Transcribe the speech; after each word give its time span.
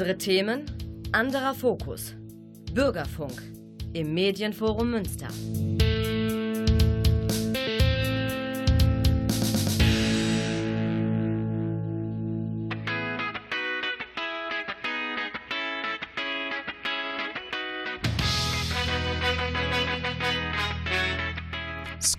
Andere 0.00 0.16
Themen, 0.16 0.64
anderer 1.12 1.52
Fokus. 1.52 2.14
Bürgerfunk 2.72 3.42
im 3.92 4.14
Medienforum 4.14 4.92
Münster. 4.92 5.28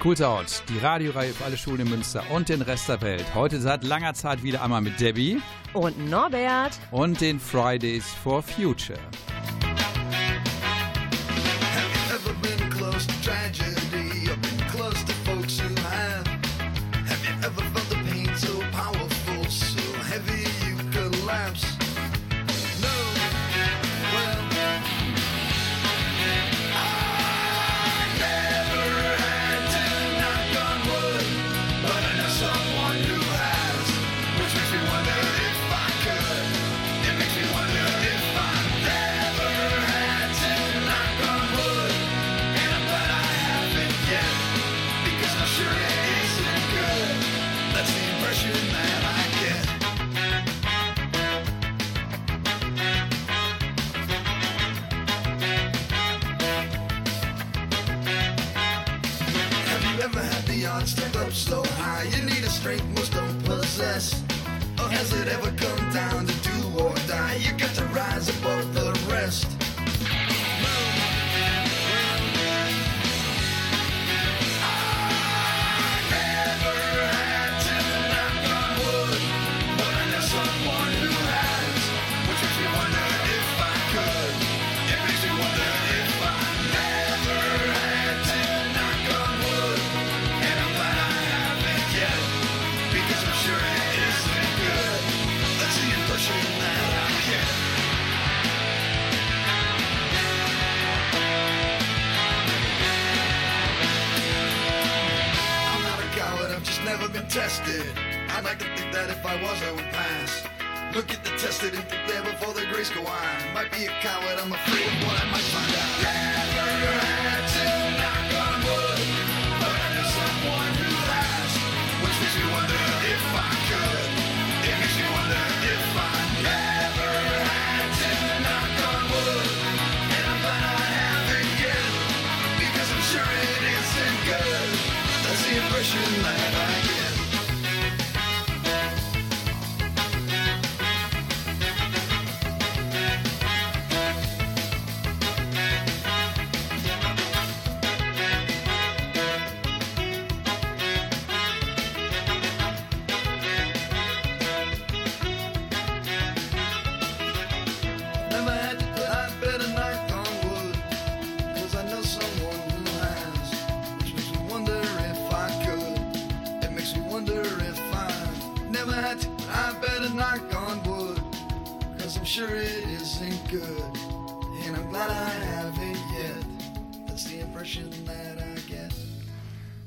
Out, 0.03 0.63
die 0.67 0.79
Radioreihe 0.79 1.31
für 1.31 1.45
alle 1.45 1.57
Schulen 1.57 1.81
in 1.81 1.89
Münster 1.89 2.23
und 2.31 2.49
den 2.49 2.63
Rest 2.63 2.89
der 2.89 2.99
Welt. 3.01 3.23
Heute 3.35 3.61
seit 3.61 3.83
langer 3.83 4.15
Zeit 4.15 4.41
wieder 4.41 4.63
einmal 4.63 4.81
mit 4.81 4.99
Debbie 4.99 5.39
und 5.73 6.09
Norbert 6.09 6.79
und 6.89 7.21
den 7.21 7.39
Fridays 7.39 8.05
for 8.23 8.41
Future. 8.41 8.97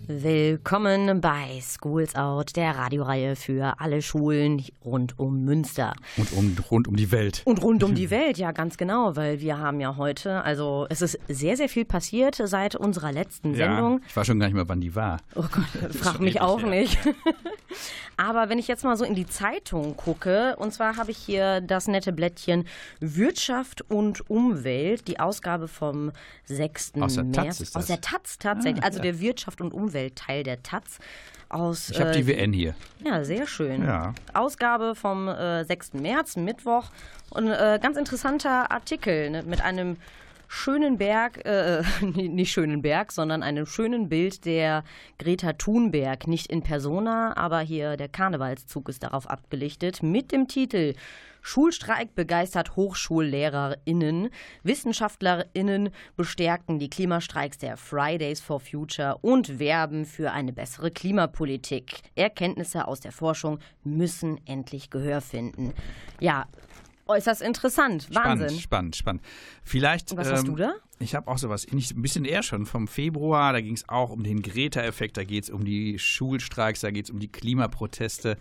Willkommen 0.07 1.23
bei 1.23 1.63
Schools 1.63 2.15
Out, 2.15 2.57
der 2.57 2.77
Radioreihe 2.77 3.37
für 3.37 3.81
alle 3.81 4.03
Schulen 4.03 4.63
rund 4.85 5.19
um 5.19 5.45
Münster. 5.47 5.95
Und 6.19 6.31
um, 6.35 6.57
rund 6.71 6.89
um 6.89 6.97
die 6.97 7.11
Welt. 7.11 7.41
Und 7.47 7.63
rund 7.63 7.83
um 7.83 7.95
die 7.95 8.11
Welt, 8.11 8.37
ja, 8.37 8.53
ganz 8.53 8.77
genau, 8.77 9.17
weil 9.17 9.41
wir 9.41 9.59
haben 9.59 9.81
ja 9.81 9.97
heute, 9.97 10.45
also 10.45 10.87
es 10.91 11.01
ist 11.01 11.19
sehr, 11.29 11.57
sehr 11.57 11.71
viel 11.71 11.87
passiert 11.87 12.39
seit 12.45 12.77
unserer 12.77 13.13
letzten 13.13 13.55
Sendung. 13.55 14.01
Ja, 14.01 14.07
ich 14.07 14.15
weiß 14.15 14.27
schon 14.27 14.39
gar 14.39 14.47
nicht 14.47 14.57
mehr, 14.57 14.69
wann 14.69 14.83
die 14.83 14.95
war. 14.95 15.21
Oh 15.37 15.45
Gott, 15.51 15.95
frag 15.95 16.21
mich 16.21 16.43
auch 16.43 16.61
her. 16.61 16.69
nicht. 16.69 16.99
Aber 18.17 18.49
wenn 18.49 18.59
ich 18.59 18.69
jetzt 18.69 18.85
mal 18.85 18.97
so 18.97 19.05
in 19.05 19.17
die 19.17 19.27
Zeitung 19.27 19.97
gucke, 19.97 20.55
und 20.59 20.73
zwar 20.73 20.97
habe 20.97 21.11
ich 21.11 21.17
hier 21.17 21.61
das 21.61 21.89
nette 21.89 22.13
Blättchen 22.13 22.67
Wirtschaft 23.01 23.91
und 23.91 24.31
Umwelt, 24.31 25.09
die 25.09 25.19
Ausgabe 25.19 25.67
vom 25.67 26.13
6. 26.45 26.93
Aus 27.01 27.15
der 27.15 27.25
März. 27.25 27.37
Taz 27.37 27.61
ist 27.61 27.75
das. 27.75 27.83
Aus 27.83 27.87
der 27.89 28.01
Taz 28.01 28.39
tatsächlich, 28.39 28.85
ah, 28.85 28.87
also 28.87 28.99
ja. 28.99 29.05
der 29.05 29.19
Wirtschaft 29.19 29.61
und 29.61 29.73
Umwelt 29.73 29.94
Teil 30.15 30.43
der 30.43 30.63
Taz. 30.63 30.99
Aus, 31.49 31.91
ich 31.91 32.01
habe 32.01 32.11
die 32.11 32.21
äh, 32.21 32.27
WN 32.27 32.53
hier. 32.53 32.75
Ja, 33.05 33.23
sehr 33.23 33.47
schön. 33.47 33.85
Ja. 33.85 34.13
Ausgabe 34.33 34.95
vom 34.95 35.29
äh, 35.29 35.65
6. 35.65 35.95
März, 35.95 36.37
Mittwoch. 36.37 36.91
Und 37.31 37.49
äh, 37.49 37.79
ganz 37.81 37.97
interessanter 37.97 38.71
Artikel 38.73 39.31
ne, 39.31 39.43
mit 39.45 39.61
einem 39.63 39.97
schönen 40.55 40.99
Berg, 40.99 41.45
äh, 41.45 41.83
nicht 42.01 42.53
schönen 42.53 42.81
Berg, 42.81 43.13
sondern 43.13 43.43
einem 43.43 43.67
schönen 43.67 44.09
Bild 44.09 44.45
der 44.45 44.85
Greta 45.19 45.53
Thunberg, 45.55 46.27
nicht 46.29 46.47
in 46.47 46.63
Persona, 46.63 47.37
aber 47.37 47.61
hier 47.61 47.97
der 47.97 48.09
Karnevalszug 48.09 48.89
ist 48.89 49.03
darauf 49.03 49.29
abgelichtet, 49.29 50.03
mit 50.03 50.31
dem 50.33 50.47
Titel 50.47 50.95
Schulstreik 51.43 52.15
begeistert 52.15 52.75
HochschullehrerInnen. 52.75 54.31
WissenschaftlerInnen 54.63 55.91
bestärken 56.17 56.79
die 56.79 56.89
Klimastreiks 56.89 57.59
der 57.59 57.77
Fridays 57.77 58.41
for 58.41 58.61
Future 58.61 59.19
und 59.21 59.59
werben 59.59 60.07
für 60.07 60.33
eine 60.33 60.55
bessere 60.55 60.91
Klimapolitik. 60.91 62.01
Erkenntnisse 62.15 62.89
aus 62.89 63.01
der 63.01 63.13
Forschung 63.13 63.59
müssen 63.83 64.41
endlich 64.47 64.89
Gehör 64.89 65.21
finden. 65.21 65.75
Ja, 66.19 66.47
äußerst 67.07 67.43
interessant. 67.43 68.09
Wahnsinn. 68.15 68.59
Spannend, 68.59 68.61
spannend, 68.61 68.97
spannend. 68.97 69.23
Vielleicht. 69.63 70.11
Und 70.13 70.19
was 70.19 70.29
ähm, 70.29 70.35
hast 70.35 70.47
du 70.47 70.53
ähm, 70.53 70.59
da? 70.59 70.75
Ich 70.99 71.15
habe 71.15 71.29
auch 71.29 71.39
sowas 71.39 71.67
ähnliches, 71.67 71.97
ein 71.97 72.03
bisschen 72.03 72.25
eher 72.25 72.43
schon 72.43 72.67
vom 72.67 72.89
Februar. 72.89 73.53
Da 73.53 73.61
ging 73.61 73.75
es 73.75 73.89
auch 73.89 74.11
um 74.11 74.23
den 74.23 74.43
Greta-Effekt, 74.43 75.17
da 75.17 75.25
geht 75.25 75.45
es 75.45 75.51
um 75.51 75.65
die 75.65 75.99
Schulstreiks, 75.99 76.81
da 76.81 76.91
geht 76.91 77.07
es 77.07 77.11
um 77.11 77.19
die 77.19 77.31
Klimaproteste. 77.31 78.37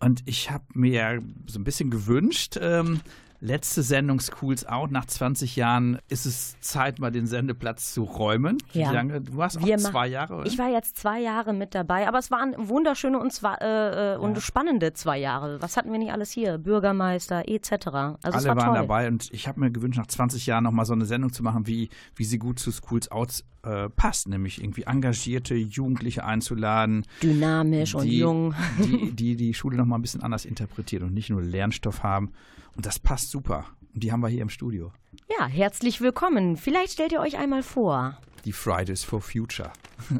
Und 0.00 0.22
ich 0.26 0.50
habe 0.50 0.64
mir 0.74 1.22
so 1.46 1.58
ein 1.58 1.64
bisschen 1.64 1.90
gewünscht, 1.90 2.58
ähm, 2.60 3.00
Letzte 3.44 3.82
Sendung 3.82 4.20
Schools 4.20 4.64
Out. 4.64 4.90
Nach 4.90 5.04
20 5.04 5.54
Jahren 5.54 5.98
ist 6.08 6.24
es 6.24 6.58
Zeit, 6.60 6.98
mal 6.98 7.10
den 7.10 7.26
Sendeplatz 7.26 7.92
zu 7.92 8.04
räumen. 8.04 8.56
Ja. 8.72 8.88
Wie 8.88 8.94
lange? 8.94 9.20
Du 9.20 9.36
warst 9.36 9.58
auch 9.58 9.66
Wir 9.66 9.76
zwei 9.76 9.92
ma- 9.92 10.04
Jahre, 10.06 10.34
oder? 10.36 10.46
Ich 10.46 10.56
war 10.56 10.70
jetzt 10.70 10.96
zwei 10.96 11.20
Jahre 11.20 11.52
mit 11.52 11.74
dabei, 11.74 12.08
aber 12.08 12.18
es 12.18 12.30
waren 12.30 12.54
wunderschöne 12.56 13.18
und, 13.18 13.34
zwar, 13.34 13.60
äh, 13.60 14.14
äh, 14.14 14.16
und 14.16 14.40
spannende 14.40 14.94
zwei 14.94 15.18
Jahre. 15.18 15.60
Was 15.60 15.76
hatten 15.76 15.92
wir 15.92 15.98
nicht 15.98 16.10
alles 16.10 16.30
hier? 16.30 16.56
Bürgermeister 16.56 17.42
etc. 17.46 17.70
Also 17.92 18.16
Alle 18.22 18.48
war 18.48 18.56
waren 18.56 18.64
toll. 18.68 18.74
dabei 18.76 19.08
und 19.08 19.28
ich 19.30 19.46
habe 19.46 19.60
mir 19.60 19.70
gewünscht, 19.70 19.98
nach 19.98 20.06
20 20.06 20.46
Jahren 20.46 20.64
nochmal 20.64 20.86
so 20.86 20.94
eine 20.94 21.04
Sendung 21.04 21.30
zu 21.30 21.42
machen, 21.42 21.66
wie, 21.66 21.90
wie 22.16 22.24
sie 22.24 22.38
gut 22.38 22.58
zu 22.58 22.72
Schools 22.72 23.10
Out 23.10 23.44
äh, 23.62 23.90
passt. 23.90 24.26
Nämlich 24.26 24.62
irgendwie 24.62 24.84
engagierte 24.84 25.54
Jugendliche 25.54 26.24
einzuladen, 26.24 27.04
Dynamisch 27.22 27.94
und 27.94 28.04
die, 28.04 28.20
jung. 28.20 28.54
Die, 28.82 29.12
die 29.14 29.36
die 29.36 29.52
Schule 29.52 29.76
nochmal 29.76 29.98
ein 29.98 30.02
bisschen 30.02 30.22
anders 30.22 30.46
interpretiert 30.46 31.02
und 31.02 31.12
nicht 31.12 31.28
nur 31.28 31.42
Lernstoff 31.42 32.02
haben. 32.02 32.32
Und 32.76 32.86
das 32.86 32.98
passt 32.98 33.30
super. 33.30 33.66
Und 33.94 34.02
die 34.02 34.12
haben 34.12 34.20
wir 34.20 34.28
hier 34.28 34.42
im 34.42 34.50
Studio. 34.50 34.92
Ja, 35.38 35.46
herzlich 35.46 36.00
willkommen. 36.00 36.56
Vielleicht 36.56 36.94
stellt 36.94 37.12
ihr 37.12 37.20
euch 37.20 37.36
einmal 37.36 37.62
vor. 37.62 38.18
Die 38.44 38.52
Fridays 38.52 39.04
for 39.04 39.20
Future. 39.20 39.72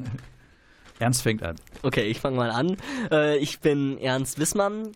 Ernst 0.98 1.22
fängt 1.22 1.42
an. 1.42 1.56
Okay, 1.82 2.04
ich 2.04 2.20
fange 2.20 2.36
mal 2.36 2.50
an. 2.50 2.76
Äh, 3.10 3.38
ich 3.38 3.60
bin 3.60 3.98
Ernst 3.98 4.38
Wissmann. 4.38 4.92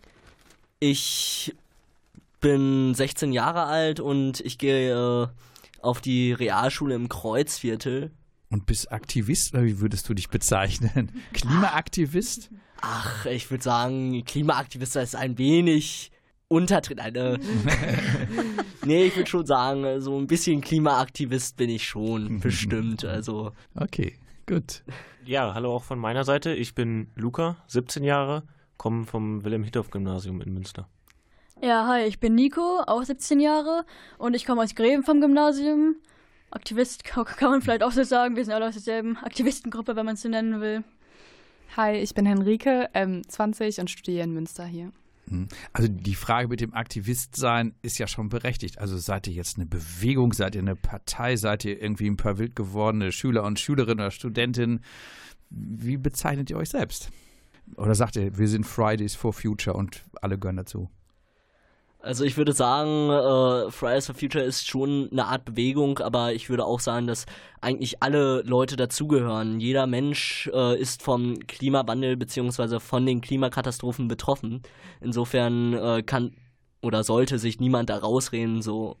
Ich 0.79 1.53
bin 2.39 2.93
16 2.95 3.33
Jahre 3.33 3.65
alt 3.65 3.99
und 3.99 4.39
ich 4.39 4.57
gehe 4.57 4.93
äh, 4.93 5.27
auf 5.81 5.99
die 5.99 6.31
Realschule 6.31 6.95
im 6.95 7.09
Kreuzviertel. 7.09 8.11
Und 8.49 8.65
bist 8.65 8.91
Aktivist 8.91 9.53
oder 9.53 9.65
wie 9.65 9.79
würdest 9.81 10.07
du 10.07 10.13
dich 10.13 10.29
bezeichnen? 10.29 11.11
Klimaaktivist? 11.33 12.49
Ach, 12.81 13.25
ich 13.25 13.51
würde 13.51 13.63
sagen, 13.63 14.23
Klimaaktivist 14.23 14.95
ist 14.95 15.15
ein 15.15 15.37
wenig 15.37 16.11
untertritt. 16.49 16.99
Eine 16.99 17.39
nee, 18.85 19.05
ich 19.05 19.15
würde 19.15 19.29
schon 19.29 19.45
sagen, 19.45 20.01
so 20.01 20.17
ein 20.19 20.27
bisschen 20.27 20.59
Klimaaktivist 20.61 21.55
bin 21.55 21.69
ich 21.69 21.87
schon, 21.87 22.39
bestimmt. 22.41 23.05
Also, 23.05 23.51
Okay, 23.75 24.15
gut. 24.45 24.83
Ja, 25.25 25.53
hallo 25.53 25.73
auch 25.75 25.83
von 25.83 25.99
meiner 25.99 26.23
Seite. 26.25 26.53
Ich 26.53 26.75
bin 26.75 27.09
Luca, 27.15 27.57
17 27.67 28.03
Jahre, 28.03 28.43
komme 28.77 29.05
vom 29.05 29.43
Wilhelm-Hittorf-Gymnasium 29.45 30.41
in 30.41 30.53
Münster. 30.53 30.87
Ja, 31.61 31.87
hi, 31.87 32.03
ich 32.05 32.19
bin 32.19 32.35
Nico, 32.35 32.81
auch 32.87 33.03
17 33.03 33.39
Jahre 33.39 33.85
und 34.17 34.33
ich 34.33 34.45
komme 34.45 34.61
aus 34.63 34.75
Greven 34.75 35.03
vom 35.03 35.21
Gymnasium. 35.21 35.95
Aktivist 36.51 37.03
ka- 37.03 37.23
kann 37.37 37.51
man 37.51 37.61
vielleicht 37.61 37.83
auch 37.83 37.91
so 37.91 38.03
sagen, 38.03 38.35
wir 38.35 38.43
sind 38.45 38.53
alle 38.53 38.65
aus 38.67 38.73
derselben 38.73 39.17
Aktivistengruppe, 39.17 39.95
wenn 39.95 40.05
man 40.05 40.15
es 40.15 40.21
so 40.23 40.29
nennen 40.29 40.61
will. 40.61 40.83
Hi, 41.77 41.97
ich 41.97 42.15
bin 42.15 42.25
Henrike, 42.25 42.89
ähm, 42.95 43.21
20 43.27 43.79
und 43.81 43.89
studiere 43.91 44.23
in 44.23 44.33
Münster 44.33 44.65
hier. 44.65 44.91
Also 45.73 45.89
die 45.89 46.15
Frage 46.15 46.47
mit 46.47 46.61
dem 46.61 46.73
Aktivistsein 46.73 47.73
ist 47.81 47.97
ja 47.97 48.07
schon 48.07 48.29
berechtigt. 48.29 48.79
Also 48.79 48.97
seid 48.97 49.27
ihr 49.27 49.33
jetzt 49.33 49.57
eine 49.57 49.65
Bewegung, 49.65 50.33
seid 50.33 50.55
ihr 50.55 50.61
eine 50.61 50.75
Partei, 50.75 51.35
seid 51.35 51.65
ihr 51.65 51.81
irgendwie 51.81 52.09
ein 52.09 52.17
paar 52.17 52.37
wild 52.37 52.55
gewordene 52.55 53.11
Schüler 53.11 53.43
und 53.43 53.59
Schülerinnen 53.59 53.99
oder 53.99 54.11
Studentinnen? 54.11 54.83
Wie 55.49 55.97
bezeichnet 55.97 56.49
ihr 56.49 56.57
euch 56.57 56.69
selbst? 56.69 57.09
Oder 57.75 57.95
sagt 57.95 58.15
ihr, 58.15 58.37
wir 58.37 58.47
sind 58.47 58.65
Fridays 58.65 59.15
for 59.15 59.33
Future 59.33 59.75
und 59.75 60.03
alle 60.21 60.37
gehören 60.37 60.57
dazu? 60.57 60.89
Also 62.01 62.23
ich 62.23 62.37
würde 62.37 62.53
sagen, 62.53 63.09
äh, 63.09 63.71
Fridays 63.71 64.05
for 64.07 64.15
Future 64.15 64.43
ist 64.43 64.67
schon 64.67 65.09
eine 65.11 65.25
Art 65.25 65.45
Bewegung, 65.45 65.99
aber 65.99 66.33
ich 66.33 66.49
würde 66.49 66.65
auch 66.65 66.79
sagen, 66.79 67.07
dass 67.07 67.25
eigentlich 67.61 68.01
alle 68.01 68.41
Leute 68.43 68.77
dazugehören. 68.77 69.59
Jeder 69.59 69.85
Mensch 69.85 70.49
äh, 70.53 70.79
ist 70.79 71.03
vom 71.03 71.39
Klimawandel 71.47 72.15
beziehungsweise 72.15 72.79
von 72.79 73.05
den 73.05 73.21
Klimakatastrophen 73.21 74.07
betroffen. 74.07 74.61
Insofern 75.01 75.73
äh, 75.73 76.03
kann 76.03 76.35
oder 76.81 77.03
sollte 77.03 77.37
sich 77.37 77.59
niemand 77.59 77.89
da 77.89 77.97
rausreden, 77.97 78.61
so 78.61 78.95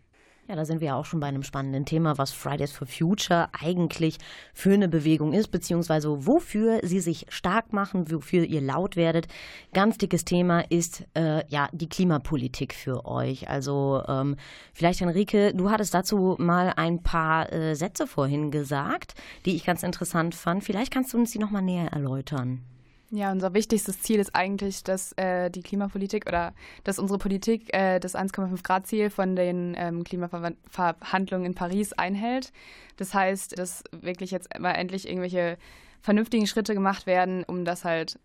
Ja, 0.49 0.55
da 0.55 0.65
sind 0.65 0.81
wir 0.81 0.87
ja 0.87 0.95
auch 0.95 1.05
schon 1.05 1.19
bei 1.19 1.27
einem 1.27 1.43
spannenden 1.43 1.85
Thema, 1.85 2.17
was 2.17 2.31
Fridays 2.31 2.71
for 2.71 2.87
Future 2.87 3.49
eigentlich 3.51 4.17
für 4.51 4.73
eine 4.73 4.87
Bewegung 4.87 5.31
ist, 5.31 5.49
beziehungsweise 5.49 6.25
wofür 6.25 6.79
sie 6.81 7.01
sich 7.01 7.27
stark 7.29 7.71
machen, 7.71 8.09
wofür 8.11 8.45
ihr 8.45 8.59
laut 8.59 8.95
werdet. 8.95 9.27
Ganz 9.75 9.99
dickes 9.99 10.25
Thema 10.25 10.61
ist 10.61 11.05
äh, 11.13 11.47
ja 11.49 11.69
die 11.71 11.87
Klimapolitik 11.87 12.73
für 12.73 13.05
euch. 13.05 13.47
Also 13.47 14.01
ähm, 14.07 14.37
vielleicht, 14.73 15.01
Henrike, 15.01 15.53
du 15.53 15.69
hattest 15.69 15.93
dazu 15.93 16.35
mal 16.39 16.73
ein 16.75 17.03
paar 17.03 17.53
äh, 17.53 17.75
Sätze 17.75 18.07
vorhin 18.07 18.49
gesagt, 18.49 19.13
die 19.45 19.55
ich 19.55 19.63
ganz 19.63 19.83
interessant 19.83 20.33
fand. 20.33 20.63
Vielleicht 20.63 20.91
kannst 20.91 21.13
du 21.13 21.19
uns 21.19 21.29
die 21.29 21.37
nochmal 21.37 21.61
näher 21.61 21.93
erläutern. 21.93 22.63
Ja, 23.11 23.31
unser 23.31 23.55
wichtigstes 23.55 24.01
Ziel 24.01 24.19
ist 24.19 24.35
eigentlich, 24.35 24.83
dass 24.83 25.13
äh, 25.13 25.49
die 25.49 25.63
Klimapolitik 25.63 26.27
oder 26.27 26.53
dass 26.83 26.99
unsere 26.99 27.17
Politik 27.17 27.73
äh, 27.73 27.99
das 27.99 28.13
1,5 28.13 28.61
Grad 28.61 28.85
Ziel 28.85 29.09
von 29.09 29.35
den 29.35 29.73
ähm, 29.77 30.03
Klimaverhandlungen 30.03 31.47
in 31.47 31.55
Paris 31.55 31.93
einhält. 31.93 32.51
Das 32.97 33.15
heißt, 33.15 33.57
dass 33.57 33.83
wirklich 33.91 34.29
jetzt 34.29 34.59
mal 34.59 34.73
endlich 34.73 35.07
irgendwelche 35.07 35.57
vernünftigen 36.01 36.45
Schritte 36.45 36.75
gemacht 36.75 37.07
werden, 37.07 37.43
um 37.43 37.65
das 37.65 37.83
halt, 37.83 38.19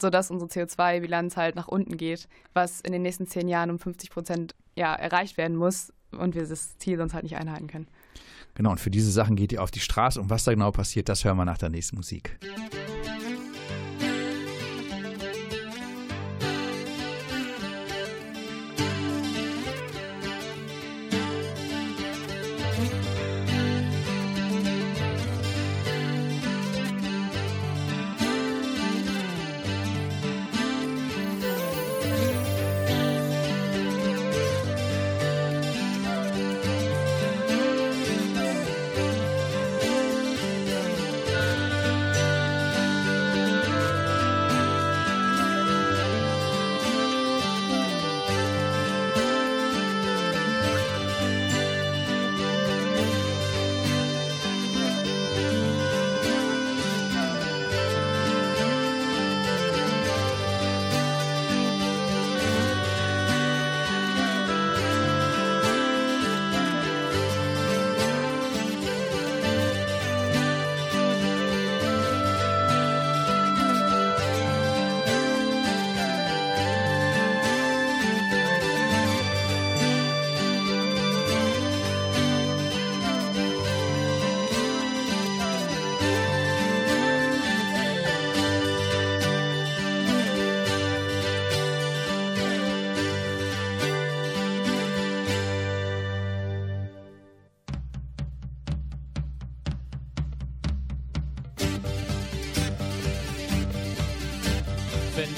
sodass 0.00 0.30
unsere 0.30 0.50
CO2-Bilanz 0.50 1.36
halt 1.36 1.54
nach 1.54 1.68
unten 1.68 1.98
geht, 1.98 2.26
was 2.54 2.80
in 2.80 2.92
den 2.92 3.02
nächsten 3.02 3.26
zehn 3.26 3.46
Jahren 3.46 3.70
um 3.70 3.78
50 3.78 4.08
Prozent 4.10 4.54
ja, 4.74 4.94
erreicht 4.94 5.36
werden 5.36 5.56
muss 5.56 5.92
und 6.12 6.34
wir 6.34 6.46
das 6.46 6.78
Ziel 6.78 6.96
sonst 6.96 7.12
halt 7.12 7.24
nicht 7.24 7.36
einhalten 7.36 7.66
können. 7.66 7.88
Genau, 8.54 8.70
und 8.70 8.80
für 8.80 8.90
diese 8.90 9.10
Sachen 9.10 9.36
geht 9.36 9.52
ihr 9.52 9.62
auf 9.62 9.70
die 9.70 9.80
Straße. 9.80 10.20
Und 10.20 10.30
was 10.30 10.44
da 10.44 10.52
genau 10.52 10.70
passiert, 10.70 11.08
das 11.08 11.24
hören 11.24 11.36
wir 11.36 11.44
nach 11.44 11.58
der 11.58 11.68
nächsten 11.68 11.96
Musik. 11.96 12.38
Wenn 12.40 13.29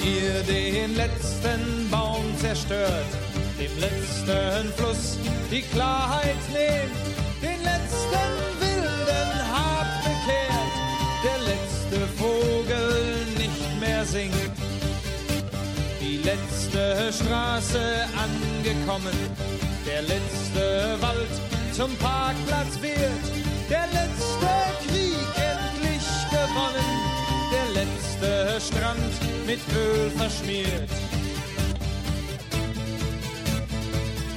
ihr 0.05 0.43
den 0.43 0.97
letzten 0.97 1.89
Baum 1.91 2.25
zerstört, 2.39 3.07
dem 3.59 3.79
letzten 3.79 4.73
Fluss 4.77 5.19
die 5.51 5.63
Klarheit 5.63 6.43
nehmt, 6.53 7.03
den 7.43 7.63
letzten 7.63 8.29
wilden 8.61 9.33
Hab 9.53 10.03
bekehrt, 10.03 10.75
der 11.25 11.39
letzte 11.51 12.01
Vogel 12.19 13.27
nicht 13.39 13.81
mehr 13.81 14.05
singt, 14.05 14.53
die 16.01 16.19
letzte 16.19 17.13
Straße 17.13 18.07
angekommen, 18.17 19.17
der 19.87 20.03
letzte 20.03 20.97
Wald 21.01 21.33
zum 21.73 21.95
Parkplatz 21.97 22.81
wird, 22.81 23.25
der 23.71 23.87
letzte 23.93 24.72
Strand 28.69 29.47
mit 29.47 29.61
Öl 29.75 30.11
verschmiert. 30.11 30.90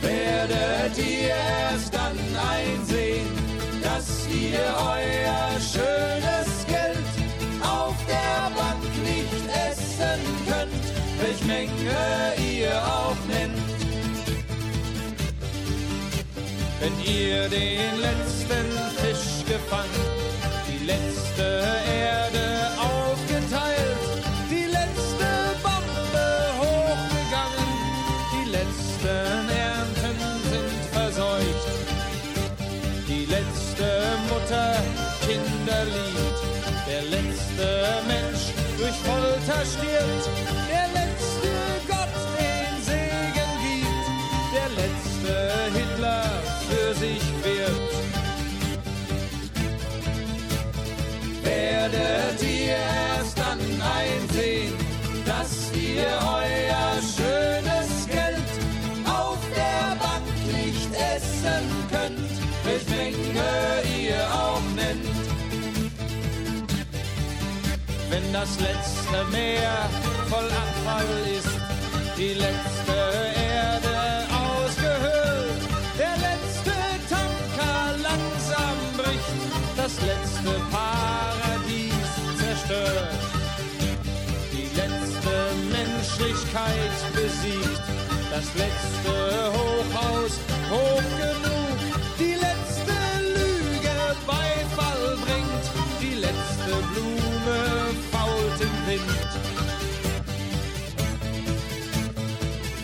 Wer 0.02 0.50
werdet 0.50 0.98
ihr 0.98 1.36
erst 1.72 1.94
dann 1.94 2.18
einsehen, 2.58 3.28
dass 3.84 4.28
ihr 4.30 4.66
euer 4.98 5.60
schönes 5.60 6.66
Geld 6.68 7.14
auf 7.62 7.96
der 8.08 8.50
Bank 8.60 8.84
nicht 9.04 9.36
essen 9.70 10.22
könnt, 10.48 10.86
welch 11.22 11.44
Menge 11.46 12.34
ihr 12.38 12.76
auch 12.84 13.18
nennt. 13.28 13.56
Wenn 16.80 17.00
ihr 17.02 17.48
den 17.50 18.00
letzten 18.00 18.68
Fisch 18.98 19.46
gefangen, 19.48 20.06
die 20.68 20.86
letzte 20.86 21.64
Erde 21.90 22.72
aufgeteilt, 22.80 23.95
Folter 39.46 39.64
stirbt, 39.64 40.45
das 68.42 68.60
letzte 68.60 69.20
Meer 69.32 69.76
voll 70.30 70.50
Abfall 70.64 71.14
ist, 71.40 71.56
die 72.18 72.34
letzte 72.34 72.98
Erde 73.62 73.96
ausgehöhlt, 74.48 75.62
der 75.98 76.16
letzte 76.28 76.76
Tanker 77.12 77.80
langsam 78.10 78.78
bricht, 78.98 79.40
das 79.78 79.94
letzte 80.12 80.54
Paradies 80.78 82.10
zerstört, 82.42 83.16
die 84.52 84.70
letzte 84.82 85.36
Menschlichkeit 85.78 86.96
besiegt, 87.20 87.86
das 88.36 88.48
letzte 88.64 89.16
Hochhaus 89.56 90.34
hoch 90.72 91.10
genug, 91.24 91.78
die 92.20 92.36
letzte 92.48 92.98
Lüge 93.38 93.96
Beifall 94.28 95.06
bringt, 95.24 95.66
die 96.02 96.16
letzte 96.26 96.74
Blume 96.92 97.25
fault 98.12 98.62
im 98.62 98.88
Wind. 98.88 99.36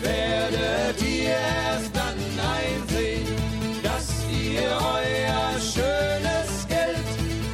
Werdet 0.02 1.02
ihr 1.02 1.30
erst 1.30 1.94
dann 1.94 2.18
einsehen, 2.58 3.26
dass 3.82 4.08
ihr 4.30 4.68
euer 4.68 5.60
schönes 5.60 6.66
Geld 6.68 7.10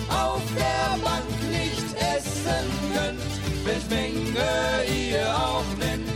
auf 0.09 0.43
der 0.57 0.99
Bank 1.03 1.31
nicht 1.50 1.88
essen 2.15 2.69
könnt, 2.95 3.33
welch 3.65 3.88
Menge 3.91 4.85
ihr 4.87 5.35
auch 5.35 5.65
nennt. 5.79 6.09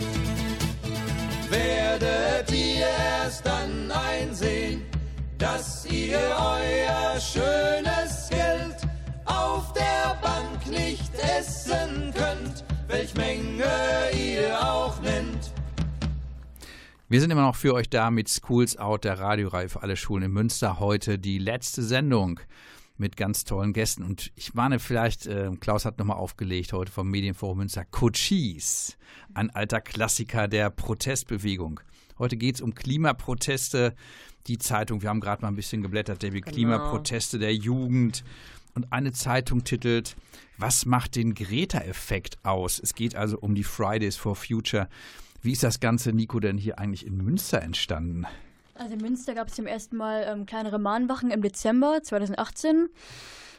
Werdet 1.50 2.50
ihr 2.50 2.87
erst 3.22 3.44
dann 3.46 3.90
einsehen, 3.90 4.82
dass 5.38 5.87
ihr 5.87 6.18
euer 6.18 7.20
schönes 7.20 8.28
Geld 8.30 8.81
auf 9.26 9.72
der 9.72 10.18
Bank 10.22 10.66
nicht 10.68 11.12
essen 11.14 12.12
könnt, 12.14 12.64
welch 12.88 13.14
Menge 13.14 13.64
ihr 14.16 14.58
auch 14.60 15.00
nennt. 15.00 15.52
Wir 17.08 17.20
sind 17.20 17.30
immer 17.30 17.42
noch 17.42 17.56
für 17.56 17.74
euch 17.74 17.90
da 17.90 18.10
mit 18.10 18.28
Schools 18.28 18.78
Out, 18.78 19.04
der 19.04 19.18
Radioreihe 19.18 19.68
für 19.68 19.82
alle 19.82 19.96
Schulen 19.96 20.24
in 20.24 20.30
Münster. 20.32 20.80
Heute 20.80 21.18
die 21.18 21.38
letzte 21.38 21.82
Sendung 21.82 22.40
mit 22.96 23.16
ganz 23.16 23.44
tollen 23.44 23.72
Gästen. 23.72 24.02
Und 24.02 24.32
ich 24.34 24.54
meine, 24.54 24.78
vielleicht, 24.78 25.26
äh, 25.26 25.50
Klaus 25.60 25.84
hat 25.84 25.98
nochmal 25.98 26.16
aufgelegt 26.16 26.72
heute 26.72 26.90
vom 26.90 27.10
Medienforum 27.10 27.58
Münster, 27.58 27.84
Cochise, 27.84 28.94
ein 29.34 29.50
alter 29.50 29.80
Klassiker 29.80 30.48
der 30.48 30.70
Protestbewegung. 30.70 31.80
Heute 32.18 32.36
geht 32.36 32.54
es 32.56 32.60
um 32.60 32.74
Klimaproteste. 32.74 33.94
Die 34.46 34.58
Zeitung, 34.58 35.02
wir 35.02 35.08
haben 35.08 35.20
gerade 35.20 35.42
mal 35.42 35.48
ein 35.48 35.56
bisschen 35.56 35.82
geblättert, 35.82 36.22
David, 36.22 36.44
Genau. 36.44 36.54
Klimaproteste 36.54 37.38
der 37.38 37.54
Jugend. 37.54 38.24
Und 38.74 38.92
eine 38.92 39.12
Zeitung 39.12 39.64
titelt, 39.64 40.16
was 40.56 40.86
macht 40.86 41.16
den 41.16 41.34
Greta-Effekt 41.34 42.38
aus? 42.42 42.80
Es 42.82 42.94
geht 42.94 43.14
also 43.16 43.38
um 43.38 43.54
die 43.54 43.64
Fridays 43.64 44.16
for 44.16 44.34
Future. 44.34 44.88
Wie 45.42 45.52
ist 45.52 45.62
das 45.62 45.80
Ganze, 45.80 46.12
Nico, 46.12 46.40
denn 46.40 46.56
hier 46.56 46.78
eigentlich 46.78 47.06
in 47.06 47.16
Münster 47.16 47.60
entstanden? 47.60 48.26
Also 48.74 48.94
in 48.94 49.00
Münster 49.00 49.34
gab 49.34 49.48
es 49.48 49.54
zum 49.54 49.66
ersten 49.66 49.96
Mal 49.96 50.24
ähm, 50.26 50.46
kleinere 50.46 50.78
Mahnwachen 50.78 51.30
im 51.30 51.42
Dezember 51.42 52.02
2018. 52.02 52.88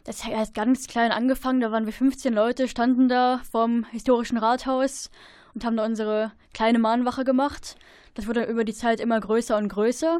Das 0.03 0.27
erst 0.27 0.53
ganz 0.53 0.87
klein 0.87 1.11
angefangen, 1.11 1.61
da 1.61 1.71
waren 1.71 1.85
wir 1.85 1.93
15 1.93 2.33
Leute, 2.33 2.67
standen 2.67 3.07
da 3.07 3.41
vorm 3.49 3.85
historischen 3.91 4.37
Rathaus 4.37 5.09
und 5.53 5.63
haben 5.63 5.77
da 5.77 5.85
unsere 5.85 6.31
kleine 6.53 6.79
Mahnwache 6.79 7.23
gemacht. 7.23 7.77
Das 8.15 8.27
wurde 8.27 8.43
über 8.43 8.63
die 8.65 8.73
Zeit 8.73 8.99
immer 8.99 9.19
größer 9.19 9.57
und 9.57 9.69
größer. 9.69 10.19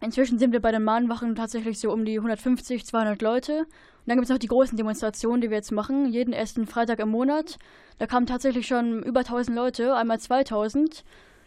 Inzwischen 0.00 0.38
sind 0.38 0.52
wir 0.52 0.60
bei 0.60 0.72
den 0.72 0.84
Mahnwachen 0.84 1.34
tatsächlich 1.34 1.78
so 1.78 1.92
um 1.92 2.04
die 2.04 2.18
150, 2.18 2.86
200 2.86 3.20
Leute. 3.22 3.66
Dann 4.08 4.16
gibt 4.16 4.24
es 4.24 4.30
noch 4.30 4.38
die 4.38 4.46
großen 4.46 4.76
Demonstrationen, 4.78 5.42
die 5.42 5.50
wir 5.50 5.58
jetzt 5.58 5.70
machen, 5.70 6.10
jeden 6.10 6.32
ersten 6.32 6.66
Freitag 6.66 6.98
im 6.98 7.10
Monat. 7.10 7.58
Da 7.98 8.06
kamen 8.06 8.24
tatsächlich 8.24 8.66
schon 8.66 9.02
über 9.02 9.20
1000 9.20 9.54
Leute, 9.54 9.94
einmal 9.94 10.18
2000. 10.18 11.04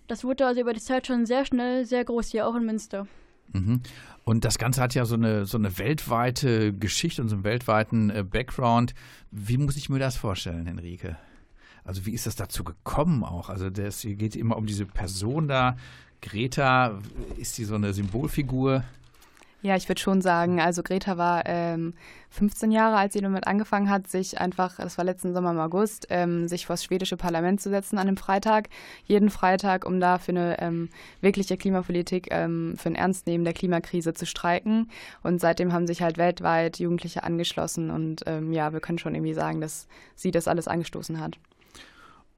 Das 0.07 0.23
wurde 0.23 0.45
also 0.45 0.61
über 0.61 0.73
die 0.73 0.79
Zeit 0.79 1.07
schon 1.07 1.25
sehr 1.25 1.43
schnell 1.43 1.85
sehr 1.85 2.05
groß 2.05 2.27
hier, 2.27 2.45
auch 2.45 2.53
in 2.55 2.65
Münster. 2.65 3.07
Mhm. 3.51 3.81
Und 4.25 4.45
das 4.45 4.59
Ganze 4.59 4.79
hat 4.79 4.93
ja 4.93 5.05
so 5.05 5.15
eine, 5.15 5.45
so 5.47 5.57
eine 5.57 5.79
weltweite 5.79 6.71
Geschichte 6.71 7.23
und 7.23 7.29
so 7.29 7.35
einen 7.35 7.43
weltweiten 7.43 8.11
äh, 8.11 8.23
Background. 8.23 8.93
Wie 9.31 9.57
muss 9.57 9.75
ich 9.75 9.89
mir 9.89 9.97
das 9.97 10.15
vorstellen, 10.15 10.67
Henrike? 10.67 11.17
Also 11.83 12.05
wie 12.05 12.11
ist 12.11 12.27
das 12.27 12.35
dazu 12.35 12.63
gekommen 12.63 13.23
auch? 13.23 13.49
Also 13.49 13.69
hier 13.73 14.15
geht 14.15 14.35
immer 14.35 14.55
um 14.55 14.67
diese 14.67 14.85
Person 14.85 15.47
da. 15.47 15.77
Greta, 16.21 16.99
ist 17.37 17.57
die 17.57 17.63
so 17.63 17.73
eine 17.73 17.91
Symbolfigur? 17.91 18.83
Ja, 19.63 19.75
ich 19.75 19.87
würde 19.87 20.01
schon 20.01 20.21
sagen, 20.21 20.59
also 20.59 20.81
Greta 20.81 21.19
war 21.19 21.43
ähm, 21.45 21.93
15 22.31 22.71
Jahre, 22.71 22.95
als 22.95 23.13
sie 23.13 23.21
damit 23.21 23.45
angefangen 23.45 23.91
hat, 23.91 24.07
sich 24.07 24.41
einfach, 24.41 24.77
das 24.77 24.97
war 24.97 25.05
letzten 25.05 25.35
Sommer 25.35 25.51
im 25.51 25.59
August, 25.59 26.07
ähm, 26.09 26.47
sich 26.47 26.65
vor 26.65 26.73
das 26.73 26.83
schwedische 26.83 27.15
Parlament 27.15 27.61
zu 27.61 27.69
setzen 27.69 27.99
an 27.99 28.07
einem 28.07 28.17
Freitag, 28.17 28.69
jeden 29.05 29.29
Freitag, 29.29 29.85
um 29.85 29.99
da 29.99 30.17
für 30.17 30.31
eine 30.31 30.59
ähm, 30.59 30.89
wirkliche 31.21 31.57
Klimapolitik, 31.57 32.29
ähm, 32.31 32.73
für 32.75 32.89
ein 32.89 32.95
Ernstnehmen 32.95 33.45
der 33.45 33.53
Klimakrise 33.53 34.15
zu 34.15 34.25
streiken. 34.25 34.89
Und 35.21 35.39
seitdem 35.39 35.73
haben 35.73 35.85
sich 35.85 36.01
halt 36.01 36.17
weltweit 36.17 36.79
Jugendliche 36.79 37.23
angeschlossen 37.23 37.91
und 37.91 38.23
ähm, 38.25 38.51
ja, 38.53 38.73
wir 38.73 38.79
können 38.79 38.97
schon 38.97 39.13
irgendwie 39.13 39.35
sagen, 39.35 39.61
dass 39.61 39.87
sie 40.15 40.31
das 40.31 40.47
alles 40.47 40.67
angestoßen 40.67 41.19
hat. 41.19 41.37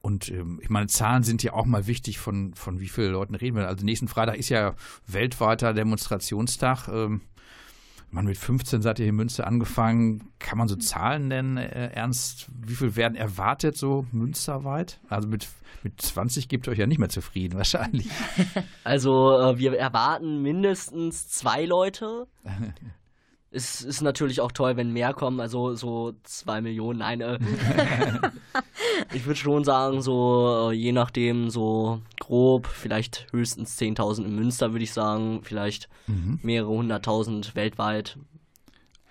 Und 0.05 0.29
ähm, 0.29 0.59
ich 0.61 0.69
meine, 0.69 0.87
Zahlen 0.87 1.23
sind 1.23 1.43
ja 1.43 1.53
auch 1.53 1.65
mal 1.65 1.87
wichtig, 1.87 2.19
von, 2.19 2.53
von 2.55 2.81
wie 2.81 2.89
vielen 2.89 3.13
Leuten 3.13 3.35
reden 3.35 3.55
wir. 3.55 3.67
Also 3.67 3.85
nächsten 3.85 4.09
Freitag 4.09 4.35
ist 4.35 4.49
ja 4.49 4.75
weltweiter 5.07 5.73
Demonstrationstag. 5.73 6.89
Ähm, 6.89 7.21
man 8.11 8.25
mit 8.25 8.37
15 8.37 8.81
seid 8.81 8.99
ihr 8.99 9.05
hier 9.05 9.11
in 9.11 9.15
Münster 9.15 9.47
angefangen. 9.47 10.29
Kann 10.39 10.57
man 10.57 10.67
so 10.67 10.75
Zahlen 10.75 11.29
nennen, 11.29 11.55
äh, 11.55 11.87
Ernst? 11.93 12.47
Wie 12.53 12.75
viel 12.75 12.97
werden 12.97 13.15
erwartet 13.15 13.77
so 13.77 14.05
münsterweit? 14.11 14.99
Also 15.07 15.29
mit, 15.29 15.47
mit 15.83 16.01
20 16.01 16.49
gebt 16.49 16.67
ihr 16.67 16.71
euch 16.71 16.79
ja 16.79 16.85
nicht 16.85 16.99
mehr 16.99 17.07
zufrieden 17.07 17.53
wahrscheinlich. 17.57 18.09
Also 18.83 19.39
äh, 19.39 19.57
wir 19.57 19.79
erwarten 19.79 20.41
mindestens 20.41 21.29
zwei 21.29 21.63
Leute. 21.63 22.27
Es 23.55 23.81
ist 23.81 24.01
natürlich 24.01 24.41
auch 24.41 24.51
toll, 24.51 24.77
wenn 24.77 24.91
mehr 24.91 25.13
kommen, 25.13 25.39
also 25.39 25.75
so 25.75 26.13
zwei 26.23 26.59
Millionen. 26.59 26.99
Nein, 26.99 27.21
äh, 27.21 27.37
ich 29.13 29.27
würde 29.27 29.39
schon 29.39 29.63
sagen, 29.63 30.01
so 30.01 30.71
äh, 30.71 30.75
je 30.75 30.91
nachdem, 30.91 31.51
so 31.51 32.01
grob, 32.19 32.65
vielleicht 32.65 33.27
höchstens 33.31 33.79
10.000 33.79 34.25
in 34.25 34.35
Münster, 34.35 34.71
würde 34.71 34.83
ich 34.83 34.91
sagen, 34.93 35.41
vielleicht 35.43 35.87
mehrere 36.41 36.69
hunderttausend 36.69 37.55
weltweit. 37.55 38.17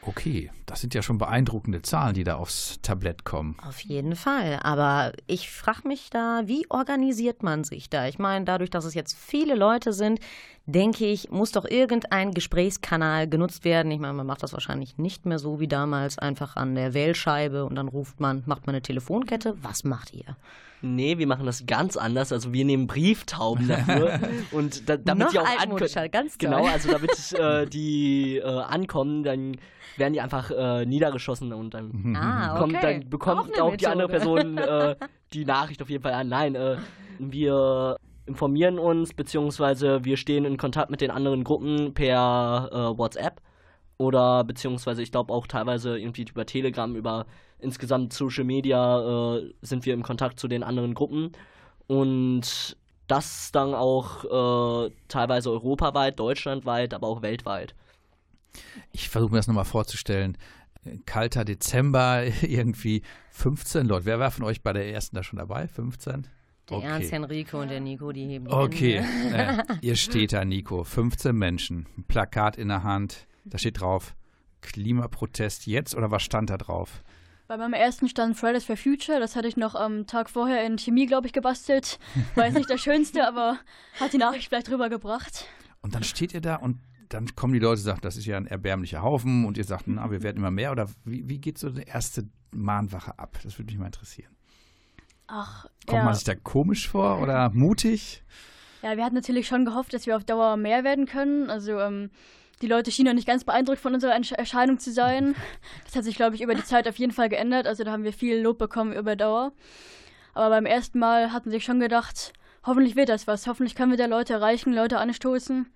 Okay, 0.04 0.50
das 0.66 0.80
sind 0.80 0.94
ja 0.94 1.02
schon 1.02 1.18
beeindruckende 1.18 1.80
Zahlen, 1.80 2.14
die 2.14 2.24
da 2.24 2.34
aufs 2.34 2.80
Tablett 2.82 3.24
kommen. 3.24 3.56
Auf 3.64 3.80
jeden 3.80 4.16
Fall. 4.16 4.58
Aber 4.62 5.12
ich 5.28 5.48
frage 5.48 5.86
mich 5.86 6.10
da, 6.10 6.42
wie 6.46 6.66
organisiert 6.70 7.44
man 7.44 7.62
sich 7.62 7.88
da? 7.88 8.08
Ich 8.08 8.18
meine, 8.18 8.44
dadurch, 8.44 8.70
dass 8.70 8.84
es 8.84 8.94
jetzt 8.94 9.16
viele 9.16 9.54
Leute 9.54 9.92
sind, 9.92 10.18
denke 10.66 11.06
ich, 11.06 11.30
muss 11.30 11.52
doch 11.52 11.64
irgendein 11.64 12.32
Gesprächskanal 12.32 13.28
genutzt 13.28 13.64
werden. 13.64 13.92
Ich 13.92 14.00
meine, 14.00 14.14
man 14.14 14.26
macht 14.26 14.42
das 14.42 14.52
wahrscheinlich 14.52 14.98
nicht 14.98 15.24
mehr 15.24 15.38
so 15.38 15.60
wie 15.60 15.68
damals, 15.68 16.18
einfach 16.18 16.56
an 16.56 16.74
der 16.74 16.94
Wählscheibe 16.94 17.64
und 17.64 17.76
dann 17.76 17.86
ruft 17.86 18.18
man, 18.18 18.42
macht 18.46 18.66
man 18.66 18.74
eine 18.74 18.82
Telefonkette. 18.82 19.54
Was 19.62 19.84
macht 19.84 20.12
ihr? 20.12 20.36
Nee, 20.82 21.16
wir 21.18 21.26
machen 21.28 21.46
das 21.46 21.64
ganz 21.66 21.96
anders. 21.96 22.32
Also 22.32 22.52
wir 22.52 22.64
nehmen 22.64 22.86
Brieftauben 22.88 23.68
dafür. 23.68 24.18
und 24.50 24.88
da, 24.88 24.96
damit 24.96 25.26
Noch 25.26 25.32
die 25.32 25.38
auch 25.38 25.60
ankommen. 25.60 26.10
ganz 26.10 26.36
toll. 26.38 26.50
Genau, 26.50 26.66
also 26.66 26.90
damit 26.90 27.32
äh, 27.38 27.66
die 27.66 28.38
äh, 28.38 28.44
ankommen, 28.44 29.22
dann 29.22 29.56
werden 29.96 30.12
die 30.12 30.20
einfach 30.20 30.50
äh, 30.50 30.84
niedergeschossen 30.84 31.52
und 31.52 31.74
dann 31.74 32.16
Ah, 32.16 32.58
kommt, 32.58 32.74
okay. 32.74 33.00
dann 33.00 33.10
bekommt 33.10 33.60
Auch 33.60 33.72
auch, 33.72 33.76
die 33.76 33.86
andere. 33.86 34.08
Person 34.08 34.58
äh, 34.58 34.96
die 35.32 35.44
Nachricht 35.44 35.80
auf 35.82 35.88
jeden 35.90 36.02
Fall 36.02 36.14
an. 36.14 36.28
Nein, 36.28 36.54
äh, 36.54 36.76
wir 37.18 37.96
informieren 38.26 38.78
uns, 38.78 39.14
beziehungsweise 39.14 40.04
wir 40.04 40.16
stehen 40.16 40.44
in 40.44 40.56
Kontakt 40.56 40.90
mit 40.90 41.00
den 41.00 41.10
anderen 41.10 41.44
Gruppen 41.44 41.94
per 41.94 42.68
äh, 42.72 42.98
WhatsApp 42.98 43.40
oder 43.98 44.44
beziehungsweise 44.44 45.02
ich 45.02 45.12
glaube 45.12 45.32
auch 45.32 45.46
teilweise 45.46 45.98
irgendwie 45.98 46.24
über 46.28 46.46
Telegram, 46.46 46.94
über 46.96 47.26
insgesamt 47.62 48.12
Social 48.12 48.44
Media 48.44 49.36
äh, 49.38 49.52
sind 49.62 49.86
wir 49.86 49.94
im 49.94 50.02
Kontakt 50.02 50.38
zu 50.40 50.48
den 50.48 50.62
anderen 50.62 50.94
Gruppen 50.94 51.32
und 51.86 52.76
das 53.08 53.50
dann 53.52 53.74
auch 53.74 54.24
äh, 54.86 54.90
teilweise 55.08 55.50
europaweit, 55.50 56.18
deutschlandweit, 56.18 56.94
aber 56.94 57.08
auch 57.08 57.22
weltweit. 57.22 57.74
Ich 58.92 59.08
versuche 59.08 59.32
mir 59.32 59.38
das 59.38 59.46
nochmal 59.48 59.64
vorzustellen. 59.64 60.36
Kalter 61.06 61.44
Dezember, 61.44 62.24
irgendwie 62.42 63.02
15 63.30 63.86
Leute. 63.86 64.04
Wer 64.06 64.18
war 64.18 64.30
von 64.30 64.44
euch 64.44 64.62
bei 64.62 64.72
der 64.72 64.90
ersten 64.92 65.16
da 65.16 65.22
schon 65.22 65.38
dabei? 65.38 65.66
15? 65.68 66.26
Der 66.70 66.78
Okay. 66.78 66.86
Ernst, 66.86 67.12
Henrike 67.12 67.56
und 67.56 67.68
der 67.70 67.80
Nico, 67.80 68.12
die 68.12 68.26
heben 68.26 68.46
die 68.46 68.50
Okay, 68.52 69.00
Hände. 69.00 69.64
äh, 69.68 69.74
ihr 69.82 69.96
steht 69.96 70.32
da, 70.32 70.44
Nico. 70.44 70.84
15 70.84 71.34
Menschen, 71.36 71.86
ein 71.98 72.04
Plakat 72.04 72.56
in 72.56 72.68
der 72.68 72.82
Hand. 72.84 73.26
Da 73.44 73.58
steht 73.58 73.80
drauf, 73.80 74.14
Klimaprotest 74.60 75.66
jetzt 75.66 75.94
oder 75.94 76.10
was 76.10 76.22
stand 76.22 76.50
da 76.50 76.56
drauf? 76.56 77.02
Bei 77.52 77.58
meinem 77.58 77.74
ersten 77.74 78.08
stand 78.08 78.34
Fridays 78.38 78.64
for 78.64 78.78
Future. 78.78 79.20
Das 79.20 79.36
hatte 79.36 79.46
ich 79.46 79.58
noch 79.58 79.74
am 79.74 80.06
Tag 80.06 80.30
vorher 80.30 80.64
in 80.64 80.78
Chemie, 80.78 81.04
glaube 81.04 81.26
ich, 81.26 81.34
gebastelt. 81.34 81.98
War 82.34 82.46
jetzt 82.46 82.54
nicht 82.54 82.70
das 82.70 82.80
Schönste, 82.80 83.28
aber 83.28 83.58
hat 84.00 84.14
die 84.14 84.16
Nachricht 84.16 84.48
vielleicht 84.48 84.70
rübergebracht. 84.70 85.44
Und 85.82 85.94
dann 85.94 86.02
steht 86.02 86.32
ihr 86.32 86.40
da 86.40 86.56
und 86.56 86.78
dann 87.10 87.34
kommen 87.36 87.52
die 87.52 87.58
Leute 87.58 87.80
und 87.80 87.84
sagen, 87.84 88.00
das 88.00 88.16
ist 88.16 88.24
ja 88.24 88.38
ein 88.38 88.46
erbärmlicher 88.46 89.02
Haufen 89.02 89.44
und 89.44 89.58
ihr 89.58 89.64
sagt, 89.64 89.84
na, 89.86 90.10
wir 90.10 90.22
werden 90.22 90.38
immer 90.38 90.50
mehr. 90.50 90.72
Oder 90.72 90.88
wie, 91.04 91.28
wie 91.28 91.40
geht 91.40 91.58
so 91.58 91.68
eine 91.68 91.86
erste 91.86 92.26
Mahnwache 92.52 93.18
ab? 93.18 93.38
Das 93.42 93.58
würde 93.58 93.70
mich 93.70 93.78
mal 93.78 93.84
interessieren. 93.84 94.34
Ach, 95.26 95.66
Kommt 95.86 95.98
ja. 95.98 96.04
man 96.04 96.14
sich 96.14 96.24
da 96.24 96.34
komisch 96.34 96.88
vor 96.88 97.20
oder 97.20 97.50
mutig? 97.50 98.22
Ja, 98.80 98.96
wir 98.96 99.04
hatten 99.04 99.14
natürlich 99.14 99.46
schon 99.46 99.66
gehofft, 99.66 99.92
dass 99.92 100.06
wir 100.06 100.16
auf 100.16 100.24
Dauer 100.24 100.56
mehr 100.56 100.84
werden 100.84 101.04
können. 101.04 101.50
Also 101.50 101.78
ähm, 101.80 102.08
die 102.62 102.68
Leute 102.68 102.90
schienen 102.90 103.08
ja 103.08 103.14
nicht 103.14 103.26
ganz 103.26 103.44
beeindruckt 103.44 103.80
von 103.80 103.92
unserer 103.92 104.12
Erscheinung 104.14 104.78
zu 104.78 104.92
sein. 104.92 105.34
Das 105.84 105.96
hat 105.96 106.04
sich, 106.04 106.16
glaube 106.16 106.34
ich, 106.36 106.42
über 106.42 106.54
die 106.54 106.64
Zeit 106.64 106.88
auf 106.88 106.96
jeden 106.96 107.12
Fall 107.12 107.28
geändert. 107.28 107.66
Also 107.66 107.84
da 107.84 107.92
haben 107.92 108.04
wir 108.04 108.12
viel 108.14 108.40
Lob 108.40 108.58
bekommen 108.58 108.94
über 108.94 109.14
Dauer. 109.14 109.52
Aber 110.32 110.48
beim 110.48 110.64
ersten 110.64 110.98
Mal 110.98 111.32
hatten 111.32 111.50
sich 111.50 111.64
schon 111.64 111.80
gedacht, 111.80 112.32
hoffentlich 112.64 112.96
wird 112.96 113.10
das 113.10 113.26
was. 113.26 113.46
Hoffentlich 113.46 113.74
können 113.74 113.90
wir 113.90 113.98
da 113.98 114.06
Leute 114.06 114.32
erreichen, 114.32 114.72
Leute 114.72 114.98
anstoßen. 114.98 115.66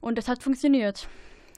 Und 0.00 0.18
es 0.18 0.26
hat 0.26 0.42
funktioniert. 0.42 1.06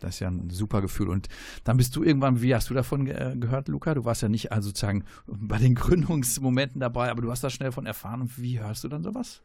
Das 0.01 0.17
ist 0.17 0.21
ja 0.21 0.29
ein 0.29 0.51
super 0.51 0.83
Gefühl. 0.83 1.09
Und 1.09 1.29
dann 1.65 1.79
bist 1.79 1.97
du 1.97 2.03
irgendwann, 2.03 2.43
wie 2.43 2.55
hast 2.55 2.69
du 2.69 2.75
davon 2.75 3.07
ge 3.07 3.15
äh, 3.15 3.37
gehört, 3.37 3.69
Luca? 3.69 3.95
Du 3.95 4.05
warst 4.05 4.21
ja 4.21 4.29
nicht 4.29 4.53
also 4.53 4.69
sozusagen 4.69 5.05
bei 5.27 5.59
den 5.59 5.75
Gründungsmomenten 5.75 6.81
dabei, 6.81 7.11
aber 7.11 7.23
du 7.23 7.31
hast 7.31 7.43
da 7.43 7.49
schnell 7.49 7.73
von 7.73 7.87
erfahren. 7.87 8.21
Und 8.21 8.39
wie 8.39 8.61
hörst 8.61 8.85
du 8.85 8.89
dann 8.89 9.03
sowas? 9.03 9.43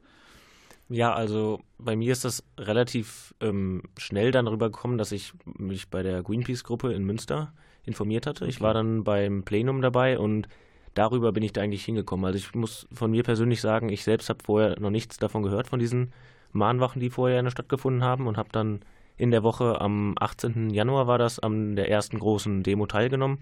Ja, 0.89 1.13
also 1.13 1.61
bei 1.77 1.95
mir 1.95 2.11
ist 2.11 2.25
das 2.25 2.43
relativ 2.57 3.35
ähm, 3.41 3.83
schnell 3.97 4.31
dann 4.31 4.47
rübergekommen, 4.47 4.97
dass 4.97 5.11
ich 5.11 5.33
mich 5.45 5.89
bei 5.89 6.01
der 6.01 6.23
Greenpeace-Gruppe 6.23 6.91
in 6.93 7.03
Münster 7.03 7.53
informiert 7.83 8.25
hatte. 8.25 8.47
Ich 8.47 8.59
war 8.59 8.73
dann 8.73 9.03
beim 9.03 9.43
Plenum 9.43 9.81
dabei 9.81 10.17
und 10.17 10.47
darüber 10.95 11.31
bin 11.31 11.43
ich 11.43 11.53
da 11.53 11.61
eigentlich 11.61 11.85
hingekommen. 11.85 12.25
Also 12.25 12.37
ich 12.37 12.55
muss 12.55 12.87
von 12.91 13.11
mir 13.11 13.21
persönlich 13.21 13.61
sagen, 13.61 13.89
ich 13.89 14.03
selbst 14.03 14.29
habe 14.29 14.43
vorher 14.43 14.79
noch 14.79 14.89
nichts 14.89 15.17
davon 15.17 15.43
gehört, 15.43 15.67
von 15.67 15.79
diesen 15.79 16.11
Mahnwachen, 16.53 16.99
die 16.99 17.11
vorher 17.11 17.39
in 17.39 17.45
der 17.45 17.51
Stadt 17.51 17.69
gefunden 17.69 18.03
haben 18.03 18.25
und 18.25 18.37
habe 18.37 18.49
dann 18.51 18.81
in 19.15 19.29
der 19.29 19.43
Woche 19.43 19.79
am 19.79 20.15
18. 20.19 20.71
Januar 20.71 21.05
war 21.05 21.19
das, 21.19 21.39
an 21.39 21.75
der 21.75 21.89
ersten 21.91 22.17
großen 22.17 22.63
Demo 22.63 22.87
teilgenommen. 22.87 23.39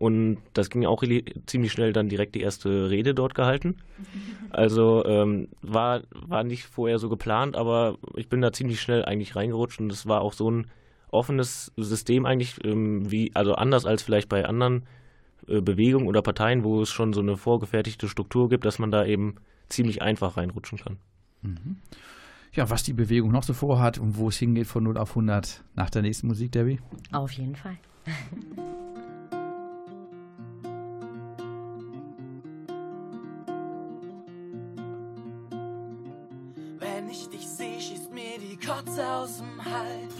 Und 0.00 0.38
das 0.54 0.70
ging 0.70 0.86
auch 0.86 1.04
ziemlich 1.44 1.72
schnell 1.72 1.92
dann 1.92 2.08
direkt 2.08 2.34
die 2.34 2.40
erste 2.40 2.88
Rede 2.88 3.14
dort 3.14 3.34
gehalten. 3.34 3.76
Also 4.52 5.04
ähm, 5.04 5.46
war, 5.62 6.02
war 6.10 6.42
nicht 6.42 6.64
vorher 6.64 6.98
so 6.98 7.08
geplant, 7.08 7.54
aber 7.54 7.98
ich 8.16 8.28
bin 8.28 8.40
da 8.40 8.52
ziemlich 8.52 8.80
schnell 8.80 9.04
eigentlich 9.04 9.36
reingerutscht 9.36 9.78
und 9.78 9.92
es 9.92 10.08
war 10.08 10.22
auch 10.22 10.32
so 10.32 10.50
ein 10.50 10.66
offenes 11.12 11.70
System 11.76 12.26
eigentlich, 12.26 12.56
ähm, 12.64 13.08
wie, 13.08 13.30
also 13.34 13.54
anders 13.54 13.86
als 13.86 14.02
vielleicht 14.02 14.28
bei 14.28 14.44
anderen 14.44 14.88
äh, 15.46 15.60
Bewegungen 15.60 16.08
oder 16.08 16.20
Parteien, 16.20 16.64
wo 16.64 16.82
es 16.82 16.90
schon 16.90 17.12
so 17.12 17.20
eine 17.20 17.36
vorgefertigte 17.36 18.08
Struktur 18.08 18.48
gibt, 18.48 18.64
dass 18.64 18.80
man 18.80 18.90
da 18.90 19.04
eben 19.04 19.36
ziemlich 19.68 20.02
einfach 20.02 20.36
reinrutschen 20.36 20.78
kann. 20.78 20.96
Ja, 22.52 22.70
was 22.70 22.82
die 22.82 22.92
Bewegung 22.92 23.30
noch 23.30 23.44
so 23.44 23.54
vorhat 23.54 23.98
und 23.98 24.16
wo 24.16 24.30
es 24.30 24.36
hingeht 24.36 24.66
von 24.66 24.82
0 24.82 24.98
auf 24.98 25.10
100 25.10 25.62
nach 25.76 25.90
der 25.90 26.02
nächsten 26.02 26.26
Musik, 26.26 26.50
Debbie? 26.50 26.80
Auf 27.12 27.30
jeden 27.30 27.54
Fall. 27.54 27.78
Kotze 38.90 39.08
aus 39.08 39.38
dem 39.38 39.64
Hals. 39.64 40.14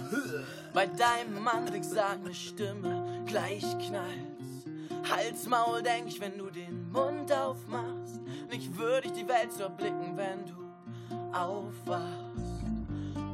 Bei 0.73 0.87
deinem 0.87 1.47
Anblick 1.49 1.85
sagt 1.85 2.25
eine 2.25 2.35
Stimme, 2.35 3.25
gleich 3.27 3.65
knallt's. 3.79 5.11
Hals, 5.11 5.49
Maul, 5.49 5.83
denk 5.83 6.07
ich, 6.07 6.21
wenn 6.21 6.39
du 6.39 6.51
den 6.51 6.91
Mund 6.93 7.33
aufmachst. 7.33 8.21
Nicht 8.51 8.77
würdig 8.79 9.13
die 9.13 9.27
Welt 9.27 9.53
zu 9.53 9.65
erblicken, 9.65 10.17
wenn 10.17 10.47
du 10.47 11.37
aufwachst. 11.37 12.07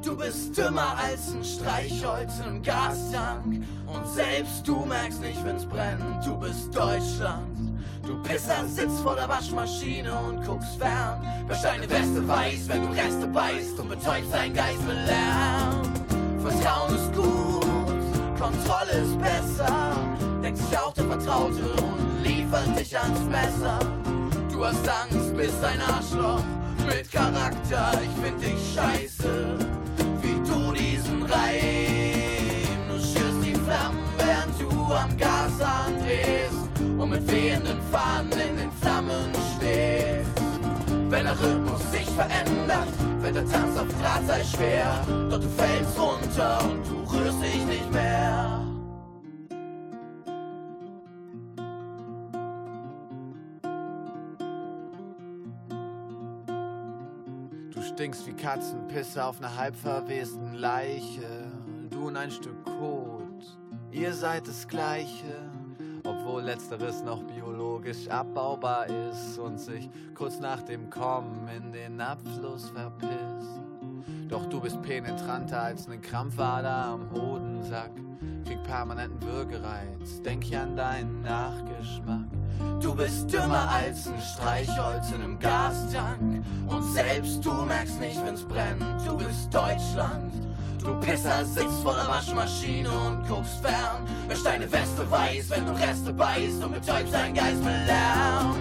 Du 0.03 0.15
bist 0.15 0.57
dümmer 0.57 0.97
als 0.97 1.33
ein 1.33 1.43
Streichholz 1.43 2.39
im 2.45 2.63
Gastank. 2.63 3.63
Und 3.85 4.07
selbst 4.07 4.67
du 4.67 4.85
merkst 4.85 5.21
nicht, 5.21 5.43
wenn's 5.43 5.65
brennt. 5.65 6.25
Du 6.25 6.37
bist 6.39 6.75
Deutschland. 6.75 7.66
Du 8.07 8.15
Pisser 8.19 8.65
sitzt 8.65 9.01
vor 9.01 9.15
der 9.17 9.27
Waschmaschine 9.27 10.17
und 10.17 10.41
guckst 10.45 10.77
fern. 10.79 11.21
Wäsch 11.45 11.61
deine 11.61 11.89
Weste 11.89 12.25
weiß, 12.25 12.69
wenn 12.69 12.83
du 12.83 12.93
Reste 12.93 13.27
beißt 13.27 13.77
und 13.79 13.89
betäubst 13.89 14.31
dein 14.31 14.53
Geist 14.53 14.81
mit 14.87 14.95
Lärm. 15.05 15.81
Vertrauen 16.39 16.95
ist 16.95 17.13
gut, 17.13 18.39
Kontrolle 18.39 18.91
ist 19.03 19.19
besser. 19.19 19.91
Denkt 20.41 20.57
sich 20.57 20.77
auch 20.77 20.93
der 20.93 21.03
Vertraute 21.03 21.69
und 21.83 22.23
liefert 22.23 22.79
dich 22.79 22.97
ans 22.97 23.19
Messer. 23.25 23.79
Du 24.53 24.65
hast 24.65 24.87
Angst, 24.87 25.35
bist 25.35 25.61
ein 25.65 25.81
Arschloch 25.81 26.43
mit 26.85 27.11
Charakter. 27.11 27.91
Ich 28.01 28.23
find 28.23 28.41
dich 28.41 28.73
scheiße, 28.73 29.57
wie 30.21 30.49
du 30.49 30.71
diesen 30.71 31.23
Reim. 31.23 32.87
Du 32.87 32.95
schürst 32.99 33.43
die 33.43 33.53
Flammen, 33.53 33.99
während 34.17 34.61
du 34.61 34.93
am 34.93 35.17
Gas 35.17 35.59
andrehst 35.59 35.96
und 36.97 37.09
mit 37.09 37.31
wehenden 37.31 37.79
Fahnen 37.91 38.31
in 38.31 38.57
den 38.57 38.71
Flammen 38.71 39.31
stehst. 39.55 40.31
Wenn 41.09 41.25
der 41.25 41.39
Rhythmus 41.39 41.91
sich 41.91 42.05
verändert, 42.09 42.87
wird 43.21 43.35
der 43.35 43.45
Tanz 43.45 43.77
auf 43.77 43.87
Drahtseil 44.01 44.43
schwer. 44.43 45.05
Doch 45.29 45.39
du 45.39 45.47
fällst 45.47 45.99
runter 45.99 46.59
und 46.63 46.85
du 46.87 47.15
rührst 47.15 47.41
dich 47.41 47.65
nicht 47.65 47.91
mehr. 47.93 48.63
Du 57.73 57.81
stinkst 57.81 58.27
wie 58.27 58.33
Katzenpisse 58.33 59.23
auf 59.23 59.39
einer 59.39 59.55
halb 59.55 59.75
verwesten 59.75 60.55
Leiche. 60.55 61.51
Du 61.89 62.07
und 62.07 62.17
ein 62.17 62.31
Stück 62.31 62.65
Kot. 62.65 63.57
Ihr 63.91 64.13
seid 64.13 64.47
das 64.47 64.67
Gleiche. 64.67 65.56
Obwohl 66.07 66.43
letzteres 66.43 67.03
noch 67.03 67.21
biologisch 67.23 68.07
abbaubar 68.07 68.87
ist 68.87 69.37
und 69.37 69.59
sich 69.59 69.89
kurz 70.15 70.39
nach 70.39 70.61
dem 70.61 70.89
Kommen 70.89 71.47
in 71.49 71.73
den 71.73 71.99
Abfluss 71.99 72.69
verpisst. 72.69 73.61
Doch 74.29 74.45
du 74.45 74.61
bist 74.61 74.81
penetranter 74.81 75.61
als 75.63 75.87
ne 75.87 75.99
Krampfader 75.99 76.85
am 76.85 77.11
Hodensack. 77.11 77.91
Krieg 78.45 78.63
permanenten 78.63 79.21
Würgereiz, 79.21 80.21
denk 80.21 80.45
ich 80.45 80.57
an 80.57 80.77
deinen 80.77 81.21
Nachgeschmack. 81.21 82.27
Du 82.81 82.95
bist 82.95 83.31
dümmer 83.31 83.69
als 83.69 84.07
ein 84.07 84.21
Streichholz 84.21 85.11
in 85.11 85.21
einem 85.21 85.39
Gastank. 85.39 86.45
Und 86.67 86.83
selbst 86.83 87.45
du 87.45 87.51
merkst 87.51 87.99
nicht, 87.99 88.23
wenn's 88.25 88.43
brennt. 88.43 88.81
Du 89.05 89.17
bist 89.17 89.53
Deutschland. 89.53 90.46
Du 90.83 90.93
Pisser 90.99 91.43
sitzt 91.45 91.81
vor 91.83 91.95
der 91.95 92.07
Waschmaschine 92.07 92.89
und 92.89 93.27
guckst 93.27 93.59
fern. 93.61 94.05
Wäsch 94.27 94.43
deine 94.43 94.71
Weste 94.71 95.09
weiß, 95.09 95.49
wenn 95.49 95.65
du 95.65 95.73
Reste 95.73 96.13
beißt 96.13 96.63
und 96.63 96.73
betäubst 96.73 97.13
dein 97.13 97.33
Geist 97.33 97.63
mit 97.63 97.85
Lärm. 97.85 98.55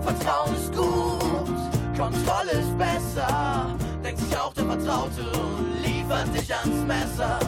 Vertrauen 0.00 0.54
ist 0.54 0.72
gut, 0.72 1.96
Kontrolle 1.96 2.52
ist 2.52 2.78
besser. 2.78 3.74
Denkt 4.04 4.20
sich 4.20 4.36
auch 4.38 4.52
der 4.54 4.66
Vertraute 4.66 5.22
und 5.22 5.82
liefert 5.82 6.34
dich 6.34 6.54
ans 6.54 6.86
Messer. 6.86 7.38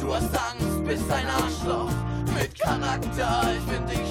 Du 0.00 0.14
hast 0.14 0.30
Angst, 0.34 0.84
bist 0.84 1.10
ein 1.10 1.26
Arschloch 1.26 1.90
mit 2.38 2.58
Charakter. 2.58 3.52
Ich 3.56 3.72
find 3.72 3.90
dich 3.90 4.03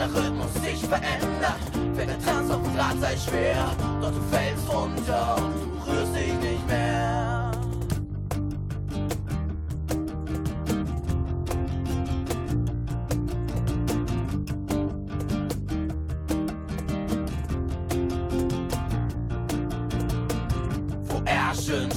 der 0.00 0.14
Rhythmus 0.14 0.54
sich 0.54 0.80
verändert. 0.88 1.60
Wenn 1.94 2.08
der 2.08 2.18
Tanz 2.20 2.50
auf 2.50 2.62
dem 2.62 2.74
Drahtseil 2.74 3.18
schwer, 3.18 3.70
doch 4.00 4.10
du 4.10 4.20
fällst 4.34 4.68
runter 4.72 5.36
und 5.36 5.54
du 5.54 5.90
rührst 5.90 6.14
dich 6.14 6.32
nicht 6.40 6.66
mehr. 6.66 7.50
Wo 21.08 21.20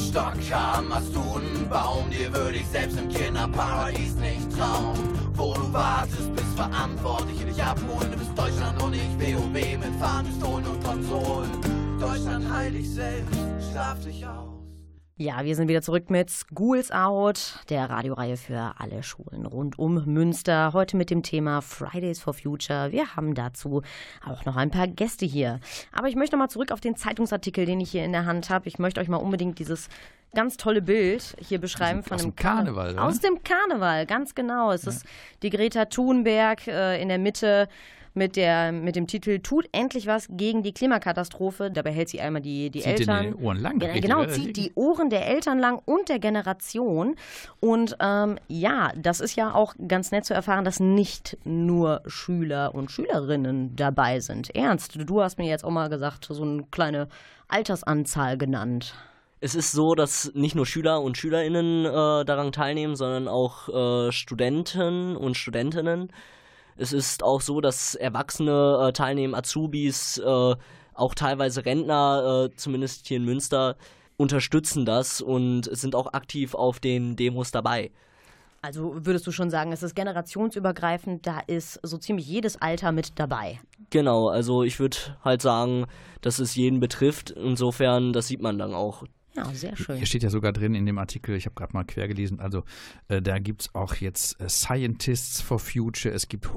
Stock 0.09 0.33
kam, 0.49 0.93
hast 0.93 1.15
du 1.15 1.21
einen 1.21 1.69
Baum, 1.69 2.09
dir 2.09 2.33
würde 2.33 2.57
ich 2.57 2.67
selbst 2.67 2.97
im 2.97 3.07
Kinderparadies 3.07 4.15
nicht 4.15 4.51
trauen. 4.57 4.97
Wo 5.35 5.53
du 5.53 5.71
wartest, 5.71 6.42
verantwortlich, 6.55 7.43
dich 7.45 7.63
abholen, 7.63 8.11
du 8.11 8.17
bist 8.17 8.37
Deutschland 8.37 8.81
und 8.81 8.93
ich 8.93 9.09
WoW 9.19 9.53
mit 9.53 9.95
Fahnen, 9.99 10.27
Pistolen 10.27 10.65
und 10.65 10.83
Konsolen. 10.83 11.51
Deutschland 11.99 12.51
heil 12.51 12.71
dich 12.71 12.89
selbst, 12.89 13.39
schlaf 13.71 13.99
dich 14.03 14.25
aus. 14.25 14.52
Ja, 15.15 15.45
wir 15.45 15.55
sind 15.55 15.67
wieder 15.67 15.83
zurück 15.83 16.09
mit 16.09 16.31
Schools 16.31 16.89
Out, 16.89 17.59
der 17.69 17.87
Radioreihe 17.87 18.35
für 18.35 18.73
alle 18.79 19.03
Schulen 19.03 19.45
rund 19.45 19.77
um 19.77 20.03
Münster. 20.05 20.73
Heute 20.73 20.97
mit 20.97 21.11
dem 21.11 21.21
Thema 21.21 21.61
Fridays 21.61 22.19
for 22.19 22.33
Future. 22.33 22.91
Wir 22.91 23.15
haben 23.15 23.35
dazu 23.35 23.83
auch 24.25 24.43
noch 24.45 24.55
ein 24.55 24.71
paar 24.71 24.87
Gäste 24.87 25.27
hier. 25.27 25.59
Aber 25.91 26.07
ich 26.07 26.15
möchte 26.15 26.35
mal 26.35 26.49
zurück 26.49 26.71
auf 26.71 26.79
den 26.79 26.95
Zeitungsartikel, 26.95 27.67
den 27.67 27.79
ich 27.79 27.91
hier 27.91 28.03
in 28.03 28.11
der 28.11 28.25
Hand 28.25 28.49
habe. 28.49 28.67
Ich 28.67 28.79
möchte 28.79 29.01
euch 29.01 29.07
mal 29.07 29.17
unbedingt 29.17 29.59
dieses 29.59 29.87
ganz 30.33 30.57
tolle 30.57 30.81
Bild 30.81 31.35
hier 31.39 31.59
beschreiben 31.59 32.01
von 32.01 32.15
aus 32.15 32.23
einem 32.23 32.31
dem 32.31 32.35
Karneval, 32.35 32.93
oder? 32.93 33.03
Aus 33.03 33.19
dem 33.19 33.43
Karneval, 33.43 34.07
ganz 34.07 34.33
genau. 34.33 34.71
Es 34.71 34.87
ist 34.87 35.05
die 35.43 35.51
Greta 35.51 35.85
Thunberg 35.85 36.65
äh, 36.65 36.99
in 36.99 37.09
der 37.09 37.19
Mitte 37.19 37.67
mit, 38.13 38.35
der, 38.35 38.71
mit 38.71 38.95
dem 38.95 39.07
Titel 39.07 39.39
Tut 39.39 39.67
endlich 39.71 40.07
was 40.07 40.27
gegen 40.29 40.63
die 40.63 40.73
Klimakatastrophe. 40.73 41.71
Dabei 41.71 41.91
hält 41.91 42.09
sie 42.09 42.21
einmal 42.21 42.41
die, 42.41 42.69
die 42.69 42.81
Zieht 42.81 42.99
Eltern. 42.99 43.23
den 43.23 43.35
Ohren 43.35 43.57
lang. 43.57 43.81
Richtig, 43.81 44.01
genau, 44.01 44.25
zieht 44.25 44.55
die 44.57 44.71
Ohren 44.75 45.09
der 45.09 45.27
Eltern 45.27 45.59
lang 45.59 45.81
und 45.85 46.09
der 46.09 46.19
Generation. 46.19 47.15
Und 47.59 47.95
ähm, 47.99 48.37
ja, 48.47 48.91
das 48.95 49.19
ist 49.19 49.35
ja 49.35 49.53
auch 49.53 49.75
ganz 49.87 50.11
nett 50.11 50.25
zu 50.25 50.33
erfahren, 50.33 50.65
dass 50.65 50.79
nicht 50.79 51.37
nur 51.43 52.01
Schüler 52.05 52.75
und 52.75 52.91
Schülerinnen 52.91 53.75
dabei 53.75 54.19
sind. 54.19 54.55
Ernst, 54.55 54.97
du 54.97 55.21
hast 55.21 55.37
mir 55.37 55.47
jetzt 55.47 55.63
auch 55.63 55.71
mal 55.71 55.89
gesagt, 55.89 56.27
so 56.29 56.43
eine 56.43 56.63
kleine 56.71 57.07
Altersanzahl 57.47 58.37
genannt. 58.37 58.95
Es 59.41 59.55
ist 59.55 59.73
so, 59.73 59.93
dass 59.93 60.31
nicht 60.35 60.55
nur 60.55 60.65
Schüler 60.65 61.01
und 61.01 61.17
Schülerinnen 61.17 61.85
äh, 61.85 62.23
daran 62.23 62.53
teilnehmen, 62.53 62.95
sondern 62.95 63.27
auch 63.27 63.67
äh, 63.67 64.11
Studenten 64.13 65.17
und 65.17 65.35
Studentinnen. 65.35 66.13
Es 66.77 66.93
ist 66.93 67.23
auch 67.23 67.41
so, 67.41 67.61
dass 67.61 67.95
Erwachsene 67.95 68.87
äh, 68.87 68.93
teilnehmen, 68.93 69.35
Azubis, 69.35 70.17
äh, 70.17 70.55
auch 70.93 71.15
teilweise 71.15 71.65
Rentner, 71.65 72.49
äh, 72.51 72.55
zumindest 72.55 73.07
hier 73.07 73.17
in 73.17 73.25
Münster, 73.25 73.75
unterstützen 74.17 74.85
das 74.85 75.21
und 75.21 75.63
sind 75.75 75.95
auch 75.95 76.13
aktiv 76.13 76.53
auf 76.53 76.79
den 76.79 77.15
Demos 77.15 77.51
dabei. 77.51 77.91
Also 78.61 79.05
würdest 79.05 79.27
du 79.27 79.31
schon 79.31 79.49
sagen, 79.49 79.73
es 79.73 79.83
ist 79.83 79.93
generationsübergreifend, 79.93 81.27
da 81.27 81.41
ist 81.47 81.79
so 81.83 81.97
ziemlich 81.97 82.25
jedes 82.27 82.61
Alter 82.61 82.93
mit 82.93 83.19
dabei. 83.19 83.59
Genau, 83.89 84.29
also 84.29 84.63
ich 84.63 84.79
würde 84.79 84.97
halt 85.23 85.41
sagen, 85.41 85.85
dass 86.21 86.39
es 86.39 86.55
jeden 86.55 86.79
betrifft. 86.79 87.31
Insofern, 87.31 88.13
das 88.13 88.27
sieht 88.27 88.41
man 88.41 88.57
dann 88.57 88.73
auch. 88.73 89.03
Ja, 89.35 89.51
sehr 89.53 89.75
schön. 89.75 89.97
Hier 89.97 90.05
steht 90.05 90.23
ja 90.23 90.29
sogar 90.29 90.53
drin 90.53 90.75
in 90.75 90.85
dem 90.85 90.97
Artikel, 90.97 91.35
ich 91.35 91.45
habe 91.45 91.55
gerade 91.55 91.73
mal 91.73 91.83
quer 91.83 92.07
gelesen, 92.07 92.39
also 92.39 92.63
äh, 93.07 93.21
da 93.21 93.39
gibt 93.39 93.61
es 93.63 93.75
auch 93.75 93.95
jetzt 93.95 94.39
äh, 94.39 94.47
Scientists 94.47 95.41
for 95.41 95.59
Future, 95.59 96.13
es 96.13 96.27
gibt 96.27 96.53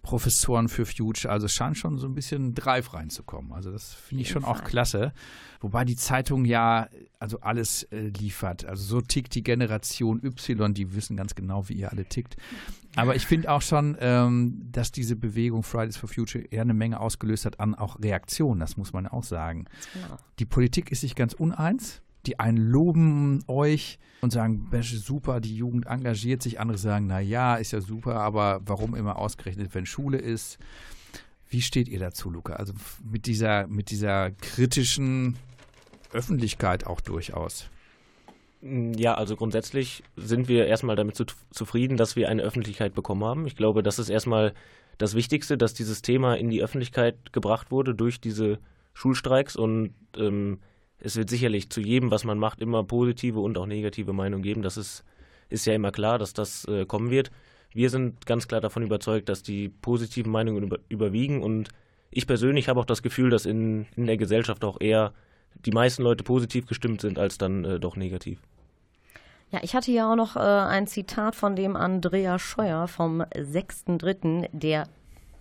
Hochschulprofessoren 0.00 0.68
für 0.68 0.86
Future, 0.86 1.32
also 1.32 1.46
es 1.46 1.52
scheint 1.52 1.76
schon 1.76 1.98
so 1.98 2.06
ein 2.06 2.14
bisschen 2.14 2.54
Drive 2.54 2.94
reinzukommen. 2.94 3.52
Also 3.52 3.70
das 3.70 3.94
finde 3.94 4.22
ich 4.22 4.30
schon 4.30 4.44
auch 4.44 4.64
klasse. 4.64 5.12
Wobei 5.60 5.84
die 5.84 5.96
Zeitung 5.96 6.44
ja 6.44 6.88
also 7.18 7.40
alles 7.40 7.84
äh, 7.84 8.08
liefert. 8.08 8.64
Also 8.64 8.82
so 8.84 9.00
tickt 9.00 9.34
die 9.34 9.42
Generation 9.42 10.22
Y, 10.24 10.74
die 10.74 10.94
wissen 10.94 11.16
ganz 11.16 11.34
genau, 11.34 11.68
wie 11.68 11.74
ihr 11.74 11.90
alle 11.90 12.06
tickt. 12.06 12.36
Aber 12.96 13.14
ich 13.14 13.26
finde 13.26 13.50
auch 13.50 13.62
schon, 13.62 13.96
ähm, 14.00 14.68
dass 14.72 14.90
diese 14.90 15.16
Bewegung 15.16 15.62
Fridays 15.62 15.96
for 15.96 16.08
Future 16.08 16.44
eher 16.50 16.62
eine 16.62 16.74
Menge 16.74 16.98
ausgelöst 16.98 17.44
hat 17.44 17.60
an 17.60 17.74
auch 17.74 18.00
Reaktionen, 18.00 18.60
das 18.60 18.76
muss 18.76 18.92
man 18.92 19.06
auch 19.06 19.24
sagen. 19.24 19.66
Genau. 19.92 20.16
Die 20.38 20.46
Politik 20.46 20.90
ist 20.90 21.02
sich 21.02 21.14
ganz 21.14 21.34
uneins. 21.34 22.02
Die 22.26 22.38
einen 22.38 22.58
loben 22.58 23.42
euch 23.46 23.98
und 24.20 24.32
sagen, 24.32 24.68
Mensch, 24.70 24.92
super, 24.94 25.40
die 25.40 25.56
Jugend 25.56 25.86
engagiert 25.86 26.42
sich. 26.42 26.60
Andere 26.60 26.78
sagen, 26.78 27.06
na 27.06 27.20
ja, 27.20 27.56
ist 27.56 27.72
ja 27.72 27.80
super, 27.80 28.16
aber 28.16 28.60
warum 28.64 28.94
immer 28.94 29.16
ausgerechnet, 29.16 29.74
wenn 29.74 29.86
Schule 29.86 30.18
ist? 30.18 30.58
Wie 31.48 31.62
steht 31.62 31.88
ihr 31.88 31.98
dazu, 31.98 32.30
Luca? 32.30 32.54
Also 32.54 32.74
mit 33.02 33.26
dieser, 33.26 33.66
mit 33.66 33.90
dieser 33.90 34.30
kritischen 34.30 35.36
Öffentlichkeit 36.12 36.86
auch 36.86 37.00
durchaus. 37.00 37.68
Mm, 38.60 38.92
Ja, 38.92 39.14
also 39.14 39.36
grundsätzlich 39.36 40.02
sind 40.16 40.48
wir 40.48 40.66
erstmal 40.66 40.96
damit 40.96 41.16
zu, 41.16 41.24
zufrieden, 41.50 41.96
dass 41.96 42.16
wir 42.16 42.28
eine 42.28 42.42
Öffentlichkeit 42.42 42.94
bekommen 42.94 43.24
haben. 43.24 43.46
Ich 43.46 43.56
glaube, 43.56 43.82
das 43.82 43.98
ist 43.98 44.10
erstmal 44.10 44.54
das 44.98 45.14
Wichtigste, 45.14 45.56
dass 45.56 45.74
dieses 45.74 46.02
Thema 46.02 46.34
in 46.34 46.50
die 46.50 46.62
Öffentlichkeit 46.62 47.32
gebracht 47.32 47.70
wurde 47.70 47.94
durch 47.94 48.20
diese 48.20 48.58
Schulstreiks 48.92 49.56
und 49.56 49.94
ähm, 50.16 50.60
es 51.00 51.16
wird 51.16 51.30
sicherlich 51.30 51.70
zu 51.70 51.80
jedem, 51.80 52.10
was 52.10 52.24
man 52.24 52.38
macht, 52.38 52.60
immer 52.60 52.84
positive 52.84 53.40
und 53.40 53.58
auch 53.58 53.66
negative 53.66 54.12
Meinungen 54.12 54.42
geben. 54.42 54.62
Das 54.62 54.76
ist, 54.76 55.04
ist 55.48 55.66
ja 55.66 55.74
immer 55.74 55.92
klar, 55.92 56.18
dass 56.18 56.32
das 56.32 56.64
äh, 56.66 56.84
kommen 56.86 57.10
wird. 57.10 57.30
Wir 57.72 57.90
sind 57.90 58.26
ganz 58.26 58.48
klar 58.48 58.60
davon 58.60 58.82
überzeugt, 58.82 59.28
dass 59.28 59.42
die 59.42 59.68
positiven 59.68 60.32
Meinungen 60.32 60.64
über, 60.64 60.78
überwiegen 60.88 61.42
und 61.42 61.68
ich 62.10 62.26
persönlich 62.26 62.68
habe 62.68 62.80
auch 62.80 62.86
das 62.86 63.02
Gefühl, 63.02 63.30
dass 63.30 63.46
in, 63.46 63.86
in 63.96 64.06
der 64.06 64.16
Gesellschaft 64.16 64.64
auch 64.64 64.80
eher 64.80 65.12
die 65.64 65.70
meisten 65.70 66.02
Leute 66.02 66.24
positiv 66.24 66.66
gestimmt 66.66 67.00
sind 67.00 67.18
als 67.18 67.38
dann 67.38 67.64
äh, 67.64 67.80
doch 67.80 67.96
negativ. 67.96 68.40
Ja, 69.50 69.60
ich 69.62 69.74
hatte 69.74 69.90
ja 69.90 70.10
auch 70.10 70.16
noch 70.16 70.36
äh, 70.36 70.40
ein 70.40 70.86
Zitat 70.86 71.34
von 71.34 71.56
dem 71.56 71.76
Andrea 71.76 72.38
Scheuer 72.38 72.88
vom 72.88 73.22
6.3., 73.22 74.48
der 74.52 74.88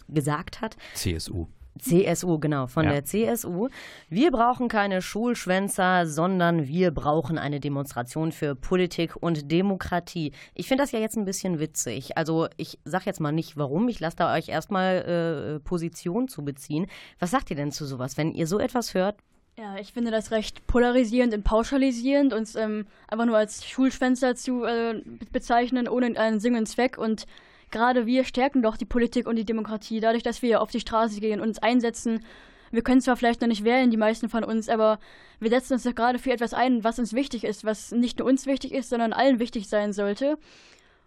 gesagt 0.07 0.61
hat, 0.61 0.77
CSU. 0.95 1.47
CSU, 1.79 2.39
genau, 2.39 2.67
von 2.67 2.85
Ja. 2.85 2.91
der 2.91 3.05
CSU. 3.05 3.69
Wir 4.09 4.31
brauchen 4.31 4.67
keine 4.67 5.01
Schulschwänzer, 5.01 6.05
sondern 6.05 6.67
wir 6.67 6.91
brauchen 6.91 7.37
eine 7.37 7.59
Demonstration 7.59 8.31
für 8.31 8.55
Politik 8.55 9.15
und 9.15 9.51
Demokratie. 9.51 10.31
Ich 10.53 10.67
finde 10.67 10.83
das 10.83 10.91
ja 10.91 10.99
jetzt 10.99 11.17
ein 11.17 11.25
bisschen 11.25 11.59
witzig. 11.59 12.17
Also 12.17 12.47
ich 12.57 12.79
sage 12.85 13.05
jetzt 13.07 13.19
mal 13.19 13.31
nicht 13.31 13.57
warum, 13.57 13.87
ich 13.89 13.99
lasse 13.99 14.17
da 14.17 14.33
euch 14.35 14.49
erstmal 14.49 15.57
äh, 15.57 15.59
Position 15.59 16.27
zu 16.27 16.43
beziehen. 16.43 16.87
Was 17.19 17.31
sagt 17.31 17.49
ihr 17.49 17.55
denn 17.55 17.71
zu 17.71 17.85
sowas, 17.85 18.17
wenn 18.17 18.31
ihr 18.33 18.47
so 18.47 18.59
etwas 18.59 18.93
hört? 18.93 19.15
Ja, 19.57 19.75
ich 19.77 19.91
finde 19.91 20.09
das 20.09 20.31
recht 20.31 20.67
polarisierend 20.67 21.33
und 21.33 21.43
pauschalisierend, 21.43 22.33
uns 22.33 22.55
ähm, 22.55 22.85
einfach 23.09 23.25
nur 23.25 23.35
als 23.37 23.65
Schulschwänzer 23.67 24.35
zu 24.35 24.63
äh, 24.63 25.01
bezeichnen, 25.33 25.89
ohne 25.89 26.17
einen 26.17 26.39
Sinn 26.39 26.55
und 26.55 26.65
Zweck. 26.65 26.97
Und 26.97 27.25
gerade 27.71 28.05
wir 28.05 28.23
stärken 28.23 28.61
doch 28.61 28.77
die 28.77 28.85
Politik 28.85 29.27
und 29.27 29.35
die 29.35 29.45
Demokratie, 29.45 29.99
dadurch, 29.99 30.23
dass 30.23 30.41
wir 30.41 30.61
auf 30.61 30.71
die 30.71 30.79
Straße 30.79 31.19
gehen 31.19 31.39
und 31.39 31.47
uns 31.47 31.59
einsetzen. 31.59 32.23
Wir 32.71 32.83
können 32.83 33.01
zwar 33.01 33.15
vielleicht 33.15 33.41
noch 33.41 33.47
nicht 33.47 33.63
wählen, 33.63 33.89
die 33.89 33.97
meisten 33.97 34.29
von 34.29 34.43
uns, 34.43 34.69
aber 34.69 34.99
wir 35.39 35.49
setzen 35.49 35.73
uns 35.73 35.83
doch 35.83 35.95
gerade 35.95 36.19
für 36.19 36.31
etwas 36.31 36.53
ein, 36.53 36.83
was 36.83 36.99
uns 36.99 37.13
wichtig 37.13 37.43
ist, 37.43 37.65
was 37.65 37.91
nicht 37.91 38.19
nur 38.19 38.27
uns 38.27 38.45
wichtig 38.45 38.73
ist, 38.73 38.89
sondern 38.89 39.13
allen 39.13 39.39
wichtig 39.39 39.67
sein 39.67 39.93
sollte. 39.93 40.37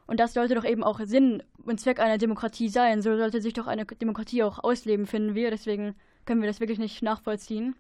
Und 0.07 0.19
das 0.19 0.35
sollte 0.35 0.55
doch 0.55 0.65
eben 0.65 0.83
auch 0.83 1.01
Sinn 1.05 1.43
und 1.65 1.81
Zweck 1.81 2.01
einer 2.01 2.19
Demokratie 2.19 2.69
sein. 2.69 3.03
So 3.03 3.17
sollte 3.17 3.41
sich 3.41 3.55
doch 3.55 3.67
eine 3.67 3.87
Demokratie 3.87 4.43
auch 4.43 4.59
ausleben, 4.63 5.07
finden 5.07 5.35
wir. 5.35 5.51
Deswegen 5.51 5.95
können 6.27 6.43
wir 6.43 6.49
das 6.49 6.61
wirklich 6.61 6.79
nicht 6.79 7.03
nachvollziehen. 7.03 7.77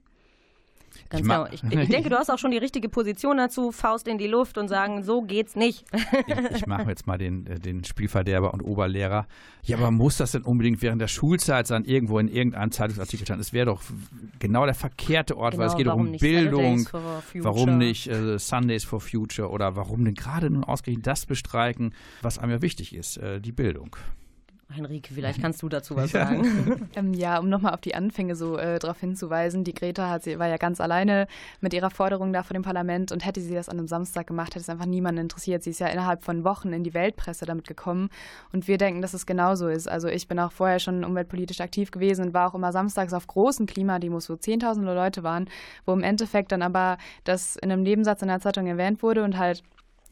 Ganz 1.11 1.22
genau. 1.22 1.46
Ich, 1.50 1.62
ich 1.62 1.88
denke, 1.88 2.09
du 2.09 2.16
hast 2.16 2.31
auch 2.31 2.38
schon 2.38 2.50
die 2.50 2.59
richtige 2.59 2.88
Position 2.88 3.37
dazu. 3.37 3.72
Faust 3.72 4.09
in 4.09 4.18
die 4.18 4.26
Luft 4.26 4.59
und 4.59 4.68
sagen, 4.68 5.02
so 5.02 5.22
geht's 5.22 5.57
nicht. 5.57 5.85
Ich, 6.26 6.57
ich 6.57 6.66
mache 6.66 6.88
jetzt 6.88 7.07
mal 7.07 7.18
den, 7.18 7.46
äh, 7.46 7.59
den 7.59 7.85
Spielverderber 7.85 8.55
und 8.55 8.62
Oberlehrer. 8.62 9.26
Ja, 9.64 9.76
aber 9.76 9.90
muss 9.90 10.16
das 10.16 10.33
denn 10.33 10.42
unbedingt 10.42 10.83
während 10.83 11.00
der 11.00 11.09
Schulzeit 11.09 11.66
sein, 11.66 11.85
irgendwo 11.85 12.18
in 12.18 12.28
irgendeinem 12.28 12.70
Zeitungsartikel 12.70 13.26
stehen? 13.26 13.40
Es 13.40 13.52
wäre 13.52 13.66
doch 13.66 13.83
genau 14.38 14.64
der 14.64 14.74
verkehrte 14.74 15.37
Ort, 15.37 15.59
weil 15.59 15.66
es 15.66 15.76
Genau, 15.76 15.96
geht 15.96 16.07
um 16.07 16.12
Bildung. 16.18 16.88
Warum 17.35 17.78
nicht 17.78 18.09
äh, 18.09 18.38
Sundays 18.38 18.85
for 18.85 19.00
Future 19.00 19.50
oder 19.50 19.76
warum 19.76 20.05
denn 20.05 20.14
gerade 20.14 20.50
nun 20.50 20.64
ausgerechnet 20.64 21.07
das 21.07 21.26
bestreiken, 21.26 21.94
was 22.22 22.38
einem 22.38 22.52
ja 22.52 22.62
wichtig 22.62 22.94
ist, 22.94 23.16
äh, 23.16 23.40
die 23.40 23.52
Bildung. 23.52 23.96
Henrike, 24.73 25.15
vielleicht 25.15 25.41
kannst 25.41 25.63
du 25.63 25.69
dazu 25.69 25.95
was 25.97 26.13
Ja. 26.13 26.27
sagen. 26.27 26.89
Ähm, 26.97 27.15
ja, 27.15 27.39
um 27.39 27.49
nochmal 27.49 27.73
auf 27.75 27.81
die 27.81 27.95
Anfänge 27.95 28.37
so 28.37 28.57
äh, 28.59 28.79
darauf 28.79 28.99
hinzuweisen, 29.01 29.65
die 29.65 29.73
Greta 29.73 30.11
hat, 30.11 30.25
sie 30.25 30.39
war 30.39 30.49
ja 30.49 30.57
ganz 30.59 30.81
alleine 30.81 31.27
mit 31.61 31.73
ihrer 31.73 31.91
Forderung 31.91 32.33
da 32.33 32.43
vor 32.43 32.53
dem 32.55 32.63
Parlament 32.63 33.13
und 33.13 33.25
hätte 33.25 33.41
sie 33.41 33.55
das 33.55 33.69
an 33.69 33.79
einem 33.79 33.89
Samstag 33.89 34.27
gemacht, 34.27 34.49
hätte 34.55 34.61
es 34.61 34.69
einfach 34.69 34.85
niemanden 34.87 35.23
interessiert. 35.23 35.63
Sie 35.63 35.71
ist 35.71 35.79
ja 35.81 35.87
innerhalb 35.87 36.23
von 36.23 36.45
Wochen 36.45 36.73
in 36.73 36.85
die 36.85 36.93
Weltpresse 36.95 37.47
damit 37.47 37.67
gekommen 37.67 38.11
und 38.53 38.69
wir 38.69 38.77
denken, 38.79 39.01
dass 39.01 39.15
es 39.15 39.25
genauso 39.27 39.69
ist. 39.69 39.89
Also 39.89 40.09
ich 40.09 40.29
bin 40.29 40.39
auch 40.39 40.53
vorher 40.53 40.79
schon 40.81 41.05
umweltpolitisch 41.05 41.61
aktiv 41.61 41.91
gewesen 41.91 42.27
und 42.27 42.35
war 42.35 42.51
auch 42.51 42.55
immer 42.55 42.73
samstags 42.73 43.13
auf 43.15 43.27
großen 43.27 43.67
Klimademos, 43.67 44.29
wo 44.29 44.37
zehntausende 44.37 44.95
Leute 44.95 45.23
waren, 45.23 45.49
wo 45.87 45.93
im 45.93 46.03
Endeffekt 46.03 46.53
dann 46.53 46.63
aber 46.63 46.99
das 47.25 47.57
in 47.57 47.71
einem 47.73 47.83
Nebensatz 47.83 48.23
in 48.23 48.29
der 48.29 48.41
Zeitung 48.41 48.67
erwähnt 48.67 49.03
wurde 49.03 49.23
und 49.25 49.39
halt 49.39 49.63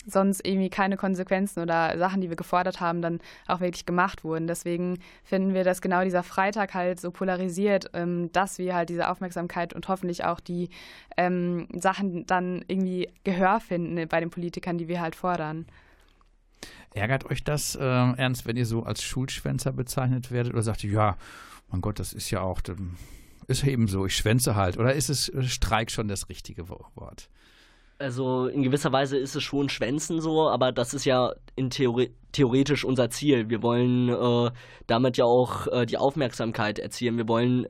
sonst 0.07 0.47
irgendwie 0.47 0.71
keine 0.71 0.97
Konsequenzen 0.97 1.61
oder 1.61 1.99
Sachen, 1.99 2.21
die 2.21 2.29
wir 2.29 2.37
gefordert 2.37 2.81
haben, 2.81 3.03
dann 3.03 3.21
auch 3.47 3.61
wirklich 3.61 3.87
gemacht 3.87 4.25
wurden. 4.25 4.47
Deswegen 4.47 4.99
finden 5.25 5.55
wir, 5.55 5.65
dass 5.65 5.81
genau 5.81 6.03
dieser 6.05 6.23
Freitag 6.23 6.75
halt 6.75 7.01
so 7.01 7.11
polarisiert, 7.11 7.91
ähm, 7.93 8.31
dass 8.33 8.59
wir 8.59 8.75
halt 8.75 8.89
diese 8.89 9.09
Aufmerksamkeit 9.09 9.75
und 9.75 9.89
hoffentlich 9.89 10.25
auch 10.25 10.41
die 10.41 10.71
ähm, 11.17 11.69
Sachen 11.75 12.27
dann 12.27 12.65
irgendwie 12.67 13.09
Gehör 13.25 13.61
finden 13.61 14.09
bei 14.09 14.21
den 14.21 14.31
Politikern, 14.31 14.79
die 14.79 14.89
wir 14.89 15.01
halt 15.01 15.15
fordern. 15.15 15.67
Ärgert 16.93 17.25
euch 17.31 17.45
das, 17.45 17.77
äh, 17.77 17.85
Ernst, 17.85 18.47
wenn 18.47 18.57
ihr 18.57 18.67
so 18.67 18.83
als 18.83 19.03
Schulschwänzer 19.03 19.73
bezeichnet 19.73 20.33
werdet 20.33 20.53
oder 20.53 20.63
sagt 20.63 20.83
ihr, 20.83 20.91
ja, 20.91 21.17
mein 21.71 21.81
Gott, 21.81 22.01
das 22.01 22.13
ist 22.13 22.31
ja 22.31 22.41
auch, 22.41 22.61
ist 23.47 23.65
eben 23.65 23.87
so, 23.87 24.07
ich 24.07 24.17
schwänze 24.17 24.57
halt. 24.57 24.77
Oder 24.77 24.95
ist 24.95 25.09
es 25.09 25.29
äh, 25.29 25.43
Streik 25.45 25.91
schon 25.91 26.09
das 26.09 26.29
richtige 26.29 26.69
Wort? 26.69 27.29
Also 28.01 28.47
in 28.47 28.63
gewisser 28.63 28.93
Weise 28.93 29.19
ist 29.19 29.37
es 29.37 29.43
schon 29.43 29.69
Schwänzen 29.69 30.23
so, 30.23 30.49
aber 30.49 30.73
das 30.73 30.95
ist 30.95 31.05
ja 31.05 31.35
Theori 31.69 32.11
theoretisch 32.33 32.85
unser 32.85 33.11
Ziel. 33.11 33.51
Wir 33.51 33.63
wollen 33.63 34.09
äh, 34.09 34.51
damit 34.87 35.19
ja 35.19 35.27
auch 35.27 35.67
äh, 35.67 35.85
die 35.85 35.99
Aufmerksamkeit 35.99 36.79
erzielen. 36.79 37.19
Wir 37.19 37.29
wollen 37.29 37.67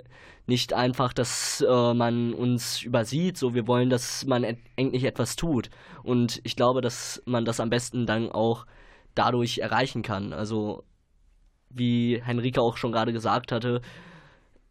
nicht 0.46 0.72
einfach, 0.72 1.12
dass 1.12 1.64
äh, 1.68 1.94
man 1.94 2.32
uns 2.32 2.82
übersieht, 2.82 3.38
so 3.38 3.54
wir 3.54 3.66
wollen, 3.66 3.90
dass 3.90 4.24
man 4.26 4.44
endlich 4.76 5.02
etwas 5.02 5.34
tut. 5.34 5.68
Und 6.04 6.40
ich 6.44 6.54
glaube, 6.54 6.80
dass 6.80 7.20
man 7.24 7.44
das 7.44 7.58
am 7.58 7.70
besten 7.70 8.06
dann 8.06 8.30
auch 8.30 8.66
dadurch 9.16 9.58
erreichen 9.58 10.02
kann. 10.02 10.32
Also 10.32 10.84
wie 11.70 12.22
Henrike 12.22 12.60
auch 12.60 12.76
schon 12.76 12.92
gerade 12.92 13.12
gesagt 13.12 13.50
hatte, 13.50 13.80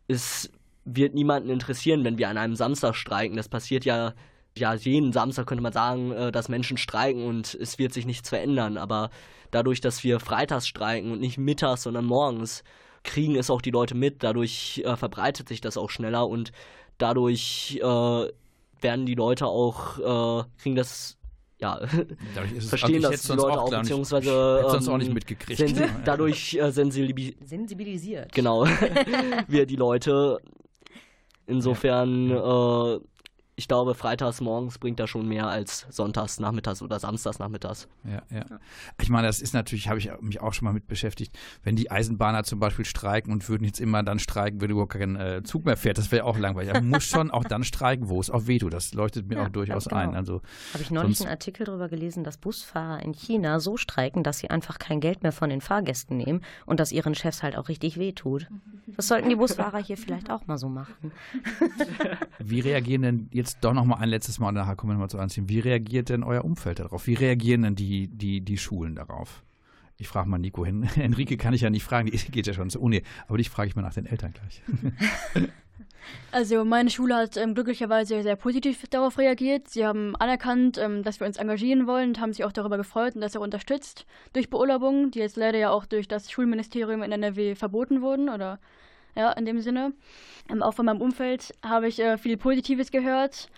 es 0.08 0.50
wird 0.86 1.16
niemanden 1.16 1.50
interessieren, 1.50 2.06
wenn 2.06 2.18
wir 2.18 2.30
an 2.30 2.38
einem 2.38 2.56
Samstag 2.56 2.96
streiken. 2.96 3.36
Das 3.36 3.50
passiert 3.50 3.84
ja 3.84 4.14
ja, 4.58 4.74
jeden 4.74 5.14
Samstag 5.14 5.48
könnte 5.48 5.64
man 5.64 5.74
sagen, 5.74 6.12
äh, 6.12 6.32
dass 6.32 6.50
Menschen 6.50 6.78
streiken 6.78 7.26
und 7.26 7.54
es 7.56 7.80
wird 7.80 7.94
sich 7.94 8.06
nichts 8.06 8.30
verändern. 8.30 8.78
Aber 8.78 9.10
dadurch, 9.52 9.82
dass 9.82 10.04
wir 10.04 10.20
freitags 10.20 10.68
streiken 10.68 11.12
und 11.12 11.20
nicht 11.20 11.38
mittags, 11.38 11.84
sondern 11.84 12.06
morgens, 12.06 12.64
kriegen 13.04 13.36
es 13.36 13.50
auch 13.50 13.62
die 13.62 13.72
Leute 13.72 13.96
mit. 13.96 14.24
Dadurch 14.24 14.82
äh, 14.86 14.96
verbreitet 14.96 15.48
sich 15.48 15.62
das 15.62 15.78
auch 15.78 15.90
schneller 15.90 16.28
und 16.28 16.52
dadurch 16.98 17.80
äh, 17.82 18.28
werden 18.82 19.06
die 19.06 19.16
Leute 19.16 19.48
auch, 19.48 20.00
äh, 20.00 20.44
kriegen 20.62 20.76
das 20.76 21.16
ja, 21.62 21.78
verstehen 22.60 23.02
das 23.02 23.24
die 23.24 23.34
Leute 23.34 23.60
auch, 23.60 23.70
beziehungsweise 23.70 24.66
ähm, 24.66 24.90
auch 24.90 24.98
nicht 24.98 25.14
mitgekriegt. 25.14 25.60
Sensi 25.60 25.84
dadurch 26.06 26.56
äh, 26.56 26.72
sensibilis 26.72 27.36
sensibilisiert. 27.44 28.32
Genau, 28.34 28.66
wir 29.48 29.66
die 29.66 29.76
Leute. 29.76 30.40
Insofern 31.48 32.30
äh, 32.30 33.00
ich 33.60 33.68
glaube, 33.68 33.94
freitags 33.94 34.40
morgens 34.40 34.78
bringt 34.78 35.02
das 35.02 35.10
schon 35.10 35.28
mehr 35.28 35.48
als 35.48 35.86
sonntags 35.90 36.40
nachmittags 36.40 36.82
oder 36.82 36.98
samstags 36.98 37.40
nachmittags. 37.40 37.90
Ja, 38.06 38.22
ja. 38.34 38.46
Ich 39.02 39.10
meine, 39.10 39.28
das 39.28 39.42
ist 39.42 39.54
natürlich, 39.54 39.90
habe 39.90 40.00
ich 40.00 40.10
mich 40.22 40.40
auch 40.40 40.54
schon 40.54 40.66
mal 40.66 40.72
mit 40.72 40.88
beschäftigt, 40.88 41.38
wenn 41.62 41.76
die 41.76 41.92
Eisenbahner 41.92 42.46
zum 42.46 42.62
Beispiel 42.62 42.86
streiken 42.86 43.34
und 43.34 43.50
würden 43.50 43.66
jetzt 43.66 43.82
immer 43.82 44.02
dann 44.02 44.18
streiken, 44.18 44.62
wenn 44.62 44.70
überhaupt 44.70 44.94
kein 44.94 45.18
äh, 45.18 45.44
Zug 45.44 45.66
mehr 45.66 45.76
fährt, 45.76 45.98
das 45.98 46.10
wäre 46.14 46.24
auch 46.24 46.38
langweilig. 46.38 46.72
Man 46.72 46.88
muss 46.88 47.04
schon 47.04 47.32
auch 47.32 47.44
dann 47.44 47.66
streiken, 47.66 48.08
wo 48.08 48.22
es 48.22 48.30
auch 48.30 48.48
wehtut. 48.48 48.72
Das 48.72 48.94
leuchtet 48.94 49.28
mir 49.28 49.36
ja, 49.36 49.46
auch 49.46 49.50
durchaus 49.50 49.90
genau. 49.90 50.00
ein. 50.00 50.16
Also, 50.16 50.42
habe 50.74 50.82
ich 50.82 50.90
neulich 50.90 51.20
einen 51.20 51.30
Artikel 51.30 51.66
darüber 51.66 51.90
gelesen, 51.90 52.24
dass 52.24 52.38
Busfahrer 52.38 53.04
in 53.04 53.12
China 53.12 53.60
so 53.60 53.76
streiken, 53.76 54.24
dass 54.24 54.40
sie 54.40 54.50
einfach 54.50 54.80
kein 54.80 55.02
Geld 55.02 55.22
mehr 55.22 55.34
von 55.34 55.50
den 55.50 55.60
Fahrgästen 55.60 56.16
nehmen 56.16 56.46
und 56.66 56.80
dass 56.80 56.94
ihren 56.94 57.14
Chefs 57.14 57.44
halt 57.44 57.58
auch 57.58 57.68
richtig 57.68 58.00
wehtut. 58.00 58.48
Das 58.96 59.10
sollten 59.10 59.28
die 59.28 59.36
Busfahrer 59.36 59.80
hier 59.80 59.98
vielleicht 59.98 60.32
auch 60.32 60.48
mal 60.48 60.58
so 60.58 60.70
machen. 60.70 61.12
Wie 62.40 62.62
reagieren 62.62 63.02
denn 63.02 63.30
jetzt 63.32 63.49
jetzt 63.50 63.64
doch 63.64 63.74
noch 63.74 63.86
mal 63.86 63.98
ein 63.98 64.10
letztes 64.10 64.40
Mal, 64.40 64.50
und 64.50 64.56
nachher 64.56 64.76
kommen 64.76 64.92
wir 64.92 64.94
nochmal 64.96 65.10
zu 65.10 65.20
anziehen. 65.20 65.50
Wie 65.50 65.60
reagiert 65.60 66.10
denn 66.10 66.24
euer 66.24 66.44
Umfeld 66.44 66.80
darauf? 66.80 67.08
Wie 67.08 67.14
reagieren 67.14 67.64
denn 67.64 67.76
die, 67.76 68.08
die, 68.08 68.42
die 68.42 68.58
Schulen 68.58 68.96
darauf? 68.96 69.44
Ich 69.98 70.08
frage 70.08 70.30
mal 70.30 70.38
Nico 70.38 70.66
hin. 70.66 70.84
Enrique 70.96 71.38
kann 71.38 71.54
ich 71.54 71.62
ja 71.62 71.70
nicht 71.70 71.84
fragen, 71.84 72.10
die 72.10 72.18
geht 72.32 72.48
ja 72.48 72.54
schon 72.54 72.70
zur 72.70 72.82
Uni. 72.82 73.04
Aber 73.28 73.38
dich 73.38 73.50
frage 73.50 73.70
ich 73.70 73.76
mal 73.76 73.82
nach 73.82 73.94
den 73.94 74.06
Eltern 74.06 74.34
gleich. 74.34 74.62
Also 76.32 76.66
meine 76.66 76.90
Schule 76.90 77.16
hat 77.16 77.38
ähm, 77.38 77.54
glücklicherweise 77.54 78.24
sehr 78.24 78.36
positiv 78.36 78.84
darauf 78.90 79.20
reagiert. 79.20 79.68
Sie 79.68 79.86
haben 79.86 80.16
anerkannt, 80.16 80.78
ähm, 80.80 81.04
dass 81.04 81.20
wir 81.20 81.28
uns 81.28 81.38
engagieren 81.38 81.86
wollen 81.86 82.10
und 82.10 82.20
haben 82.20 82.34
sich 82.34 82.46
auch 82.46 82.52
darüber 82.52 82.78
gefreut 82.78 83.14
und 83.14 83.22
das 83.22 83.36
auch 83.36 83.42
unterstützt 83.42 84.08
durch 84.34 84.50
Beurlaubungen, 84.50 85.12
die 85.12 85.20
jetzt 85.20 85.38
leider 85.38 85.60
ja 85.60 85.70
auch 85.70 85.86
durch 85.86 86.08
das 86.08 86.32
Schulministerium 86.32 87.04
in 87.04 87.12
NRW 87.12 87.54
verboten 87.54 88.02
wurden 88.02 88.30
oder 88.30 88.60
ja, 89.16 89.32
in 89.34 89.46
dem 89.46 89.62
Sinne. 89.62 89.94
Ähm, 90.50 90.62
auch 90.64 90.74
von 90.74 90.86
meinem 90.86 91.02
Umfeld 91.02 91.54
habe 91.64 91.88
ich 91.88 92.00
äh, 92.00 92.18
viel 92.18 92.38
Positives 92.38 92.92
gehört, 92.92 93.50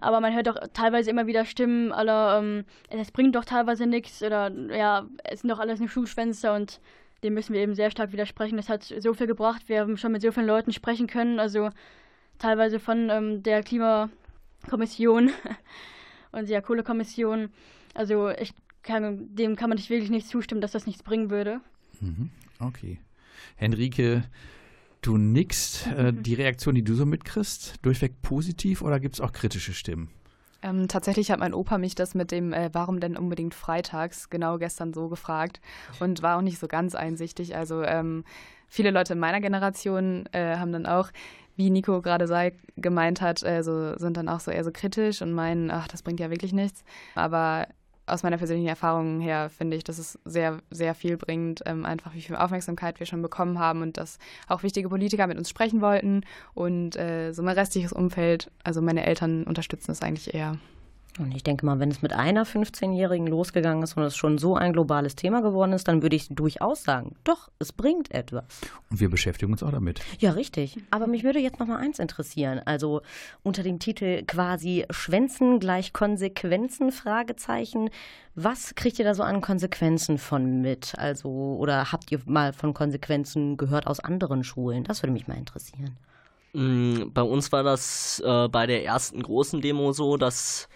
aber 0.00 0.20
man 0.20 0.34
hört 0.34 0.48
auch 0.48 0.56
teilweise 0.72 1.10
immer 1.10 1.26
wieder 1.26 1.44
Stimmen 1.44 1.92
aller, 1.92 2.38
ähm, 2.38 2.64
es 2.88 3.10
bringt 3.10 3.34
doch 3.34 3.44
teilweise 3.44 3.86
nichts 3.86 4.22
oder 4.22 4.50
ja, 4.74 5.06
es 5.24 5.40
sind 5.40 5.50
doch 5.50 5.58
alles 5.58 5.80
nur 5.80 5.88
Schuhschwänzer 5.88 6.54
und 6.54 6.80
dem 7.24 7.34
müssen 7.34 7.52
wir 7.52 7.60
eben 7.60 7.74
sehr 7.74 7.90
stark 7.90 8.12
widersprechen. 8.12 8.58
Es 8.58 8.68
hat 8.68 8.84
so 8.84 9.12
viel 9.12 9.26
gebracht, 9.26 9.68
wir 9.68 9.80
haben 9.80 9.96
schon 9.96 10.12
mit 10.12 10.22
so 10.22 10.30
vielen 10.30 10.46
Leuten 10.46 10.72
sprechen 10.72 11.08
können, 11.08 11.40
also 11.40 11.70
teilweise 12.38 12.78
von 12.78 13.10
ähm, 13.10 13.42
der 13.42 13.62
Klimakommission 13.62 15.30
und 16.32 16.48
der 16.48 16.62
Kohlekommission. 16.62 17.50
Also 17.94 18.28
ich 18.30 18.54
kann, 18.82 19.34
dem 19.34 19.56
kann 19.56 19.68
man 19.68 19.76
nicht 19.76 19.90
wirklich 19.90 20.10
nicht 20.10 20.28
zustimmen, 20.28 20.60
dass 20.60 20.72
das 20.72 20.86
nichts 20.86 21.02
bringen 21.02 21.30
würde. 21.30 21.60
Mhm. 22.00 22.30
Okay. 22.60 23.00
Henrike, 23.56 24.22
Du 25.02 25.16
nickst. 25.16 25.86
Äh, 25.88 26.12
die 26.12 26.34
Reaktion, 26.34 26.74
die 26.74 26.84
du 26.84 26.94
so 26.94 27.06
mitkriegst, 27.06 27.76
durchweg 27.82 28.20
positiv 28.22 28.82
oder 28.82 29.00
gibt 29.00 29.14
es 29.14 29.20
auch 29.20 29.32
kritische 29.32 29.72
Stimmen? 29.72 30.10
Ähm, 30.60 30.88
tatsächlich 30.88 31.30
hat 31.30 31.38
mein 31.38 31.54
Opa 31.54 31.78
mich 31.78 31.94
das 31.94 32.14
mit 32.14 32.32
dem, 32.32 32.52
äh, 32.52 32.70
warum 32.72 32.98
denn 32.98 33.16
unbedingt 33.16 33.54
freitags, 33.54 34.28
genau 34.28 34.58
gestern 34.58 34.92
so 34.92 35.08
gefragt 35.08 35.60
und 36.00 36.22
war 36.22 36.36
auch 36.36 36.42
nicht 36.42 36.58
so 36.58 36.66
ganz 36.66 36.96
einsichtig. 36.96 37.54
Also 37.54 37.82
ähm, 37.82 38.24
viele 38.66 38.90
Leute 38.90 39.12
in 39.12 39.20
meiner 39.20 39.40
Generation 39.40 40.28
äh, 40.32 40.56
haben 40.56 40.72
dann 40.72 40.86
auch, 40.86 41.10
wie 41.54 41.70
Nico 41.70 42.02
gerade 42.02 42.52
gemeint 42.76 43.20
hat, 43.20 43.42
äh, 43.44 43.62
so, 43.62 43.96
sind 43.98 44.16
dann 44.16 44.28
auch 44.28 44.40
so 44.40 44.50
eher 44.50 44.64
so 44.64 44.72
kritisch 44.72 45.22
und 45.22 45.32
meinen, 45.32 45.70
ach, 45.70 45.86
das 45.86 46.02
bringt 46.02 46.18
ja 46.18 46.30
wirklich 46.30 46.52
nichts. 46.52 46.82
Aber 47.14 47.68
aus 48.08 48.22
meiner 48.22 48.38
persönlichen 48.38 48.68
Erfahrung 48.68 49.20
her 49.20 49.50
finde 49.50 49.76
ich, 49.76 49.84
dass 49.84 49.98
es 49.98 50.18
sehr, 50.24 50.58
sehr 50.70 50.94
viel 50.94 51.16
bringt, 51.16 51.62
ähm, 51.66 51.84
einfach 51.84 52.14
wie 52.14 52.22
viel 52.22 52.36
Aufmerksamkeit 52.36 52.98
wir 53.00 53.06
schon 53.06 53.22
bekommen 53.22 53.58
haben 53.58 53.82
und 53.82 53.96
dass 53.96 54.18
auch 54.46 54.62
wichtige 54.62 54.88
Politiker 54.88 55.26
mit 55.26 55.38
uns 55.38 55.48
sprechen 55.48 55.80
wollten 55.80 56.22
und 56.54 56.96
äh, 56.96 57.32
so 57.32 57.42
mein 57.42 57.56
restliches 57.56 57.92
Umfeld, 57.92 58.50
also 58.64 58.82
meine 58.82 59.06
Eltern 59.06 59.44
unterstützen 59.44 59.92
es 59.92 60.02
eigentlich 60.02 60.34
eher. 60.34 60.58
Und 61.18 61.34
ich 61.34 61.42
denke 61.42 61.66
mal, 61.66 61.80
wenn 61.80 61.90
es 61.90 62.02
mit 62.02 62.12
einer 62.12 62.46
15-Jährigen 62.46 63.26
losgegangen 63.26 63.82
ist 63.82 63.96
und 63.96 64.02
es 64.04 64.16
schon 64.16 64.38
so 64.38 64.54
ein 64.54 64.72
globales 64.72 65.16
Thema 65.16 65.42
geworden 65.42 65.72
ist, 65.72 65.88
dann 65.88 66.02
würde 66.02 66.16
ich 66.16 66.28
durchaus 66.28 66.84
sagen, 66.84 67.16
doch, 67.24 67.50
es 67.58 67.72
bringt 67.72 68.12
etwas. 68.12 68.44
Und 68.90 69.00
wir 69.00 69.10
beschäftigen 69.10 69.52
uns 69.52 69.62
auch 69.62 69.72
damit. 69.72 70.00
Ja, 70.20 70.32
richtig. 70.32 70.78
Aber 70.90 71.06
mich 71.06 71.24
würde 71.24 71.40
jetzt 71.40 71.58
noch 71.58 71.66
mal 71.66 71.78
eins 71.78 71.98
interessieren. 71.98 72.60
Also 72.64 73.02
unter 73.42 73.62
dem 73.62 73.78
Titel 73.78 74.22
quasi 74.26 74.84
Schwänzen 74.90 75.58
gleich 75.58 75.92
Konsequenzen, 75.92 76.92
Fragezeichen. 76.92 77.90
Was 78.34 78.74
kriegt 78.76 78.98
ihr 78.98 79.04
da 79.04 79.14
so 79.14 79.24
an 79.24 79.40
Konsequenzen 79.40 80.18
von 80.18 80.60
mit? 80.60 80.96
Also, 80.96 81.28
oder 81.28 81.90
habt 81.90 82.12
ihr 82.12 82.20
mal 82.26 82.52
von 82.52 82.74
Konsequenzen 82.74 83.56
gehört 83.56 83.86
aus 83.86 83.98
anderen 83.98 84.44
Schulen? 84.44 84.84
Das 84.84 85.02
würde 85.02 85.12
mich 85.12 85.26
mal 85.26 85.36
interessieren. 85.36 85.96
Mm, 86.52 87.10
bei 87.12 87.22
uns 87.22 87.50
war 87.52 87.62
das 87.62 88.22
äh, 88.24 88.48
bei 88.48 88.66
der 88.66 88.84
ersten 88.84 89.22
großen 89.22 89.60
Demo 89.60 89.92
so, 89.92 90.16
dass 90.16 90.68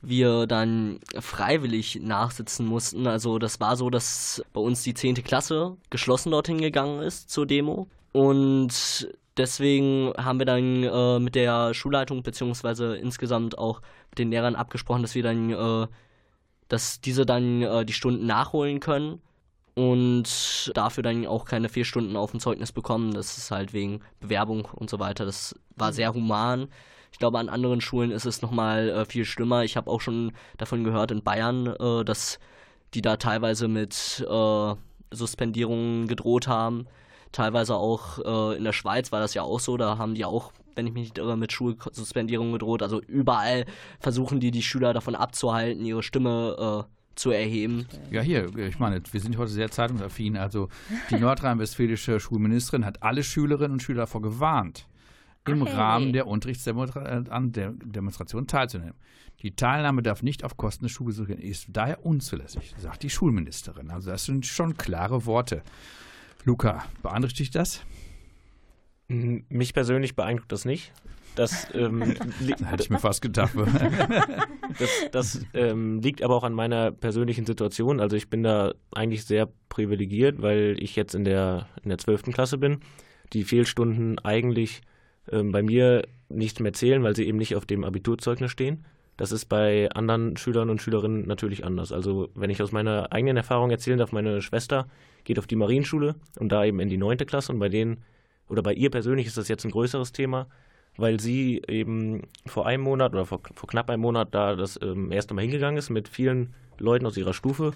wir 0.00 0.46
dann 0.46 1.00
freiwillig 1.18 2.00
nachsitzen 2.02 2.66
mussten. 2.66 3.06
Also 3.06 3.38
das 3.38 3.60
war 3.60 3.76
so, 3.76 3.90
dass 3.90 4.42
bei 4.52 4.60
uns 4.60 4.82
die 4.82 4.94
10. 4.94 5.16
Klasse 5.24 5.76
geschlossen 5.90 6.30
dorthin 6.30 6.60
gegangen 6.60 7.02
ist 7.02 7.30
zur 7.30 7.46
Demo. 7.46 7.88
Und 8.12 9.08
deswegen 9.36 10.12
haben 10.16 10.38
wir 10.38 10.46
dann 10.46 10.82
äh, 10.84 11.18
mit 11.18 11.34
der 11.34 11.74
Schulleitung 11.74 12.22
beziehungsweise 12.22 12.96
insgesamt 12.96 13.58
auch 13.58 13.80
mit 14.10 14.18
den 14.18 14.30
Lehrern 14.30 14.56
abgesprochen, 14.56 15.02
dass 15.02 15.14
wir 15.14 15.22
dann, 15.22 15.50
äh, 15.50 15.86
dass 16.68 17.00
diese 17.00 17.26
dann 17.26 17.62
äh, 17.62 17.84
die 17.84 17.92
Stunden 17.92 18.26
nachholen 18.26 18.80
können 18.80 19.20
und 19.74 20.72
dafür 20.74 21.02
dann 21.02 21.26
auch 21.26 21.44
keine 21.44 21.68
vier 21.68 21.84
Stunden 21.84 22.16
auf 22.16 22.32
dem 22.32 22.40
Zeugnis 22.40 22.72
bekommen. 22.72 23.14
Das 23.14 23.38
ist 23.38 23.50
halt 23.50 23.72
wegen 23.72 24.00
Bewerbung 24.20 24.64
und 24.64 24.90
so 24.90 24.98
weiter. 24.98 25.24
Das 25.24 25.54
war 25.76 25.92
sehr 25.92 26.12
human. 26.14 26.68
Ich 27.12 27.18
glaube, 27.18 27.38
an 27.38 27.48
anderen 27.48 27.80
Schulen 27.80 28.10
ist 28.10 28.26
es 28.26 28.42
nochmal 28.42 28.88
äh, 28.90 29.04
viel 29.04 29.24
schlimmer. 29.24 29.64
Ich 29.64 29.76
habe 29.76 29.90
auch 29.90 30.00
schon 30.00 30.32
davon 30.56 30.84
gehört 30.84 31.10
in 31.10 31.22
Bayern, 31.22 31.66
äh, 31.66 32.04
dass 32.04 32.38
die 32.94 33.02
da 33.02 33.16
teilweise 33.16 33.68
mit 33.68 34.26
äh, 34.28 34.74
Suspendierungen 35.10 36.06
gedroht 36.06 36.48
haben. 36.48 36.86
Teilweise 37.32 37.74
auch 37.76 38.52
äh, 38.52 38.56
in 38.56 38.64
der 38.64 38.72
Schweiz 38.72 39.12
war 39.12 39.20
das 39.20 39.34
ja 39.34 39.42
auch 39.42 39.60
so. 39.60 39.76
Da 39.76 39.98
haben 39.98 40.14
die 40.14 40.24
auch, 40.24 40.52
wenn 40.74 40.86
ich 40.86 40.92
mich 40.92 41.02
nicht 41.02 41.18
irre, 41.18 41.36
mit 41.36 41.52
Schulsuspendierungen 41.52 42.52
gedroht. 42.52 42.82
Also 42.82 43.00
überall 43.02 43.66
versuchen 44.00 44.40
die 44.40 44.50
die 44.50 44.62
Schüler 44.62 44.94
davon 44.94 45.14
abzuhalten, 45.14 45.84
ihre 45.84 46.02
Stimme 46.02 46.86
äh, 46.86 46.98
zu 47.18 47.30
erheben. 47.30 47.86
Ja, 48.10 48.22
hier, 48.22 48.56
ich 48.56 48.78
meine, 48.78 49.02
wir 49.10 49.20
sind 49.20 49.36
heute 49.36 49.50
sehr 49.50 49.70
zeitungsaffin. 49.70 50.36
Also 50.36 50.68
die 51.10 51.16
nordrhein-westfälische 51.18 52.20
Schulministerin 52.20 52.84
hat 52.84 53.02
alle 53.02 53.22
Schülerinnen 53.22 53.72
und 53.72 53.82
Schüler 53.82 54.02
davor 54.02 54.22
gewarnt, 54.22 54.86
im 55.52 55.66
Hey. 55.66 55.74
Rahmen 55.74 56.12
der 56.12 56.26
Unterrichtsdemonstration 56.26 57.78
Demonstration 57.84 58.46
teilzunehmen. 58.46 58.94
Die 59.42 59.54
Teilnahme 59.54 60.02
darf 60.02 60.22
nicht 60.22 60.42
auf 60.44 60.56
Kosten 60.56 60.84
des 60.84 60.92
Schulbesuchs 60.92 61.28
gehen, 61.28 61.38
ist 61.38 61.68
daher 61.70 62.04
unzulässig, 62.04 62.74
sagt 62.76 63.04
die 63.04 63.10
Schulministerin. 63.10 63.90
Also 63.90 64.10
das 64.10 64.24
sind 64.24 64.46
schon 64.46 64.76
klare 64.76 65.26
Worte. 65.26 65.62
Luca, 66.44 66.84
beeindruckt 67.02 67.38
dich 67.38 67.50
das? 67.50 67.82
Mich 69.08 69.74
persönlich 69.74 70.16
beeindruckt 70.16 70.52
das 70.52 70.64
nicht. 70.64 70.92
Das, 71.38 71.68
ähm, 71.72 72.02
Hätte 72.64 72.82
ich 72.82 72.90
mir 72.90 72.98
fast 72.98 73.22
gedacht. 73.22 73.54
das, 74.78 74.90
das 75.12 75.40
ähm, 75.54 76.00
liegt 76.00 76.22
aber 76.22 76.34
auch 76.34 76.42
an 76.42 76.52
meiner 76.52 76.90
persönlichen 76.90 77.46
Situation. 77.46 78.00
Also 78.00 78.16
ich 78.16 78.28
bin 78.28 78.42
da 78.42 78.74
eigentlich 78.90 79.24
sehr 79.24 79.48
privilegiert, 79.68 80.42
weil 80.42 80.76
ich 80.80 80.96
jetzt 80.96 81.14
in 81.14 81.24
der, 81.24 81.68
in 81.84 81.90
der 81.90 81.98
12. 81.98 82.24
Klasse 82.32 82.58
bin. 82.58 82.80
Die 83.32 83.44
Fehlstunden 83.44 84.18
eigentlich 84.18 84.80
ähm, 85.32 85.52
bei 85.52 85.62
mir 85.62 86.02
nicht 86.28 86.60
mehr 86.60 86.72
zählen, 86.72 87.02
weil 87.02 87.16
sie 87.16 87.26
eben 87.26 87.38
nicht 87.38 87.56
auf 87.56 87.66
dem 87.66 87.84
Abiturzeugnis 87.84 88.50
stehen. 88.50 88.84
Das 89.16 89.32
ist 89.32 89.46
bei 89.46 89.90
anderen 89.90 90.36
Schülern 90.36 90.70
und 90.70 90.80
Schülerinnen 90.80 91.26
natürlich 91.26 91.64
anders. 91.64 91.92
Also 91.92 92.28
wenn 92.34 92.50
ich 92.50 92.62
aus 92.62 92.70
meiner 92.70 93.12
eigenen 93.12 93.36
Erfahrung 93.36 93.70
erzählen 93.70 93.98
darf, 93.98 94.12
meine 94.12 94.42
Schwester 94.42 94.86
geht 95.24 95.38
auf 95.38 95.46
die 95.46 95.56
Marienschule 95.56 96.14
und 96.38 96.50
da 96.52 96.64
eben 96.64 96.78
in 96.80 96.88
die 96.88 96.96
9. 96.96 97.18
Klasse 97.18 97.52
und 97.52 97.58
bei 97.58 97.68
denen 97.68 98.04
oder 98.48 98.62
bei 98.62 98.72
ihr 98.72 98.90
persönlich 98.90 99.26
ist 99.26 99.36
das 99.36 99.48
jetzt 99.48 99.64
ein 99.64 99.72
größeres 99.72 100.12
Thema, 100.12 100.46
weil 100.96 101.18
sie 101.18 101.62
eben 101.66 102.22
vor 102.46 102.66
einem 102.66 102.84
Monat 102.84 103.12
oder 103.12 103.26
vor, 103.26 103.40
vor 103.54 103.68
knapp 103.68 103.90
einem 103.90 104.02
Monat 104.02 104.28
da 104.32 104.54
das 104.54 104.78
ähm, 104.80 105.10
erste 105.10 105.34
Mal 105.34 105.42
hingegangen 105.42 105.78
ist 105.78 105.90
mit 105.90 106.08
vielen 106.08 106.54
Leuten 106.78 107.04
aus 107.04 107.16
ihrer 107.16 107.34
Stufe. 107.34 107.72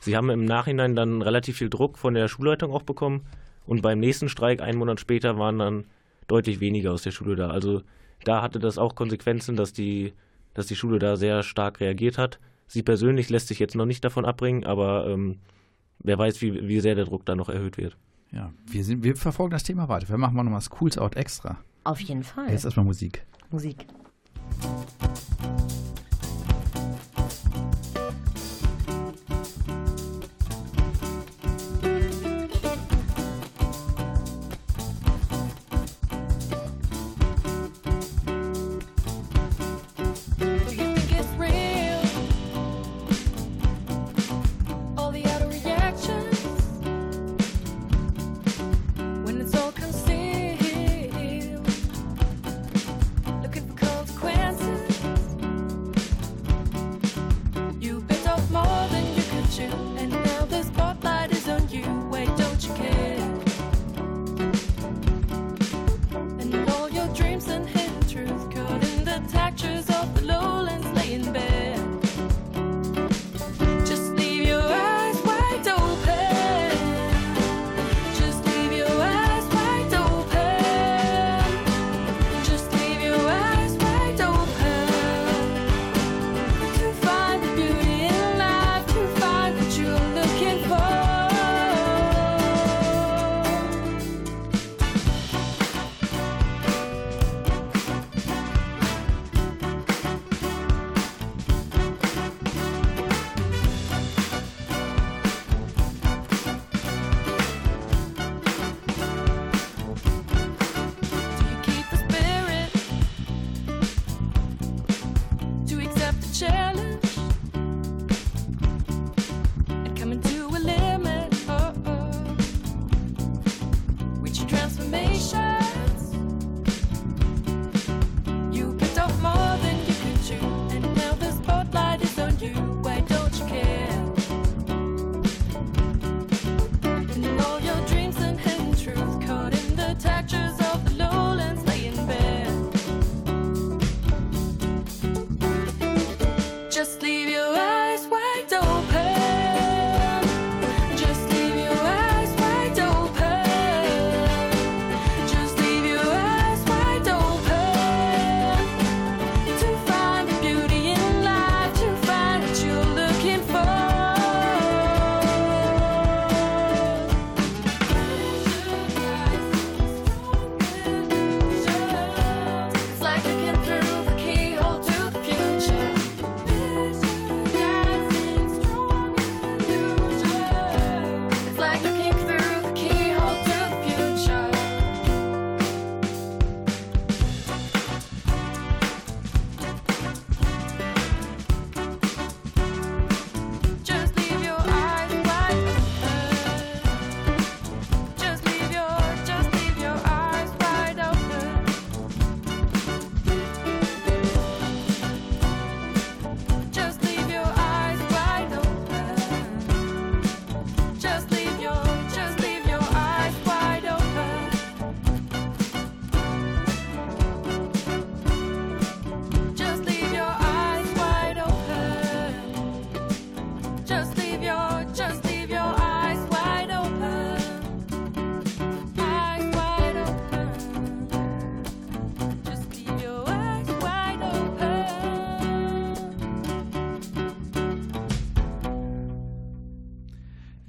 Sie 0.00 0.16
haben 0.16 0.30
im 0.30 0.44
Nachhinein 0.44 0.94
dann 0.94 1.22
relativ 1.22 1.58
viel 1.58 1.70
Druck 1.70 1.98
von 1.98 2.14
der 2.14 2.28
Schulleitung 2.28 2.72
auch 2.72 2.82
bekommen 2.82 3.26
und 3.66 3.82
beim 3.82 3.98
nächsten 3.98 4.28
Streik, 4.28 4.60
einen 4.60 4.78
Monat 4.78 5.00
später, 5.00 5.38
waren 5.38 5.58
dann 5.58 5.84
deutlich 6.26 6.60
weniger 6.60 6.92
aus 6.92 7.02
der 7.02 7.10
Schule 7.10 7.36
da. 7.36 7.50
Also 7.50 7.82
da 8.24 8.42
hatte 8.42 8.58
das 8.58 8.78
auch 8.78 8.94
Konsequenzen, 8.94 9.56
dass 9.56 9.72
die, 9.72 10.12
dass 10.54 10.66
die 10.66 10.76
Schule 10.76 10.98
da 10.98 11.16
sehr 11.16 11.42
stark 11.42 11.80
reagiert 11.80 12.18
hat. 12.18 12.38
Sie 12.66 12.82
persönlich 12.82 13.30
lässt 13.30 13.48
sich 13.48 13.58
jetzt 13.58 13.74
noch 13.74 13.86
nicht 13.86 14.04
davon 14.04 14.24
abbringen, 14.24 14.64
aber 14.64 15.06
ähm, 15.08 15.38
wer 15.98 16.18
weiß, 16.18 16.40
wie, 16.42 16.66
wie 16.66 16.80
sehr 16.80 16.94
der 16.94 17.04
Druck 17.04 17.26
da 17.26 17.34
noch 17.34 17.48
erhöht 17.48 17.76
wird. 17.76 17.96
ja, 18.32 18.52
wir, 18.66 18.84
sind, 18.84 19.04
wir 19.04 19.16
verfolgen 19.16 19.50
das 19.52 19.62
Thema 19.62 19.88
weiter. 19.88 20.08
Wir 20.08 20.18
machen 20.18 20.34
mal 20.36 20.42
noch 20.42 20.52
was 20.52 20.70
Cooles 20.70 20.98
Out 20.98 21.16
extra. 21.16 21.58
Auf 21.84 22.00
jeden 22.00 22.22
Fall. 22.22 22.50
Jetzt 22.50 22.64
erstmal 22.64 22.86
Musik. 22.86 23.24
Musik. 23.50 23.86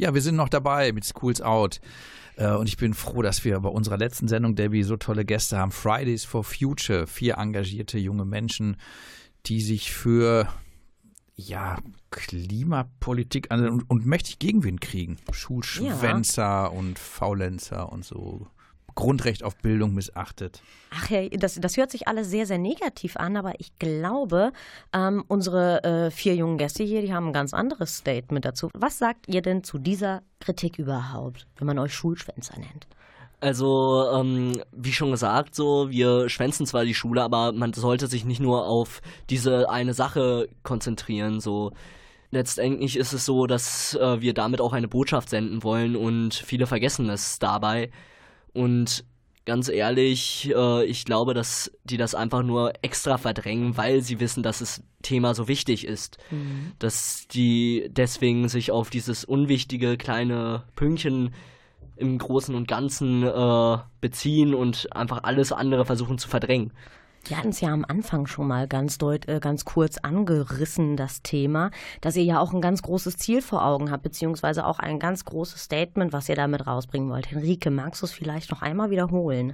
Ja, 0.05 0.13
wir 0.13 0.21
sind 0.21 0.35
noch 0.35 0.49
dabei 0.49 0.91
mit 0.91 1.03
Schools 1.03 1.41
Out. 1.41 1.81
Äh, 2.35 2.51
und 2.51 2.69
ich 2.69 2.77
bin 2.77 2.93
froh, 2.93 3.23
dass 3.23 3.43
wir 3.43 3.59
bei 3.59 3.69
unserer 3.69 3.97
letzten 3.97 4.27
Sendung, 4.27 4.53
Debbie, 4.53 4.83
so 4.83 4.97
tolle 4.97 5.25
Gäste 5.25 5.57
haben. 5.57 5.71
Fridays 5.71 6.23
for 6.23 6.43
Future, 6.43 7.07
vier 7.07 7.39
engagierte 7.39 7.97
junge 7.97 8.23
Menschen, 8.23 8.77
die 9.47 9.61
sich 9.61 9.91
für 9.91 10.47
ja, 11.35 11.79
Klimapolitik 12.11 13.49
an 13.49 13.67
und, 13.67 13.89
und 13.89 14.05
mächtig 14.05 14.37
Gegenwind 14.37 14.79
kriegen. 14.79 15.17
Schulschwänzer 15.31 16.71
und 16.71 16.99
Faulenzer 16.99 17.91
und 17.91 18.05
so. 18.05 18.45
Grundrecht 18.95 19.43
auf 19.43 19.57
Bildung 19.57 19.93
missachtet. 19.93 20.61
Ach 20.91 21.09
ja, 21.09 21.27
das, 21.29 21.55
das 21.55 21.77
hört 21.77 21.91
sich 21.91 22.07
alles 22.07 22.29
sehr, 22.29 22.45
sehr 22.45 22.57
negativ 22.57 23.17
an, 23.17 23.37
aber 23.37 23.53
ich 23.59 23.77
glaube, 23.77 24.53
ähm, 24.93 25.23
unsere 25.27 25.83
äh, 25.83 26.11
vier 26.11 26.35
jungen 26.35 26.57
Gäste 26.57 26.83
hier, 26.83 27.01
die 27.01 27.13
haben 27.13 27.27
ein 27.27 27.33
ganz 27.33 27.53
anderes 27.53 27.97
Statement 27.97 28.45
dazu. 28.45 28.69
Was 28.73 28.97
sagt 28.97 29.27
ihr 29.27 29.41
denn 29.41 29.63
zu 29.63 29.77
dieser 29.77 30.23
Kritik 30.39 30.79
überhaupt, 30.79 31.45
wenn 31.57 31.67
man 31.67 31.79
euch 31.79 31.93
Schulschwänzer 31.93 32.57
nennt? 32.57 32.87
Also, 33.41 34.09
ähm, 34.13 34.61
wie 34.71 34.93
schon 34.93 35.11
gesagt, 35.11 35.55
so, 35.55 35.91
wir 35.91 36.29
schwänzen 36.29 36.65
zwar 36.65 36.85
die 36.85 36.95
Schule, 36.95 37.21
aber 37.21 37.51
man 37.51 37.73
sollte 37.73 38.07
sich 38.07 38.25
nicht 38.25 38.39
nur 38.39 38.65
auf 38.65 39.01
diese 39.29 39.69
eine 39.69 39.93
Sache 39.93 40.47
konzentrieren. 40.63 41.41
So, 41.41 41.73
letztendlich 42.31 42.97
ist 42.97 43.13
es 43.13 43.25
so, 43.25 43.45
dass 43.45 43.93
äh, 43.95 44.21
wir 44.21 44.33
damit 44.33 44.61
auch 44.61 44.73
eine 44.73 44.87
Botschaft 44.87 45.29
senden 45.29 45.63
wollen 45.63 45.95
und 45.95 46.33
viele 46.33 46.65
vergessen 46.65 47.09
es 47.09 47.37
dabei. 47.37 47.91
Und 48.55 49.03
ganz 49.45 49.69
ehrlich, 49.69 50.51
äh, 50.55 50.85
ich 50.85 51.05
glaube, 51.05 51.33
dass 51.33 51.71
die 51.83 51.97
das 51.97 52.15
einfach 52.15 52.41
nur 52.41 52.73
extra 52.81 53.17
verdrängen, 53.17 53.77
weil 53.77 54.01
sie 54.01 54.19
wissen, 54.19 54.43
dass 54.43 54.59
das 54.59 54.81
Thema 55.03 55.35
so 55.35 55.47
wichtig 55.47 55.85
ist. 55.85 56.17
Dass 56.79 57.27
die 57.27 57.87
deswegen 57.89 58.47
sich 58.49 58.71
auf 58.71 58.89
dieses 58.89 59.25
unwichtige 59.25 59.97
kleine 59.97 60.63
Pünktchen 60.75 61.33
im 61.97 62.17
Großen 62.17 62.55
und 62.55 62.67
Ganzen 62.67 63.23
äh, 63.23 63.77
beziehen 64.01 64.55
und 64.55 64.87
einfach 64.95 65.23
alles 65.23 65.51
andere 65.51 65.85
versuchen 65.85 66.17
zu 66.17 66.27
verdrängen. 66.27 66.71
Wir 67.27 67.37
hatten 67.37 67.49
es 67.49 67.59
ja 67.59 67.69
am 67.69 67.85
Anfang 67.87 68.27
schon 68.27 68.47
mal 68.47 68.67
ganz, 68.67 68.99
deut 68.99 69.27
äh, 69.27 69.39
ganz 69.39 69.65
kurz 69.65 69.97
angerissen, 69.97 70.95
das 70.95 71.23
Thema, 71.23 71.71
dass 72.01 72.15
ihr 72.15 72.23
ja 72.23 72.39
auch 72.39 72.53
ein 72.53 72.61
ganz 72.61 72.83
großes 72.83 73.17
Ziel 73.17 73.41
vor 73.41 73.65
Augen 73.65 73.89
habt, 73.89 74.03
beziehungsweise 74.03 74.65
auch 74.65 74.77
ein 74.77 74.99
ganz 74.99 75.25
großes 75.25 75.63
Statement, 75.63 76.13
was 76.13 76.29
ihr 76.29 76.35
damit 76.35 76.67
rausbringen 76.67 77.09
wollt. 77.09 77.31
Henrike, 77.31 77.71
magst 77.71 78.03
du 78.03 78.05
es 78.05 78.11
vielleicht 78.11 78.51
noch 78.51 78.61
einmal 78.61 78.91
wiederholen? 78.91 79.53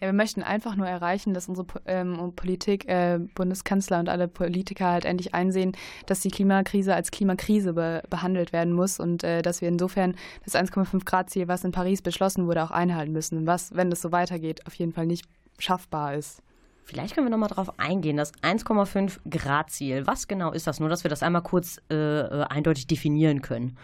Ja, 0.00 0.08
wir 0.08 0.12
möchten 0.12 0.44
einfach 0.44 0.76
nur 0.76 0.86
erreichen, 0.86 1.34
dass 1.34 1.48
unsere 1.48 1.66
ähm, 1.86 2.32
Politik, 2.36 2.88
äh, 2.88 3.18
Bundeskanzler 3.34 3.98
und 3.98 4.08
alle 4.08 4.28
Politiker 4.28 4.86
halt 4.86 5.04
endlich 5.04 5.34
einsehen, 5.34 5.76
dass 6.06 6.20
die 6.20 6.30
Klimakrise 6.30 6.94
als 6.94 7.10
Klimakrise 7.10 7.72
be 7.72 8.02
behandelt 8.10 8.52
werden 8.52 8.72
muss 8.72 9.00
und 9.00 9.24
äh, 9.24 9.42
dass 9.42 9.60
wir 9.60 9.68
insofern 9.68 10.14
das 10.44 10.54
1,5 10.54 11.04
Grad 11.04 11.30
Ziel, 11.30 11.48
was 11.48 11.64
in 11.64 11.72
Paris 11.72 12.00
beschlossen 12.00 12.46
wurde, 12.46 12.62
auch 12.62 12.70
einhalten 12.70 13.12
müssen, 13.12 13.46
was, 13.46 13.74
wenn 13.74 13.90
es 13.90 14.02
so 14.02 14.12
weitergeht, 14.12 14.66
auf 14.66 14.74
jeden 14.74 14.92
Fall 14.92 15.06
nicht 15.06 15.24
schaffbar 15.58 16.14
ist. 16.14 16.42
Vielleicht 16.84 17.14
können 17.14 17.26
wir 17.26 17.30
nochmal 17.30 17.48
drauf 17.48 17.78
eingehen, 17.78 18.16
das 18.16 18.32
1,5 18.42 19.18
Grad 19.30 19.70
Ziel. 19.70 20.06
Was 20.06 20.28
genau 20.28 20.52
ist 20.52 20.66
das? 20.66 20.80
Nur, 20.80 20.88
dass 20.88 21.04
wir 21.04 21.08
das 21.08 21.22
einmal 21.22 21.42
kurz 21.42 21.80
äh, 21.90 21.94
äh, 21.94 22.44
eindeutig 22.44 22.86
definieren 22.86 23.40
können. 23.40 23.76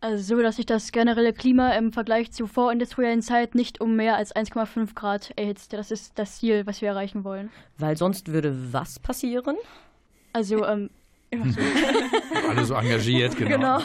Also 0.00 0.36
so, 0.36 0.42
dass 0.42 0.56
sich 0.56 0.66
das 0.66 0.90
generelle 0.90 1.32
Klima 1.32 1.74
im 1.74 1.92
Vergleich 1.92 2.32
zur 2.32 2.48
vorindustriellen 2.48 3.22
Zeit 3.22 3.54
nicht 3.54 3.80
um 3.80 3.94
mehr 3.94 4.16
als 4.16 4.34
1,5 4.34 4.94
Grad 4.94 5.32
erhitzt. 5.36 5.72
Das 5.72 5.92
ist 5.92 6.18
das 6.18 6.38
Ziel, 6.38 6.66
was 6.66 6.82
wir 6.82 6.88
erreichen 6.88 7.22
wollen. 7.22 7.50
Weil 7.78 7.96
sonst 7.96 8.32
würde 8.32 8.72
was 8.72 8.98
passieren? 8.98 9.56
Also, 10.32 10.66
ähm, 10.66 10.90
Alle 12.48 12.64
so 12.64 12.74
engagiert, 12.74 13.36
genau. 13.36 13.80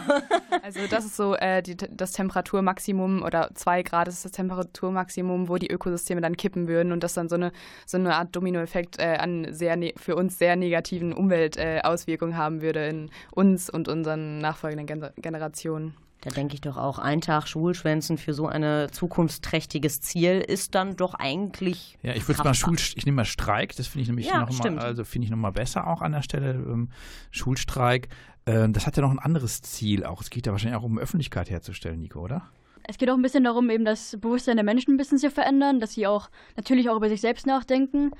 Also 0.62 0.82
das 0.90 1.06
ist 1.06 1.16
so 1.16 1.36
äh, 1.36 1.62
die, 1.62 1.78
das 1.78 2.12
Temperaturmaximum 2.12 3.24
oder 3.24 3.50
zwei 3.54 3.84
Grad 3.84 4.08
ist 4.08 4.26
das 4.26 4.32
Temperaturmaximum, 4.34 5.48
wo 5.48 5.58
die 5.58 5.70
Ökosysteme 5.70 6.22
dann 6.22 6.36
kippen 6.36 6.68
würden 6.68 6.92
und 6.92 7.04
das 7.04 7.14
dann 7.14 7.30
so 7.30 7.36
eine, 7.36 7.52
so 7.86 7.98
eine 7.98 8.16
Art 8.16 8.36
Dominoeffekt 8.36 9.00
äh, 9.00 9.18
an 9.20 9.48
sehr 9.52 9.78
ne 9.78 9.94
für 9.98 10.16
uns 10.16 10.38
sehr 10.38 10.56
negativen 10.56 11.14
Umweltauswirkungen 11.14 12.34
äh, 12.34 12.38
haben 12.38 12.62
würde 12.62 12.86
in 12.88 13.10
uns 13.32 13.70
und 13.70 13.88
unseren 13.88 14.40
nachfolgenden 14.40 14.88
Gen 14.88 15.10
Generationen. 15.22 15.94
Da 16.22 16.32
denke 16.32 16.56
ich 16.56 16.62
doch 16.62 16.78
auch, 16.78 16.98
ein 16.98 17.22
Tag 17.22 17.48
Schulschwänzen 17.48 18.18
für 18.18 18.34
so 18.34 18.48
ein 18.48 18.92
zukunftsträchtiges 18.92 20.02
Ziel 20.02 20.44
ist 20.46 20.74
dann 20.74 20.96
doch 20.96 21.14
eigentlich. 21.14 21.98
Ja, 22.02 22.14
ich 22.16 22.28
würde 22.28 22.44
mal. 22.44 22.54
Schul, 22.56 22.76
ich 22.96 23.06
nehme 23.06 23.18
mal 23.18 23.26
Streik, 23.26 23.76
das 23.76 23.88
finde 23.88 24.04
ich 24.04 24.08
nämlich 24.08 24.28
Ja, 24.28 24.40
noch 24.40 24.50
mal, 24.50 24.56
stimmt. 24.56 24.80
also 24.80 25.04
finde 25.04 25.26
ich 25.26 25.32
noch 25.32 25.38
mal 25.38 25.52
besser 25.52 25.86
auch 25.88 26.02
an 26.02 26.14
der 26.14 26.24
Stelle 26.24 26.52
ähm, 26.54 26.90
Schulstreik. 27.32 28.10
Äh, 28.46 28.68
das 28.70 28.88
hat 28.88 28.98
ja 28.98 29.04
noch 29.04 29.12
ein 29.12 29.20
anderes 29.20 29.62
Ziel 29.62 30.04
auch. 30.06 30.22
Es 30.22 30.30
geht 30.30 30.48
ja 30.48 30.52
wahrscheinlich 30.52 30.78
auch 30.80 30.84
um 30.84 30.98
Öffentlichkeit 30.98 31.50
herzustellen, 31.50 32.00
Nico, 32.00 32.20
oder? 32.20 32.50
es 32.90 32.98
geht 32.98 33.10
auch 33.10 33.16
ein 33.16 33.22
bisschen 33.22 33.44
darum, 33.44 33.70
eben 33.70 33.84
das 33.84 34.18
Bewusstsein 34.20 34.56
der 34.56 34.64
Menschen 34.64 34.94
ein 34.94 34.98
bisschen 34.98 35.18
zu 35.18 35.30
verändern, 35.30 35.82
dass 35.82 35.94
sie 35.94 36.08
auch 36.08 36.30
natürlich 36.56 36.90
auch 36.90 36.96
über 36.96 37.10
sich 37.10 37.20
selbst 37.20 37.46
nachdenken, 37.46 38.12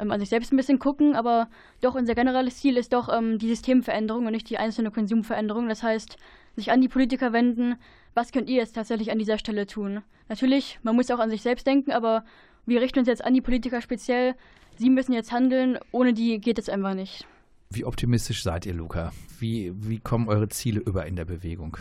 ähm, 0.00 0.10
an 0.10 0.18
sich 0.18 0.28
selbst 0.28 0.52
ein 0.52 0.56
bisschen 0.56 0.80
gucken, 0.80 1.14
aber 1.14 1.48
doch 1.80 1.94
unser 1.94 2.16
generelles 2.16 2.56
Ziel 2.58 2.76
ist 2.76 2.92
doch 2.92 3.08
ähm, 3.08 3.38
die 3.38 3.48
Systemveränderung 3.48 4.26
und 4.26 4.32
nicht 4.32 4.50
die 4.50 4.58
einzelne 4.58 4.90
Konsumveränderung. 4.90 5.68
Das 5.68 5.84
heißt, 5.84 6.16
sich 6.56 6.70
an 6.70 6.80
die 6.80 6.88
Politiker 6.88 7.32
wenden, 7.32 7.76
was 8.14 8.32
könnt 8.32 8.48
ihr 8.48 8.56
jetzt 8.56 8.74
tatsächlich 8.74 9.10
an 9.10 9.18
dieser 9.18 9.38
Stelle 9.38 9.66
tun? 9.66 10.02
Natürlich, 10.28 10.78
man 10.82 10.96
muss 10.96 11.10
auch 11.10 11.18
an 11.18 11.30
sich 11.30 11.42
selbst 11.42 11.66
denken, 11.66 11.92
aber 11.92 12.24
wir 12.66 12.80
richten 12.80 12.98
uns 12.98 13.08
jetzt 13.08 13.24
an 13.24 13.34
die 13.34 13.40
Politiker 13.40 13.80
speziell. 13.80 14.34
Sie 14.76 14.90
müssen 14.90 15.12
jetzt 15.12 15.32
handeln, 15.32 15.78
ohne 15.92 16.12
die 16.12 16.40
geht 16.40 16.58
es 16.58 16.68
einfach 16.68 16.94
nicht. 16.94 17.26
Wie 17.70 17.84
optimistisch 17.84 18.42
seid 18.42 18.66
ihr, 18.66 18.74
Luca? 18.74 19.12
Wie, 19.38 19.72
wie 19.74 20.00
kommen 20.00 20.28
eure 20.28 20.48
Ziele 20.48 20.80
über 20.80 21.06
in 21.06 21.16
der 21.16 21.24
Bewegung? 21.24 21.76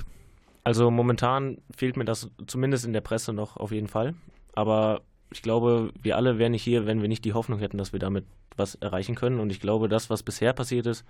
Also 0.63 0.91
momentan 0.91 1.57
fehlt 1.75 1.97
mir 1.97 2.05
das 2.05 2.29
zumindest 2.45 2.85
in 2.85 2.93
der 2.93 3.01
Presse 3.01 3.33
noch 3.33 3.57
auf 3.57 3.71
jeden 3.71 3.87
Fall. 3.87 4.13
Aber 4.53 5.01
ich 5.31 5.41
glaube, 5.41 5.91
wir 6.01 6.15
alle 6.15 6.37
wären 6.37 6.51
nicht 6.51 6.63
hier, 6.63 6.85
wenn 6.85 7.01
wir 7.01 7.07
nicht 7.07 7.25
die 7.25 7.33
Hoffnung 7.33 7.59
hätten, 7.59 7.77
dass 7.77 7.93
wir 7.93 7.99
damit 7.99 8.25
was 8.55 8.75
erreichen 8.75 9.15
können. 9.15 9.39
Und 9.39 9.51
ich 9.51 9.59
glaube, 9.59 9.89
das, 9.89 10.09
was 10.09 10.21
bisher 10.21 10.53
passiert 10.53 10.85
ist, 10.85 11.05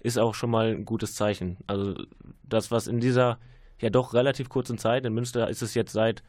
ist 0.00 0.18
auch 0.18 0.34
schon 0.34 0.50
mal 0.50 0.68
ein 0.68 0.84
gutes 0.84 1.14
Zeichen. 1.14 1.58
Also 1.66 1.94
das, 2.42 2.70
was 2.70 2.86
in 2.86 3.00
dieser 3.00 3.38
ja 3.80 3.90
doch 3.90 4.14
relativ 4.14 4.48
kurzen 4.48 4.78
Zeit, 4.78 5.04
in 5.04 5.14
Münster 5.14 5.48
ist 5.48 5.62
es 5.62 5.74
jetzt 5.74 5.92
seit, 5.92 6.22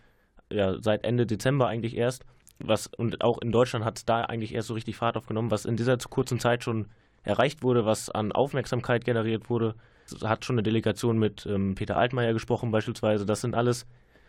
ja, 0.52 0.82
seit 0.82 1.04
Ende 1.04 1.26
Dezember 1.26 1.68
eigentlich 1.68 1.96
erst, 1.96 2.26
was, 2.60 2.88
und 2.88 3.22
auch 3.22 3.40
in 3.40 3.52
Deutschland 3.52 3.84
hat 3.86 3.98
es 3.98 4.06
da 4.06 4.22
eigentlich 4.22 4.54
erst 4.54 4.70
so 4.70 4.74
richtig 4.74 4.96
Fahrt 4.96 5.18
aufgenommen, 5.18 5.52
was 5.52 5.66
in 5.66 5.76
dieser 5.76 5.98
kurzen 5.98 6.40
Zeit 6.40 6.64
schon 6.64 6.88
erreicht 7.24 7.64
wurde, 7.64 7.86
was 7.86 8.10
an 8.10 8.32
Aufmerksamkeit 8.32 9.04
generiert 9.04 9.50
wurde. 9.50 9.76
Hat 10.24 10.46
schon 10.46 10.56
eine 10.56 10.64
Delegation 10.64 11.18
mit 11.18 11.46
ähm, 11.48 11.76
Peter 11.76 11.98
Altmaier 11.98 12.34
gesprochen 12.34 12.72
beispielsweise. 12.72 13.26
Das 13.26 13.42
sind 13.42 13.56
alles 13.56 13.86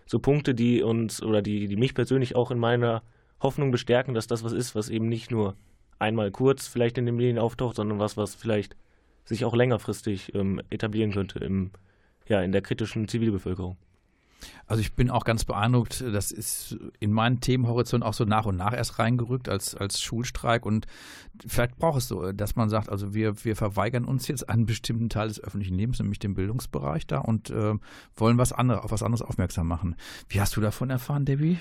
so 0.07 0.19
Punkte, 0.19 0.55
die 0.55 0.83
uns 0.83 1.23
oder 1.23 1.43
die, 1.43 1.69
die 1.69 1.77
mich 1.77 1.95
persönlich 1.95 2.35
auch 2.35 2.51
in 2.51 2.59
meiner 2.59 3.03
Hoffnung 3.41 3.71
bestärken, 3.71 4.15
dass 4.15 4.27
das 4.27 4.43
was 4.43 4.53
ist, 4.53 4.75
was 4.75 4.89
eben 4.89 5.09
nicht 5.09 5.31
nur 5.31 5.55
einmal 5.99 6.31
kurz 6.31 6.67
vielleicht 6.67 6.99
in 6.99 7.07
den 7.07 7.17
Medien 7.17 7.39
auftaucht, 7.39 7.77
sondern 7.77 7.99
was, 7.99 8.17
was 8.17 8.35
vielleicht 8.35 8.77
sich 9.27 9.45
auch 9.45 9.55
längerfristig 9.55 10.35
ähm, 10.35 10.63
etablieren 10.71 11.13
könnte 11.13 11.41
im, 11.41 11.71
ja, 12.27 12.41
in 12.41 12.53
der 12.53 12.63
kritischen 12.63 13.09
Zivilbevölkerung. 13.09 13.77
Also 14.67 14.81
ich 14.81 14.93
bin 14.93 15.11
auch 15.11 15.25
ganz 15.25 15.45
beeindruckt, 15.45 16.01
das 16.01 16.31
ist 16.31 16.77
in 17.01 17.13
meinen 17.13 17.41
Themenhorizont 17.41 18.05
auch 18.05 18.15
so 18.15 18.25
nach 18.25 18.47
und 18.47 18.57
nach 18.57 18.73
erst 18.73 18.99
reingerückt 18.99 19.49
als, 19.49 19.75
als 19.75 20.01
Schulstreik 20.01 20.67
und 20.67 20.87
vielleicht 21.47 21.79
braucht 21.79 21.99
es 21.99 22.09
so, 22.09 22.33
dass 22.33 22.57
man 22.57 22.69
sagt, 22.69 22.89
also 22.89 23.15
wir, 23.15 23.45
wir 23.45 23.57
verweigern 23.57 24.05
uns 24.05 24.29
jetzt 24.29 24.49
einen 24.49 24.67
bestimmten 24.67 25.09
Teil 25.09 25.29
des 25.29 25.43
öffentlichen 25.43 25.77
Lebens, 25.77 25.99
nämlich 25.99 26.19
den 26.19 26.35
Bildungsbereich 26.35 27.07
da 27.07 27.19
und 27.19 27.51
äh, 27.51 27.75
wollen 28.17 28.39
was 28.39 28.53
andere, 28.53 28.85
auf 28.85 28.91
was 28.91 29.03
anderes 29.03 29.23
aufmerksam 29.23 29.69
machen. 29.69 29.97
Wie 30.29 30.41
hast 30.41 30.57
du 30.57 30.61
davon 30.61 30.91
erfahren, 30.91 31.25
Debbie? 31.25 31.59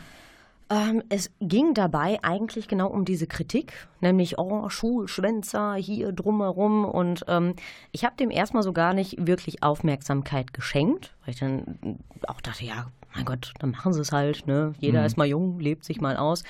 Ähm, 0.70 1.04
es 1.10 1.32
ging 1.42 1.76
dabei 1.76 2.18
eigentlich 2.24 2.68
genau 2.68 2.88
um 2.88 3.06
diese 3.06 3.28
Kritik, 3.28 3.88
nämlich, 4.02 4.40
oh, 4.40 4.68
Schulschwänzer 4.68 5.76
hier 5.76 6.12
drumherum. 6.12 6.86
Und 6.86 7.24
ähm, 7.28 7.54
ich 7.92 8.04
habe 8.04 8.16
dem 8.18 8.32
erstmal 8.32 8.64
so 8.64 8.74
gar 8.74 8.94
nicht 8.94 9.28
wirklich 9.28 9.62
Aufmerksamkeit 9.62 10.54
geschenkt, 10.54 11.14
weil 11.24 11.34
ich 11.36 11.40
dann 11.40 12.00
auch 12.28 12.42
dachte, 12.42 12.66
ja, 12.66 12.88
mein 13.14 13.26
Gott, 13.26 13.54
dann 13.60 13.72
machen 13.72 13.94
sie 13.94 14.02
es 14.02 14.12
halt. 14.12 14.46
Ne? 14.48 14.74
Jeder 14.80 15.02
Mhm. 15.02 15.06
ist 15.06 15.18
mal 15.18 15.28
jung, 15.28 15.60
lebt 15.60 15.86
sich 15.86 16.02
mal 16.02 16.18
aus. 16.18 16.44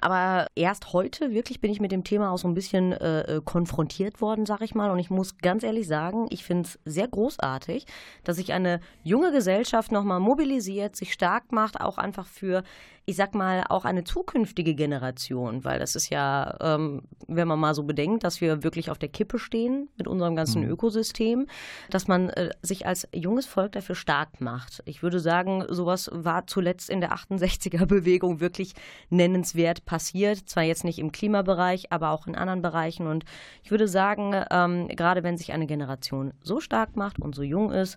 Aber 0.00 0.48
erst 0.56 0.92
heute 0.92 1.30
wirklich 1.32 1.60
bin 1.60 1.70
ich 1.70 1.78
mit 1.78 1.92
dem 1.92 2.02
Thema 2.04 2.30
auch 2.32 2.38
so 2.38 2.48
ein 2.48 2.54
bisschen 2.54 2.92
äh, 2.92 3.36
äh, 3.36 3.40
konfrontiert 3.44 4.20
worden, 4.20 4.44
sag 4.44 4.62
ich 4.62 4.74
mal. 4.74 4.90
Und 4.90 4.98
ich 4.98 5.10
muss 5.10 5.38
ganz 5.38 5.62
ehrlich 5.62 5.86
sagen, 5.86 6.26
ich 6.30 6.42
finde 6.42 6.62
es 6.68 6.78
sehr 6.84 7.06
großartig, 7.06 7.86
dass 8.24 8.36
sich 8.36 8.52
eine 8.52 8.80
junge 9.04 9.30
Gesellschaft 9.30 9.92
nochmal 9.92 10.18
mobilisiert, 10.18 10.96
sich 10.96 11.12
stark 11.12 11.52
macht, 11.52 11.80
auch 11.80 11.98
einfach 11.98 12.26
für 12.26 12.64
ich 13.08 13.16
sag 13.16 13.34
mal, 13.34 13.64
auch 13.70 13.86
eine 13.86 14.04
zukünftige 14.04 14.74
Generation, 14.74 15.64
weil 15.64 15.78
das 15.78 15.96
ist 15.96 16.10
ja, 16.10 16.54
ähm, 16.60 17.04
wenn 17.26 17.48
man 17.48 17.58
mal 17.58 17.74
so 17.74 17.84
bedenkt, 17.84 18.22
dass 18.22 18.42
wir 18.42 18.62
wirklich 18.62 18.90
auf 18.90 18.98
der 18.98 19.08
Kippe 19.08 19.38
stehen 19.38 19.88
mit 19.96 20.06
unserem 20.06 20.36
ganzen 20.36 20.62
Mhm. 20.64 20.72
Ökosystem, 20.72 21.46
dass 21.88 22.06
man 22.06 22.28
äh, 22.28 22.50
sich 22.60 22.86
als 22.86 23.08
junges 23.14 23.46
Volk 23.46 23.72
dafür 23.72 23.94
stark 23.94 24.42
macht. 24.42 24.82
Ich 24.84 25.02
würde 25.02 25.20
sagen, 25.20 25.64
sowas 25.70 26.10
war 26.12 26.46
zuletzt 26.46 26.90
in 26.90 27.00
der 27.00 27.14
68er-Bewegung 27.14 28.40
wirklich 28.40 28.74
nennenswert 29.08 29.86
passiert. 29.86 30.46
Zwar 30.46 30.64
jetzt 30.64 30.84
nicht 30.84 30.98
im 30.98 31.10
Klimabereich, 31.10 31.90
aber 31.90 32.10
auch 32.10 32.26
in 32.26 32.34
anderen 32.34 32.60
Bereichen. 32.60 33.06
Und 33.06 33.24
ich 33.62 33.70
würde 33.70 33.88
sagen, 33.88 34.34
ähm, 34.50 34.86
gerade 34.88 35.22
wenn 35.22 35.38
sich 35.38 35.54
eine 35.54 35.66
Generation 35.66 36.34
so 36.42 36.60
stark 36.60 36.94
macht 36.94 37.18
und 37.18 37.34
so 37.34 37.42
jung 37.42 37.72
ist, 37.72 37.96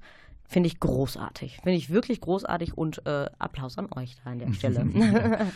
Finde 0.51 0.67
ich 0.67 0.81
großartig. 0.81 1.59
Finde 1.63 1.77
ich 1.77 1.89
wirklich 1.89 2.19
großartig 2.19 2.77
und 2.77 3.05
äh, 3.05 3.27
Applaus 3.39 3.77
an 3.77 3.87
euch 3.95 4.17
da 4.21 4.31
an 4.31 4.39
der 4.39 4.51
Stelle. 4.53 4.85
Stay 4.91 5.47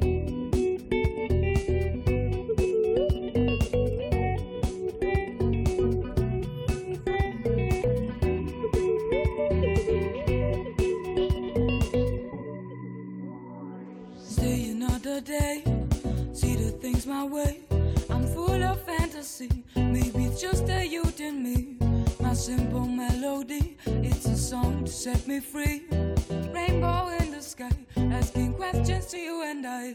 things 16.80 17.06
my 17.06 17.24
way. 17.24 17.60
I'm 18.08 18.26
full 18.26 18.62
of 18.62 18.80
fantasy, 18.82 19.64
maybe 19.76 20.24
it's 20.24 20.40
just 20.40 20.68
a 20.68 20.86
youth 20.86 21.20
in 21.20 21.42
me. 21.42 21.76
My 22.20 22.32
simple 22.32 22.86
melody, 22.86 23.76
it's 23.86 24.24
a 24.26 24.36
song 24.36 24.84
to 24.84 24.90
set 24.90 25.26
me 25.28 25.40
free. 25.40 25.82
Rainbow 26.54 27.08
in 27.20 27.32
the 27.32 27.42
sky, 27.42 27.70
asking 27.96 28.54
questions 28.54 29.06
to 29.06 29.18
you 29.18 29.42
and 29.42 29.66
I. 29.66 29.94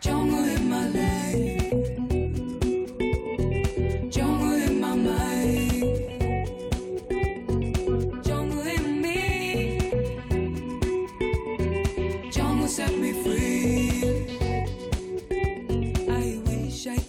Jungle 0.00 0.44
in 0.44 0.70
my 0.70 0.88
life, 0.88 1.57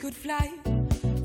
could 0.09 0.17
fly, 0.17 0.51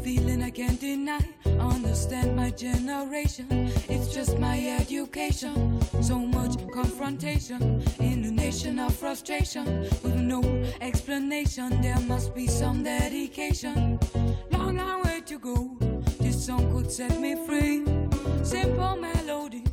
feeling 0.03 0.43
I 0.43 0.51
can't 0.51 0.79
deny. 0.79 1.27
Understand 1.59 2.37
my 2.37 2.51
generation, 2.51 3.47
it's 3.89 4.13
just 4.13 4.39
my 4.39 4.59
education. 4.79 5.81
So 6.03 6.19
much 6.19 6.55
confrontation 6.71 7.83
in 7.99 8.25
a 8.25 8.31
nation 8.31 8.79
of 8.79 8.95
frustration 8.95 9.65
with 10.03 10.17
no 10.17 10.43
explanation. 10.83 11.81
There 11.81 12.01
must 12.01 12.35
be 12.35 12.47
some 12.47 12.83
dedication. 12.83 13.99
Long, 14.51 14.77
long 14.77 15.03
way 15.05 15.23
to 15.27 15.39
go. 15.39 15.77
This 16.21 16.45
song 16.45 16.71
could 16.71 16.91
set 16.91 17.19
me 17.19 17.37
free. 17.47 17.85
Simple 18.43 18.97
melody, 18.97 19.65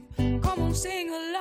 come 0.41 0.59
on, 0.61 0.73
sing 0.73 1.09
along 1.09 1.40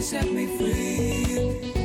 set 0.00 0.32
me 0.32 0.46
free. 0.46 1.79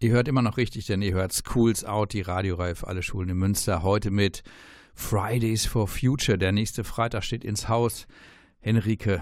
Ihr 0.00 0.12
hört 0.12 0.28
immer 0.28 0.42
noch 0.42 0.58
richtig, 0.58 0.86
denn 0.86 1.02
ihr 1.02 1.12
hört 1.12 1.32
Schools 1.32 1.84
Out, 1.84 2.12
die 2.12 2.20
Radioreihe 2.20 2.76
für 2.76 2.86
alle 2.86 3.02
Schulen 3.02 3.30
in 3.30 3.36
Münster. 3.36 3.82
Heute 3.82 4.12
mit 4.12 4.44
Fridays 4.94 5.66
for 5.66 5.88
Future. 5.88 6.38
Der 6.38 6.52
nächste 6.52 6.84
Freitag 6.84 7.24
steht 7.24 7.44
ins 7.44 7.68
Haus. 7.68 8.06
Henrike, 8.60 9.20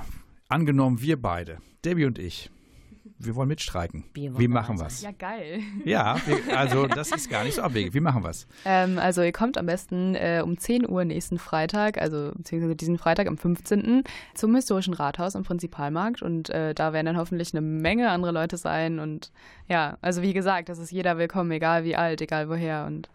angenommen 0.48 1.00
wir 1.00 1.20
beide, 1.20 1.62
Debbie 1.82 2.04
und 2.04 2.18
ich, 2.18 2.50
wir 3.18 3.34
wollen 3.34 3.48
mitstreiken. 3.48 4.04
Wir 4.14 4.30
wollen 4.30 4.40
Wir 4.40 4.48
machen 4.48 4.76
dabei 4.76 4.86
was. 4.86 5.02
Ja, 5.02 5.10
geil. 5.12 5.60
Ja, 5.84 6.16
wir, 6.26 6.58
also 6.58 6.86
das 6.86 7.12
ist 7.12 7.30
gar 7.30 7.44
nicht 7.44 7.54
so 7.54 7.62
abwegig. 7.62 7.94
Wir 7.94 8.02
machen 8.02 8.22
was. 8.22 8.46
Ähm, 8.64 8.98
also 8.98 9.22
ihr 9.22 9.32
kommt 9.32 9.56
am 9.56 9.66
besten 9.66 10.14
äh, 10.14 10.42
um 10.44 10.58
10 10.58 10.88
Uhr 10.88 11.04
nächsten 11.04 11.38
Freitag, 11.38 11.98
also 11.98 12.32
beziehungsweise 12.34 12.76
diesen 12.76 12.98
Freitag 12.98 13.26
am 13.26 13.38
15. 13.38 14.04
zum 14.34 14.54
historischen 14.54 14.94
Rathaus 14.94 15.36
am 15.36 15.44
Prinzipalmarkt 15.44 16.22
und 16.22 16.50
äh, 16.50 16.74
da 16.74 16.92
werden 16.92 17.06
dann 17.06 17.16
hoffentlich 17.16 17.54
eine 17.54 17.60
Menge 17.60 18.10
andere 18.10 18.32
Leute 18.32 18.56
sein 18.56 18.98
und 18.98 19.32
ja, 19.68 19.96
also 20.00 20.22
wie 20.22 20.32
gesagt, 20.32 20.68
das 20.68 20.78
ist 20.78 20.90
jeder 20.90 21.18
willkommen, 21.18 21.50
egal 21.52 21.84
wie 21.84 21.96
alt, 21.96 22.20
egal 22.20 22.48
woher 22.48 22.86
und 22.86 23.08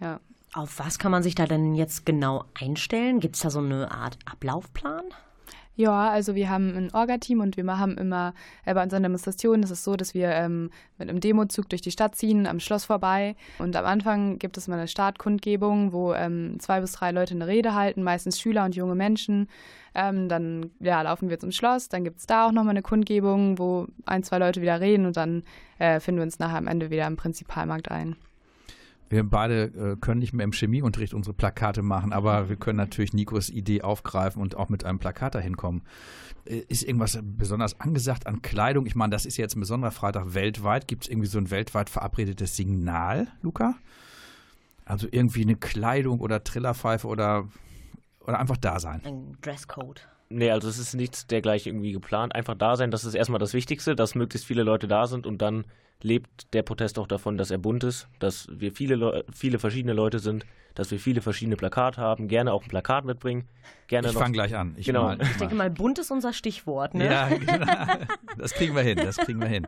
ja. 0.00 0.20
Auf 0.54 0.78
was 0.78 0.98
kann 0.98 1.10
man 1.10 1.22
sich 1.22 1.34
da 1.34 1.46
denn 1.46 1.74
jetzt 1.74 2.04
genau 2.04 2.44
einstellen? 2.52 3.20
Gibt 3.20 3.36
es 3.36 3.42
da 3.42 3.48
so 3.48 3.60
eine 3.60 3.90
Art 3.90 4.18
Ablaufplan? 4.26 5.04
Ja, 5.74 6.10
also 6.10 6.34
wir 6.34 6.50
haben 6.50 6.76
ein 6.76 6.92
Orga-Team 6.92 7.40
und 7.40 7.56
wir 7.56 7.66
haben 7.78 7.96
immer 7.96 8.34
äh, 8.66 8.74
bei 8.74 8.82
unseren 8.82 9.02
Demonstrationen, 9.02 9.62
das 9.62 9.70
ist 9.70 9.84
so, 9.84 9.96
dass 9.96 10.12
wir 10.12 10.28
ähm, 10.28 10.70
mit 10.98 11.08
einem 11.08 11.20
Demozug 11.20 11.68
durch 11.70 11.80
die 11.80 11.90
Stadt 11.90 12.14
ziehen, 12.14 12.46
am 12.46 12.60
Schloss 12.60 12.84
vorbei. 12.84 13.36
Und 13.58 13.74
am 13.74 13.86
Anfang 13.86 14.38
gibt 14.38 14.58
es 14.58 14.68
mal 14.68 14.78
eine 14.78 14.88
Startkundgebung, 14.88 15.92
wo 15.92 16.12
ähm, 16.12 16.58
zwei 16.60 16.80
bis 16.82 16.92
drei 16.92 17.10
Leute 17.10 17.34
eine 17.34 17.46
Rede 17.46 17.74
halten, 17.74 18.02
meistens 18.02 18.38
Schüler 18.38 18.66
und 18.66 18.76
junge 18.76 18.94
Menschen. 18.94 19.48
Ähm, 19.94 20.28
dann 20.28 20.70
ja, 20.78 21.00
laufen 21.00 21.30
wir 21.30 21.38
zum 21.38 21.52
Schloss, 21.52 21.88
dann 21.88 22.04
gibt 22.04 22.18
es 22.18 22.26
da 22.26 22.46
auch 22.46 22.52
nochmal 22.52 22.72
eine 22.72 22.82
Kundgebung, 22.82 23.58
wo 23.58 23.86
ein, 24.04 24.22
zwei 24.24 24.38
Leute 24.38 24.60
wieder 24.60 24.80
reden 24.80 25.06
und 25.06 25.16
dann 25.16 25.42
äh, 25.78 26.00
finden 26.00 26.20
wir 26.20 26.24
uns 26.24 26.38
nachher 26.38 26.58
am 26.58 26.66
Ende 26.66 26.90
wieder 26.90 27.06
am 27.06 27.16
Prinzipalmarkt 27.16 27.90
ein. 27.90 28.16
Wir 29.12 29.28
beide 29.28 29.64
äh, 29.64 29.96
können 30.00 30.20
nicht 30.20 30.32
mehr 30.32 30.44
im 30.44 30.52
Chemieunterricht 30.52 31.12
unsere 31.12 31.34
Plakate 31.34 31.82
machen, 31.82 32.14
aber 32.14 32.48
wir 32.48 32.56
können 32.56 32.78
natürlich 32.78 33.12
Nikos 33.12 33.50
Idee 33.50 33.82
aufgreifen 33.82 34.40
und 34.40 34.56
auch 34.56 34.70
mit 34.70 34.86
einem 34.86 34.98
Plakat 34.98 35.34
dahin 35.34 35.58
kommen. 35.58 35.82
Äh, 36.46 36.62
ist 36.68 36.82
irgendwas 36.82 37.18
besonders 37.22 37.78
angesagt 37.78 38.26
an 38.26 38.40
Kleidung? 38.40 38.86
Ich 38.86 38.94
meine, 38.94 39.10
das 39.10 39.26
ist 39.26 39.36
jetzt 39.36 39.54
ein 39.54 39.60
besonderer 39.60 39.90
Freitag 39.90 40.32
weltweit. 40.32 40.88
Gibt 40.88 41.02
es 41.04 41.10
irgendwie 41.10 41.28
so 41.28 41.36
ein 41.36 41.50
weltweit 41.50 41.90
verabredetes 41.90 42.56
Signal, 42.56 43.28
Luca? 43.42 43.74
Also 44.86 45.08
irgendwie 45.10 45.42
eine 45.42 45.56
Kleidung 45.56 46.20
oder 46.20 46.42
Trillerpfeife 46.42 47.06
oder 47.06 47.48
oder 48.20 48.40
einfach 48.40 48.56
da 48.56 48.80
sein? 48.80 49.02
Ein 49.04 49.36
Dresscode. 49.42 50.08
Nee, 50.30 50.50
also 50.50 50.68
es 50.68 50.78
ist 50.78 50.94
nichts 50.94 51.26
dergleichen 51.26 51.72
irgendwie 51.72 51.92
geplant. 51.92 52.34
Einfach 52.34 52.54
da 52.54 52.76
sein, 52.76 52.90
das 52.90 53.04
ist 53.04 53.12
erstmal 53.12 53.40
das 53.40 53.52
Wichtigste, 53.52 53.94
dass 53.94 54.14
möglichst 54.14 54.46
viele 54.46 54.62
Leute 54.62 54.88
da 54.88 55.06
sind 55.06 55.26
und 55.26 55.42
dann 55.42 55.66
lebt 56.04 56.52
der 56.54 56.62
Protest 56.62 56.98
auch 56.98 57.06
davon, 57.06 57.36
dass 57.38 57.50
er 57.50 57.58
bunt 57.58 57.84
ist, 57.84 58.08
dass 58.18 58.48
wir 58.50 58.72
viele, 58.72 58.94
Leu 58.96 59.22
viele 59.32 59.58
verschiedene 59.58 59.92
Leute 59.92 60.18
sind, 60.18 60.44
dass 60.74 60.90
wir 60.90 60.98
viele 60.98 61.20
verschiedene 61.20 61.56
Plakate 61.56 62.00
haben, 62.00 62.28
gerne 62.28 62.52
auch 62.52 62.62
ein 62.62 62.68
Plakat 62.68 63.04
mitbringen. 63.04 63.48
Gerne 63.88 64.08
Ich 64.08 64.14
noch- 64.14 64.20
fange 64.20 64.32
gleich 64.32 64.56
an. 64.56 64.74
Ich 64.78 64.86
Genau. 64.86 65.04
mal- 65.04 65.18
Ich 65.20 65.36
denke 65.36 65.54
mal, 65.54 65.70
bunt 65.70 65.98
ist 65.98 66.10
unser 66.10 66.32
Stichwort, 66.32 66.94
ne? 66.94 67.06
Ja, 67.06 67.28
genau. 67.28 67.66
das 68.38 68.54
kriegen 68.54 68.74
wir 68.74 68.82
hin, 68.82 68.96
das 68.96 69.16
kriegen 69.18 69.40
wir 69.40 69.48
hin. 69.48 69.66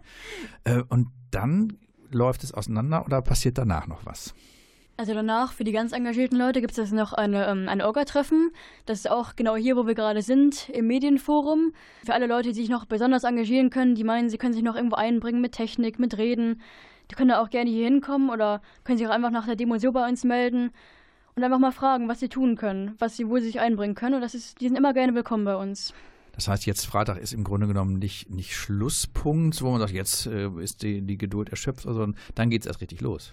Äh, 0.64 0.82
und 0.88 1.08
dann 1.30 1.78
läuft 2.10 2.42
es 2.44 2.52
auseinander 2.52 3.04
oder 3.04 3.20
passiert 3.22 3.58
danach 3.58 3.86
noch 3.86 4.06
was? 4.06 4.34
Also 4.96 5.12
danach, 5.12 5.52
für 5.52 5.64
die 5.64 5.72
ganz 5.72 5.92
engagierten 5.92 6.36
Leute, 6.36 6.60
gibt 6.60 6.78
es 6.78 6.92
noch 6.92 7.12
eine, 7.12 7.48
ähm, 7.48 7.68
ein 7.68 7.82
Orga-Treffen. 7.82 8.52
Das 8.86 9.00
ist 9.00 9.10
auch 9.10 9.34
genau 9.34 9.56
hier, 9.56 9.76
wo 9.76 9.88
wir 9.88 9.94
gerade 9.94 10.22
sind, 10.22 10.68
im 10.68 10.86
Medienforum. 10.86 11.72
Für 12.06 12.14
alle 12.14 12.28
Leute, 12.28 12.50
die 12.50 12.54
sich 12.54 12.68
noch 12.68 12.84
besonders 12.84 13.24
engagieren 13.24 13.70
können, 13.70 13.96
die 13.96 14.04
meinen, 14.04 14.30
sie 14.30 14.38
können 14.38 14.54
sich 14.54 14.62
noch 14.62 14.76
irgendwo 14.76 14.94
einbringen 14.94 15.40
mit 15.40 15.52
Technik, 15.52 15.98
mit 15.98 16.16
Reden. 16.16 16.60
Die 17.10 17.16
können 17.16 17.30
da 17.30 17.42
auch 17.42 17.50
gerne 17.50 17.70
hier 17.70 17.84
hinkommen 17.86 18.30
oder 18.30 18.62
können 18.84 18.98
sich 18.98 19.06
auch 19.06 19.12
einfach 19.12 19.30
nach 19.30 19.46
der 19.46 19.56
Demo 19.56 19.78
so 19.78 19.90
bei 19.90 20.08
uns 20.08 20.22
melden 20.22 20.70
und 21.34 21.42
einfach 21.42 21.58
mal 21.58 21.72
fragen, 21.72 22.08
was 22.08 22.20
sie 22.20 22.28
tun 22.28 22.56
können, 22.56 22.94
was 23.00 23.16
sie, 23.16 23.28
wo 23.28 23.38
sie 23.38 23.46
sich 23.46 23.58
einbringen 23.58 23.96
können. 23.96 24.14
Und 24.14 24.20
das 24.20 24.34
ist, 24.34 24.60
die 24.60 24.68
sind 24.68 24.76
immer 24.76 24.94
gerne 24.94 25.14
willkommen 25.14 25.44
bei 25.44 25.56
uns. 25.56 25.92
Das 26.36 26.46
heißt, 26.46 26.66
jetzt 26.66 26.86
Freitag 26.86 27.18
ist 27.18 27.32
im 27.32 27.42
Grunde 27.42 27.66
genommen 27.66 27.98
nicht, 27.98 28.30
nicht 28.30 28.54
Schlusspunkt, 28.56 29.60
wo 29.60 29.70
man 29.70 29.80
sagt, 29.80 29.92
jetzt 29.92 30.26
äh, 30.26 30.48
ist 30.60 30.82
die, 30.82 31.02
die 31.02 31.18
Geduld 31.18 31.48
erschöpft, 31.48 31.82
sondern 31.82 32.16
dann 32.36 32.50
geht 32.50 32.62
es 32.62 32.66
erst 32.66 32.80
richtig 32.80 33.00
los. 33.00 33.32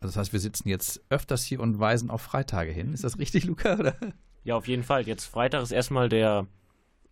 Also 0.00 0.14
das 0.14 0.16
heißt, 0.16 0.32
wir 0.32 0.40
sitzen 0.40 0.68
jetzt 0.68 1.02
öfters 1.10 1.44
hier 1.44 1.60
und 1.60 1.78
weisen 1.78 2.10
auf 2.10 2.22
Freitage 2.22 2.72
hin. 2.72 2.92
Ist 2.92 3.04
das 3.04 3.18
richtig, 3.18 3.44
Luca? 3.44 3.78
Oder? 3.78 3.96
Ja, 4.44 4.56
auf 4.56 4.66
jeden 4.66 4.82
Fall. 4.82 5.06
Jetzt 5.06 5.26
Freitag 5.26 5.62
ist 5.62 5.72
erstmal 5.72 6.08
der 6.08 6.46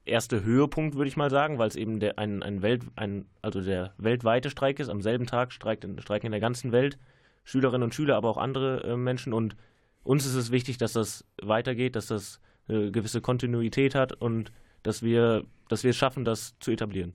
erste 0.07 0.43
Höhepunkt, 0.43 0.97
würde 0.97 1.09
ich 1.09 1.17
mal 1.17 1.31
sagen, 1.31 1.59
weil 1.59 1.69
es 1.69 1.77
eben 1.77 2.01
der, 2.01 2.19
ein, 2.19 2.43
ein 2.43 2.63
Welt, 2.63 2.83
ein, 2.97 3.27
also 3.43 3.61
der 3.61 3.93
weltweite 3.99 4.49
Streik 4.49 4.81
ist. 4.81 4.89
Am 4.89 5.03
selben 5.03 5.27
Tag 5.27 5.53
streiken 5.53 5.99
in 5.99 6.31
der 6.31 6.41
ganzen 6.41 6.73
Welt 6.73 6.99
Schülerinnen 7.45 7.85
und 7.85 7.95
Schüler, 7.95 8.17
aber 8.17 8.29
auch 8.29 8.37
andere 8.37 8.83
äh, 8.85 8.97
Menschen. 8.97 9.33
Und 9.33 9.57
uns 10.03 10.27
ist 10.27 10.35
es 10.35 10.51
wichtig, 10.51 10.79
dass 10.79 10.95
das 10.95 11.25
weitergeht, 11.43 11.97
dass 11.97 12.07
das 12.07 12.41
eine 12.69 12.91
gewisse 12.91 13.21
Kontinuität 13.21 13.95
hat 13.95 14.13
und 14.13 14.53
dass 14.83 15.03
wir, 15.03 15.45
dass 15.69 15.83
wir 15.83 15.91
es 15.91 15.97
schaffen, 15.97 16.25
das 16.25 16.59
zu 16.61 16.71
etablieren. 16.71 17.15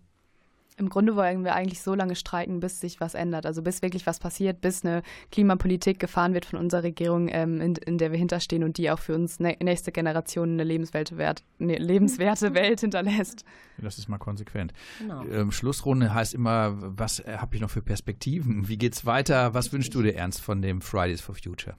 Im 0.77 0.89
Grunde 0.89 1.15
wollen 1.15 1.43
wir 1.43 1.53
eigentlich 1.53 1.81
so 1.81 1.93
lange 1.93 2.15
streiken, 2.15 2.59
bis 2.59 2.79
sich 2.79 2.99
was 2.99 3.13
ändert. 3.13 3.45
Also 3.45 3.61
bis 3.61 3.81
wirklich 3.81 4.07
was 4.07 4.19
passiert, 4.19 4.59
bis 4.61 4.83
eine 4.83 5.03
Klimapolitik 5.31 5.99
gefahren 5.99 6.33
wird 6.33 6.45
von 6.45 6.57
unserer 6.57 6.83
Regierung, 6.83 7.29
ähm, 7.31 7.61
in, 7.61 7.75
in 7.75 7.97
der 7.97 8.11
wir 8.11 8.17
hinterstehen 8.17 8.63
und 8.63 8.77
die 8.77 8.89
auch 8.89 8.99
für 8.99 9.13
uns 9.13 9.39
nä- 9.39 9.63
nächste 9.63 9.91
Generation 9.91 10.53
eine 10.53 10.63
lebenswerte, 10.63 11.17
Wert, 11.17 11.43
nee, 11.59 11.77
lebenswerte 11.77 12.53
Welt 12.55 12.79
hinterlässt. 12.79 13.45
Das 13.77 13.97
ist 13.97 14.09
mal 14.09 14.17
konsequent. 14.17 14.73
Genau. 14.99 15.23
Ähm, 15.25 15.51
Schlussrunde 15.51 16.13
heißt 16.13 16.33
immer, 16.33 16.73
was 16.75 17.19
äh, 17.19 17.37
habe 17.37 17.55
ich 17.55 17.61
noch 17.61 17.69
für 17.69 17.81
Perspektiven? 17.81 18.67
Wie 18.67 18.77
geht's 18.77 19.05
weiter? 19.05 19.53
Was 19.53 19.71
wünschst 19.73 19.93
du 19.93 20.01
dir 20.01 20.15
ernst 20.15 20.41
von 20.41 20.61
dem 20.61 20.81
Fridays 20.81 21.21
for 21.21 21.35
Future? 21.35 21.75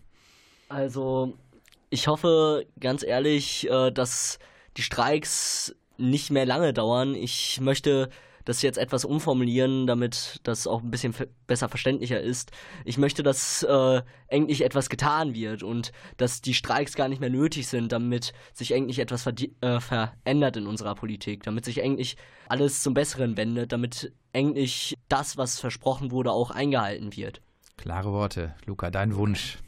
Also, 0.68 1.36
ich 1.90 2.06
hoffe 2.06 2.66
ganz 2.80 3.02
ehrlich, 3.02 3.68
äh, 3.68 3.90
dass 3.90 4.38
die 4.76 4.82
Streiks 4.82 5.74
nicht 5.96 6.30
mehr 6.30 6.46
lange 6.46 6.72
dauern. 6.72 7.14
Ich 7.14 7.60
möchte 7.60 8.08
das 8.44 8.62
jetzt 8.62 8.78
etwas 8.78 9.04
umformulieren, 9.04 9.86
damit 9.86 10.40
das 10.42 10.66
auch 10.66 10.82
ein 10.82 10.90
bisschen 10.90 11.14
besser 11.46 11.68
verständlicher 11.68 12.20
ist. 12.20 12.50
Ich 12.84 12.98
möchte, 12.98 13.22
dass 13.22 13.62
äh, 13.62 14.02
endlich 14.28 14.64
etwas 14.64 14.88
getan 14.88 15.34
wird 15.34 15.62
und 15.62 15.92
dass 16.16 16.40
die 16.40 16.54
Streiks 16.54 16.94
gar 16.94 17.08
nicht 17.08 17.20
mehr 17.20 17.30
nötig 17.30 17.66
sind, 17.66 17.92
damit 17.92 18.32
sich 18.52 18.72
endlich 18.72 18.98
etwas 18.98 19.26
äh, 19.26 19.80
verändert 19.80 20.56
in 20.56 20.66
unserer 20.66 20.94
Politik, 20.94 21.42
damit 21.44 21.64
sich 21.64 21.78
endlich 21.78 22.16
alles 22.48 22.82
zum 22.82 22.94
Besseren 22.94 23.36
wendet, 23.36 23.72
damit 23.72 24.12
endlich 24.32 24.94
das, 25.08 25.36
was 25.36 25.60
versprochen 25.60 26.10
wurde, 26.10 26.32
auch 26.32 26.50
eingehalten 26.50 27.16
wird. 27.16 27.40
Klare 27.76 28.12
Worte. 28.12 28.54
Luca, 28.66 28.90
dein 28.90 29.16
Wunsch. 29.16 29.58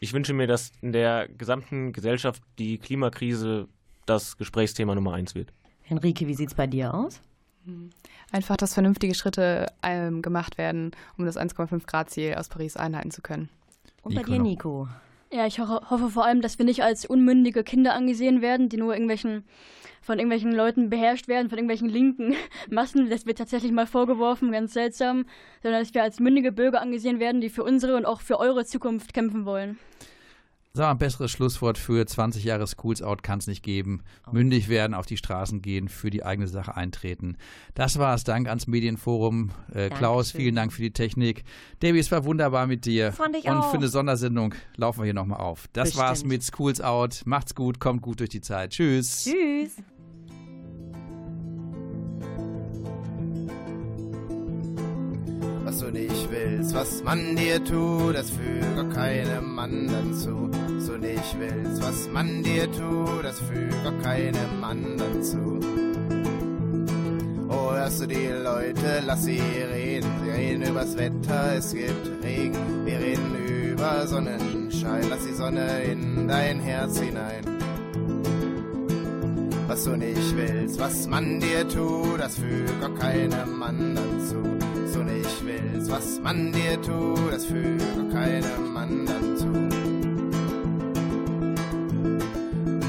Ich 0.00 0.12
wünsche 0.12 0.34
mir, 0.34 0.46
dass 0.46 0.70
in 0.82 0.92
der 0.92 1.28
gesamten 1.28 1.92
Gesellschaft 1.92 2.42
die 2.58 2.78
Klimakrise 2.78 3.68
das 4.06 4.36
Gesprächsthema 4.36 4.94
Nummer 4.94 5.14
eins 5.14 5.34
wird. 5.34 5.52
Henrike, 5.80 6.26
wie 6.26 6.34
sieht's 6.34 6.54
bei 6.54 6.66
dir 6.66 6.92
aus? 6.92 7.22
Einfach, 8.30 8.56
dass 8.56 8.74
vernünftige 8.74 9.14
Schritte 9.14 9.66
ähm, 9.82 10.22
gemacht 10.22 10.58
werden, 10.58 10.92
um 11.16 11.24
das 11.24 11.36
1,5 11.36 11.86
Grad 11.86 12.10
Ziel 12.10 12.34
aus 12.34 12.48
Paris 12.48 12.76
einhalten 12.76 13.10
zu 13.10 13.22
können. 13.22 13.48
Und 14.02 14.14
bei 14.14 14.22
Nico 14.22 14.32
dir. 14.32 14.42
Nico? 14.42 14.88
Ja, 15.32 15.46
ich 15.46 15.58
ho 15.58 15.66
hoffe 15.90 16.10
vor 16.10 16.24
allem, 16.24 16.40
dass 16.40 16.58
wir 16.58 16.64
nicht 16.64 16.82
als 16.82 17.06
unmündige 17.06 17.64
Kinder 17.64 17.94
angesehen 17.94 18.40
werden, 18.40 18.68
die 18.68 18.76
nur 18.76 18.92
irgendwelchen 18.92 19.44
von 20.04 20.18
irgendwelchen 20.18 20.52
Leuten 20.52 20.90
beherrscht 20.90 21.28
werden, 21.28 21.48
von 21.48 21.56
irgendwelchen 21.56 21.88
linken 21.88 22.34
Massen. 22.70 23.08
Das 23.08 23.24
wird 23.26 23.38
tatsächlich 23.38 23.72
mal 23.72 23.86
vorgeworfen, 23.86 24.52
ganz 24.52 24.74
seltsam, 24.74 25.24
sondern 25.62 25.82
dass 25.82 25.94
wir 25.94 26.02
als 26.02 26.20
mündige 26.20 26.52
Bürger 26.52 26.82
angesehen 26.82 27.20
werden, 27.20 27.40
die 27.40 27.48
für 27.48 27.64
unsere 27.64 27.96
und 27.96 28.04
auch 28.04 28.20
für 28.20 28.38
eure 28.38 28.66
Zukunft 28.66 29.14
kämpfen 29.14 29.46
wollen. 29.46 29.78
Sag 30.76 30.86
mal, 30.86 30.90
ein 30.90 30.98
besseres 30.98 31.30
Schlusswort 31.30 31.78
für 31.78 32.04
20 32.04 32.42
Jahre 32.42 32.66
Schools 32.66 33.00
Out 33.00 33.22
kann 33.22 33.38
es 33.38 33.46
nicht 33.46 33.62
geben. 33.62 34.02
Mündig 34.32 34.68
werden, 34.68 34.92
auf 34.94 35.06
die 35.06 35.16
Straßen 35.16 35.62
gehen, 35.62 35.88
für 35.88 36.10
die 36.10 36.24
eigene 36.24 36.48
Sache 36.48 36.76
eintreten. 36.76 37.36
Das 37.74 37.96
war's. 38.00 38.24
Dank 38.24 38.48
ans 38.48 38.66
Medienforum. 38.66 39.52
Äh, 39.72 39.88
Klaus, 39.90 40.32
vielen 40.32 40.56
Dank 40.56 40.72
für 40.72 40.82
die 40.82 40.90
Technik. 40.90 41.44
Debbie, 41.80 42.00
es 42.00 42.10
war 42.10 42.24
wunderbar 42.24 42.66
mit 42.66 42.86
dir. 42.86 43.12
Fand 43.12 43.36
ich 43.36 43.44
Und 43.44 43.58
auch. 43.58 43.70
für 43.70 43.76
eine 43.76 43.86
Sondersendung 43.86 44.56
laufen 44.76 44.98
wir 44.98 45.04
hier 45.04 45.14
nochmal 45.14 45.38
auf. 45.38 45.68
Das 45.72 45.90
Bestimmt. 45.90 46.02
war's 46.08 46.24
mit 46.24 46.42
Schools 46.42 46.80
Out. 46.80 47.22
Macht's 47.24 47.54
gut, 47.54 47.78
kommt 47.78 48.02
gut 48.02 48.18
durch 48.18 48.30
die 48.30 48.40
Zeit. 48.40 48.72
Tschüss. 48.72 49.26
Tschüss. 49.26 49.76
Was 55.64 55.78
du 55.78 55.90
nicht 55.90 56.30
willst, 56.30 56.74
was 56.74 57.02
man 57.02 57.36
dir 57.36 57.62
tut, 57.64 58.14
das 58.14 58.30
füge 58.30 58.88
keinem 58.90 59.58
anderen 59.58 60.14
zu. 60.14 60.50
Was 60.52 60.86
du 60.86 60.98
nicht 60.98 61.36
willst, 61.38 61.82
was 61.82 62.08
man 62.12 62.42
dir 62.42 62.70
tut, 62.70 63.24
das 63.24 63.40
füge 63.40 64.02
keinem 64.02 64.62
anderen 64.62 65.22
zu. 65.22 65.60
Oh, 67.48 67.72
hörst 67.72 68.02
du 68.02 68.06
die 68.06 68.28
Leute, 68.42 69.02
lass 69.06 69.24
sie 69.24 69.40
reden. 69.40 70.10
Sie 70.24 70.30
reden 70.30 70.62
übers 70.62 70.96
Wetter, 70.96 71.54
es 71.56 71.72
gibt 71.72 72.22
Regen. 72.22 72.84
Wir 72.84 72.98
reden 72.98 73.34
über 73.72 74.06
Sonnenschein, 74.06 75.08
lass 75.08 75.24
die 75.24 75.34
Sonne 75.34 75.82
in 75.84 76.28
dein 76.28 76.60
Herz 76.60 76.98
hinein 76.98 77.44
was 79.66 79.84
du 79.84 79.96
nicht 79.96 80.36
willst, 80.36 80.78
was 80.78 81.08
man 81.08 81.40
dir 81.40 81.66
tut, 81.68 82.20
das 82.20 82.36
füge 82.36 82.94
keinem 83.00 83.62
anderen 83.62 84.20
zu. 84.20 84.73
Was 84.94 85.00
du 85.00 85.12
nicht 85.12 85.44
willst, 85.44 85.90
was 85.90 86.20
man 86.20 86.52
dir 86.52 86.80
tut, 86.80 87.32
das 87.32 87.46
füge 87.46 88.08
keinem 88.12 88.76
anderen 88.76 89.36
zu. 89.36 89.48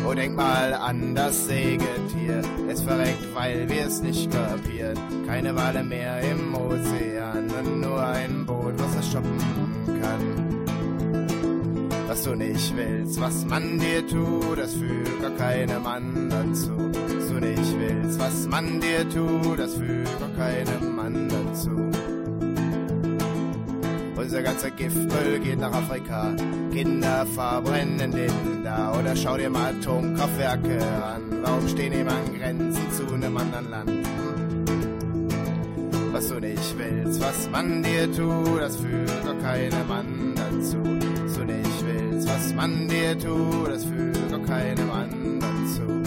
Oh, 0.08 0.14
denk 0.14 0.36
mal 0.36 0.76
an 0.76 1.16
das 1.16 1.48
Sägetier, 1.48 2.44
es 2.70 2.82
verreckt, 2.82 3.26
weil 3.34 3.68
wir 3.70 3.88
es 3.88 4.04
nicht 4.04 4.30
kapieren. 4.30 5.00
Keine 5.26 5.56
Wale 5.56 5.84
mehr 5.84 6.22
im 6.22 6.54
Ozean 6.54 7.50
und 7.50 7.82
nur 7.82 8.06
ein 8.06 8.46
Boot, 8.46 8.76
was 8.78 8.98
es 9.00 9.10
stoppen 9.10 9.40
kann 10.00 10.56
was 12.16 12.24
du 12.24 12.36
nicht 12.36 12.74
willst, 12.78 13.20
was 13.20 13.46
man 13.46 13.78
dir 13.78 14.08
tut, 14.08 14.58
das 14.58 14.74
füge 14.74 15.32
keinem 15.38 15.86
anderen 15.86 16.56
zu. 16.56 16.72
Was 16.72 17.28
du 17.28 17.34
nicht 17.42 17.78
willst, 17.78 18.18
was 18.18 18.48
man 18.48 18.80
dir 18.80 19.10
tut, 19.10 19.60
das 19.60 19.74
füge 19.74 20.06
keinem 20.38 20.98
anderen 20.98 21.54
zu. 21.54 21.95
Unser 24.26 24.42
ganzer 24.42 24.72
Giftmüll 24.72 25.40
geht 25.40 25.60
nach 25.60 25.72
Afrika. 25.72 26.34
Kinder 26.74 27.28
verbrennen 27.28 28.12
den 28.12 28.64
da. 28.64 28.98
Oder 29.00 29.16
schau 29.16 29.38
dir 29.38 29.52
mal 29.52 29.72
Atomkraftwerke 29.76 30.84
an. 30.84 31.44
Warum 31.44 31.68
stehen 31.68 31.94
eben 31.94 32.10
an 32.10 32.34
Grenzen 32.36 32.92
zu 32.92 33.14
einem 33.14 33.38
anderen 33.38 33.70
Land? 33.70 33.92
Was 36.12 36.28
du 36.30 36.40
nicht 36.40 36.76
willst, 36.76 37.22
was 37.22 37.48
man 37.52 37.84
dir 37.84 38.12
tut, 38.12 38.62
das 38.62 38.78
füge 38.78 39.36
keinem 39.44 39.92
anderen 39.92 40.64
zu. 40.64 40.78
Was 41.24 41.34
du 41.36 41.46
nicht 41.46 41.86
willst, 41.86 42.28
was 42.28 42.54
man 42.56 42.88
dir 42.88 43.20
tut, 43.20 43.68
das 43.68 43.86
füge 43.86 44.42
keinem 44.48 44.90
anderen 44.90 45.68
zu. 45.68 46.02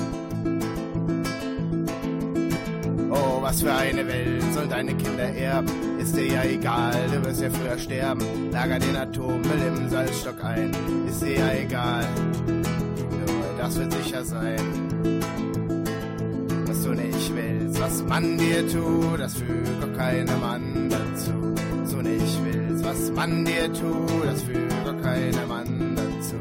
Oh, 3.12 3.40
was 3.42 3.62
für 3.62 3.72
eine 3.72 4.04
Welt 4.08 4.42
soll 4.52 4.66
deine 4.66 4.96
Kinder 4.96 5.22
erben? 5.22 5.88
Ist 6.09 6.16
dir 6.16 6.26
ja 6.26 6.42
egal, 6.42 6.94
du 7.12 7.22
wirst 7.22 7.42
ja 7.42 7.50
früher 7.50 7.78
sterben. 7.78 8.50
Lager 8.50 8.78
den 8.78 8.96
Atommüll 8.96 9.61
im 9.66 9.90
Salzstock 9.90 10.42
ein, 10.42 10.74
ist 11.06 11.20
dir 11.20 11.34
ja 11.34 11.52
egal. 11.52 12.06
Das 13.59 13.78
wird 13.78 13.92
sicher 13.92 14.24
sein. 14.24 14.59
Was 16.66 16.82
du 16.82 16.94
nicht 16.94 17.36
willst, 17.36 17.78
was 17.78 18.02
man 18.04 18.38
dir 18.38 18.66
tut, 18.66 19.20
das 19.20 19.34
füge 19.34 19.92
keinem 19.98 20.42
anderen 20.42 21.14
zu. 21.14 21.54
Was 21.82 21.90
du 21.90 21.98
nicht 21.98 22.38
willst, 22.42 22.84
was 22.86 23.11
man 23.11 23.44
dir 23.44 23.70
tut, 23.74 24.24
das 24.24 24.42
füge 24.44 25.02
keinem 25.02 25.50
anderen 25.50 26.22
zu. 26.22 26.38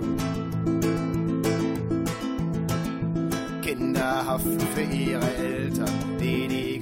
Waffen 4.37 4.59
für 4.59 4.81
ihre 4.81 5.35
Eltern, 5.35 5.89
die 6.19 6.26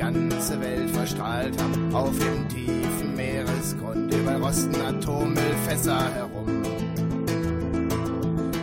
ganze 0.05 0.61
Welt 0.61 0.89
verstrahlt 0.91 1.61
haben. 1.61 1.95
Auf 1.95 2.17
dem 2.19 2.47
tiefen 2.49 3.15
Meeresgrund, 3.15 4.13
überall 4.13 4.41
rosten 4.41 4.81
Atommüllfässer 4.81 6.13
herum. 6.13 6.63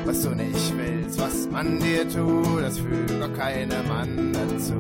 Was 0.05 0.23
du 0.23 0.31
nicht 0.31 0.77
willst, 0.77 1.21
was 1.21 1.49
man 1.51 1.79
dir 1.81 2.09
tut, 2.09 2.63
das 2.63 2.79
füge 2.79 3.29
keinem 3.37 3.89
Mann 3.89 4.33
dazu. 4.33 4.75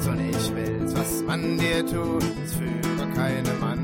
So 0.00 0.10
nicht 0.12 0.54
willst, 0.54 0.96
was 0.96 1.22
man 1.22 1.58
dir 1.58 1.84
tut, 1.86 2.22
das 2.42 2.54
füge 2.54 3.12
keinem 3.14 3.60
Mann 3.60 3.83